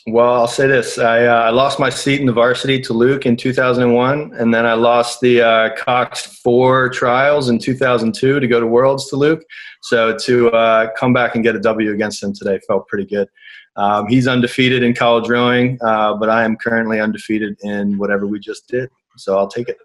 Well, 0.06 0.32
I'll 0.32 0.48
say 0.48 0.66
this: 0.66 0.98
I, 0.98 1.26
uh, 1.26 1.42
I, 1.42 1.50
lost 1.50 1.78
my 1.78 1.90
seat 1.90 2.20
in 2.20 2.26
the 2.26 2.32
varsity 2.32 2.80
to 2.80 2.94
Luke 2.94 3.26
in 3.26 3.36
2001, 3.36 4.32
and 4.34 4.54
then 4.54 4.64
I 4.64 4.72
lost 4.72 5.20
the 5.20 5.42
uh, 5.42 5.76
Cox 5.76 6.24
Four 6.42 6.88
trials 6.88 7.50
in 7.50 7.58
2002 7.58 8.40
to 8.40 8.48
go 8.48 8.60
to 8.60 8.66
Worlds 8.66 9.10
to 9.10 9.16
Luke. 9.16 9.44
So 9.82 10.16
to 10.16 10.50
uh, 10.52 10.88
come 10.96 11.12
back 11.12 11.34
and 11.34 11.44
get 11.44 11.54
a 11.54 11.60
W 11.60 11.92
against 11.92 12.22
him 12.22 12.32
today 12.32 12.58
felt 12.66 12.88
pretty 12.88 13.04
good. 13.04 13.28
Um, 13.76 14.08
he's 14.08 14.26
undefeated 14.26 14.82
in 14.82 14.94
college 14.94 15.28
rowing, 15.28 15.78
uh, 15.82 16.14
but 16.14 16.30
I 16.30 16.44
am 16.44 16.56
currently 16.56 16.98
undefeated 16.98 17.58
in 17.62 17.98
whatever 17.98 18.26
we 18.26 18.40
just 18.40 18.68
did. 18.68 18.88
So 19.16 19.36
I'll 19.36 19.48
take 19.48 19.68
it. 19.68 19.76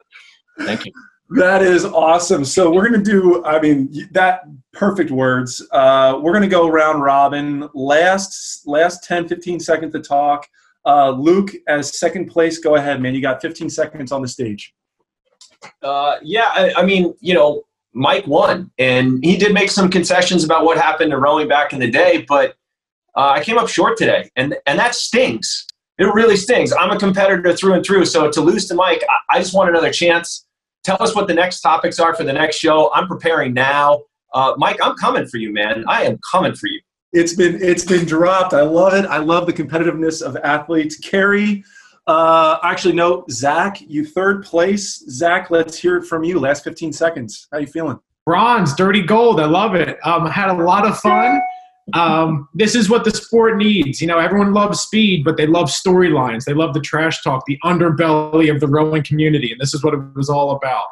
Thank 0.59 0.85
you. 0.85 0.93
That 1.29 1.63
is 1.63 1.85
awesome. 1.85 2.45
So 2.45 2.71
we're 2.71 2.87
going 2.87 3.03
to 3.03 3.11
do, 3.11 3.43
I 3.45 3.59
mean, 3.59 4.09
that 4.11 4.41
perfect 4.73 5.09
words. 5.09 5.65
Uh, 5.71 6.19
we're 6.21 6.31
going 6.31 6.43
to 6.43 6.47
go 6.47 6.69
round 6.69 7.01
robin. 7.01 7.67
Last, 7.73 8.67
last 8.67 9.03
10, 9.03 9.27
15 9.27 9.59
seconds 9.59 9.93
to 9.93 10.01
talk. 10.01 10.47
Uh, 10.85 11.09
Luke, 11.09 11.51
as 11.67 11.97
second 11.97 12.27
place, 12.27 12.59
go 12.59 12.75
ahead, 12.75 13.01
man. 13.01 13.15
You 13.15 13.21
got 13.21 13.41
15 13.41 13.71
seconds 13.71 14.11
on 14.11 14.21
the 14.21 14.27
stage. 14.27 14.75
Uh, 15.81 16.17
yeah, 16.21 16.51
I, 16.53 16.73
I, 16.77 16.85
mean, 16.85 17.15
you 17.21 17.33
know, 17.33 17.63
Mike 17.93 18.27
won, 18.27 18.69
and 18.77 19.23
he 19.23 19.35
did 19.35 19.51
make 19.51 19.71
some 19.71 19.89
concessions 19.89 20.43
about 20.43 20.63
what 20.63 20.77
happened 20.77 21.09
to 21.09 21.17
rowing 21.17 21.47
back 21.47 21.73
in 21.73 21.79
the 21.79 21.89
day, 21.89 22.23
but 22.27 22.55
uh, 23.15 23.29
I 23.29 23.43
came 23.43 23.57
up 23.57 23.67
short 23.67 23.97
today, 23.97 24.29
and 24.35 24.55
and 24.67 24.77
that 24.77 24.93
stings. 24.93 25.65
It 25.97 26.03
really 26.13 26.35
stings. 26.35 26.73
I'm 26.73 26.91
a 26.91 26.99
competitor 26.99 27.55
through 27.55 27.73
and 27.73 27.85
through, 27.85 28.05
so 28.05 28.29
to 28.29 28.41
lose 28.41 28.67
to 28.67 28.75
Mike, 28.75 29.01
I, 29.09 29.37
I 29.37 29.39
just 29.39 29.55
want 29.55 29.69
another 29.69 29.91
chance 29.91 30.45
Tell 30.85 31.01
us 31.01 31.15
what 31.15 31.27
the 31.27 31.33
next 31.33 31.61
topics 31.61 31.99
are 31.99 32.13
for 32.13 32.23
the 32.23 32.31
next 32.31 32.57
show. 32.57 32.93
I'm 32.93 33.07
preparing 33.07 33.55
now. 33.55 34.03
Uh, 34.35 34.53
Mike, 34.55 34.77
I'm 34.83 34.95
coming 34.97 35.25
for 35.25 35.37
you, 35.37 35.51
man. 35.51 35.83
I 35.87 36.03
am 36.03 36.19
coming 36.31 36.53
for 36.53 36.67
you. 36.67 36.79
It's 37.11 37.33
been 37.33 37.59
it's 37.59 37.83
been 37.83 38.05
dropped. 38.05 38.53
I 38.53 38.61
love 38.61 38.93
it. 38.93 39.05
I 39.07 39.17
love 39.17 39.47
the 39.47 39.53
competitiveness 39.53 40.21
of 40.21 40.37
athletes. 40.37 40.99
Kerry, 40.99 41.63
uh, 42.05 42.57
actually, 42.61 42.93
no, 42.93 43.25
Zach, 43.31 43.81
you 43.81 44.05
third 44.05 44.43
place. 44.43 45.03
Zach, 45.09 45.49
let's 45.49 45.75
hear 45.75 45.97
it 45.97 46.05
from 46.05 46.23
you. 46.23 46.39
Last 46.39 46.63
15 46.63 46.93
seconds. 46.93 47.47
How 47.51 47.57
you 47.57 47.65
feeling? 47.65 47.97
Bronze, 48.23 48.75
dirty 48.75 49.01
gold. 49.01 49.39
I 49.39 49.45
love 49.45 49.73
it. 49.73 49.97
Um, 50.05 50.27
had 50.27 50.51
a 50.51 50.53
lot 50.53 50.85
of 50.85 50.99
fun 50.99 51.41
um, 51.93 52.49
this 52.53 52.73
is 52.75 52.89
what 52.89 53.03
the 53.03 53.11
sport 53.11 53.57
needs. 53.57 54.01
You 54.01 54.07
know, 54.07 54.17
everyone 54.17 54.53
loves 54.53 54.79
speed, 54.79 55.23
but 55.23 55.37
they 55.37 55.45
love 55.45 55.67
storylines. 55.67 56.45
They 56.45 56.53
love 56.53 56.73
the 56.73 56.81
trash 56.81 57.21
talk, 57.21 57.43
the 57.45 57.59
underbelly 57.63 58.53
of 58.53 58.59
the 58.59 58.67
rowing 58.67 59.03
community, 59.03 59.51
and 59.51 59.61
this 59.61 59.73
is 59.73 59.83
what 59.83 59.93
it 59.93 59.99
was 60.15 60.29
all 60.29 60.51
about. 60.51 60.85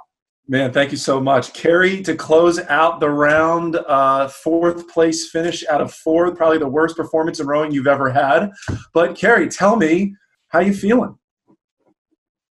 Man, 0.47 0.73
thank 0.73 0.91
you 0.91 0.97
so 0.97 1.21
much, 1.21 1.53
Kerry. 1.53 2.01
To 2.03 2.15
close 2.15 2.59
out 2.59 2.99
the 2.99 3.09
round, 3.09 3.77
uh, 3.87 4.27
fourth 4.27 4.89
place 4.89 5.29
finish 5.29 5.65
out 5.67 5.79
of 5.79 5.93
four, 5.93 6.35
probably 6.35 6.57
the 6.57 6.67
worst 6.67 6.97
performance 6.97 7.39
in 7.39 7.47
rowing 7.47 7.71
you've 7.71 7.87
ever 7.87 8.11
had. 8.11 8.51
But 8.93 9.15
Kerry, 9.15 9.47
tell 9.47 9.77
me 9.77 10.13
how 10.49 10.59
you 10.59 10.73
feeling. 10.73 11.17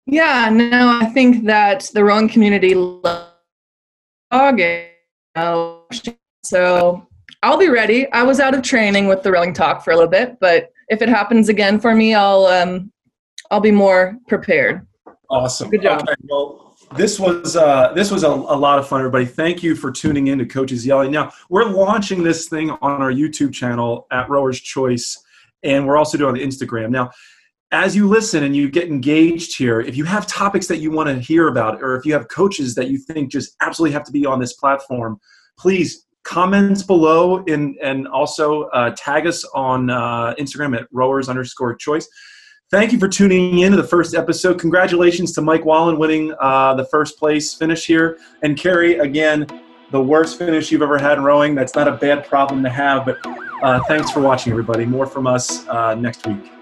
Yeah, 0.06 0.50
no, 0.50 0.98
I 1.02 1.06
think 1.08 1.46
that 1.46 1.90
the 1.94 2.04
rowing 2.04 2.30
community 2.30 2.74
loves 2.74 3.30
so 6.46 7.08
I'll 7.44 7.58
be 7.58 7.68
ready. 7.68 8.10
I 8.14 8.24
was 8.24 8.40
out 8.40 8.56
of 8.56 8.62
training 8.62 9.08
with 9.08 9.22
the 9.22 9.30
rowing 9.30 9.54
talk 9.54 9.84
for 9.84 9.92
a 9.92 9.96
little 9.96 10.10
bit, 10.10 10.40
but 10.40 10.72
if 10.88 11.02
it 11.02 11.10
happens 11.10 11.50
again 11.50 11.78
for 11.78 11.94
me, 11.94 12.14
I'll 12.14 12.46
um, 12.46 12.90
I'll 13.52 13.60
be 13.60 13.70
more 13.70 14.18
prepared. 14.30 14.88
Awesome. 15.30 15.70
Good 15.70 15.82
job. 15.82 16.04
Okay, 16.04 16.14
well, 16.24 16.78
this 16.96 17.20
was 17.20 17.58
uh, 17.58 17.92
this 17.94 18.12
was 18.12 18.24
a, 18.24 18.30
a, 18.30 18.30
lot 18.30 18.80
of 18.80 18.88
fun, 18.88 19.02
everybody. 19.02 19.26
Thank 19.26 19.62
you 19.62 19.76
for 19.76 19.92
tuning 19.92 20.28
in 20.28 20.40
to 20.40 20.46
Coaches 20.46 20.86
Yelling. 20.86 21.12
Now 21.12 21.34
we're 21.50 21.66
launching 21.66 22.24
this 22.24 22.48
thing 22.48 22.72
on 22.72 23.02
our 23.02 23.12
YouTube 23.12 23.54
channel 23.54 24.08
at 24.10 24.30
Rowers 24.30 24.62
Choice, 24.62 25.22
and 25.64 25.86
we're 25.86 25.98
also 25.98 26.18
doing 26.18 26.30
on 26.30 26.36
the 26.36 26.46
Instagram. 26.46 26.92
Now, 26.92 27.12
as 27.74 27.94
you 27.94 28.08
listen 28.08 28.46
and 28.46 28.56
you 28.56 28.72
get 28.72 28.88
engaged 28.88 29.58
here, 29.58 29.82
if 29.82 29.98
you 29.98 30.06
have 30.06 30.28
topics 30.28 30.68
that 30.68 30.78
you 30.78 30.92
want 30.92 31.10
to 31.10 31.20
hear 31.20 31.50
about, 31.50 31.84
or 31.84 31.98
if 31.98 32.06
you 32.06 32.14
have 32.14 32.30
coaches 32.30 32.74
that 32.76 32.88
you 32.88 32.98
think 32.98 33.34
just 33.34 33.58
absolutely 33.60 33.92
have 33.92 34.06
to 34.06 34.14
be 34.14 34.26
on 34.26 34.40
this 34.40 34.54
platform, 34.54 35.20
please 35.58 36.06
comments 36.24 36.84
below 36.84 37.44
in, 37.46 37.76
and 37.82 38.08
also 38.08 38.64
uh, 38.70 38.94
tag 38.98 39.28
us 39.28 39.44
on 39.54 39.90
uh, 39.90 40.34
Instagram 40.40 40.76
at 40.78 40.88
rowers 40.92 41.30
underscore 41.30 41.76
choice. 41.76 42.08
Thank 42.72 42.92
you 42.92 43.00
for 43.00 43.08
tuning 43.08 43.60
in 43.60 43.72
to 43.72 43.78
the 43.78 43.88
first 43.88 44.16
episode. 44.16 44.60
Congratulations 44.60 45.32
to 45.34 45.42
Mike 45.42 45.64
Wallen 45.64 46.00
winning 46.00 46.34
uh, 46.40 46.74
the 46.74 46.86
first 46.86 47.20
place 47.20 47.54
finish 47.54 47.86
here. 47.86 48.18
And 48.42 48.58
Kerry, 48.58 48.98
again, 48.98 49.46
the 49.92 50.02
worst 50.02 50.40
finish 50.40 50.72
you've 50.72 50.82
ever 50.82 50.98
had 50.98 51.20
in 51.20 51.24
rowing. 51.24 51.54
That's 51.54 51.76
not 51.76 51.88
a 51.88 51.92
bad 51.92 52.26
problem 52.26 52.64
to 52.64 52.70
have, 52.70 53.06
but 53.06 53.18
uh, 53.62 53.82
thanks 53.88 54.10
for 54.10 54.22
watching, 54.22 54.52
everybody. 54.52 54.86
More 54.86 55.06
from 55.06 55.28
us 55.28 55.68
uh, 55.68 55.94
next 55.94 56.26
week. 56.26 56.53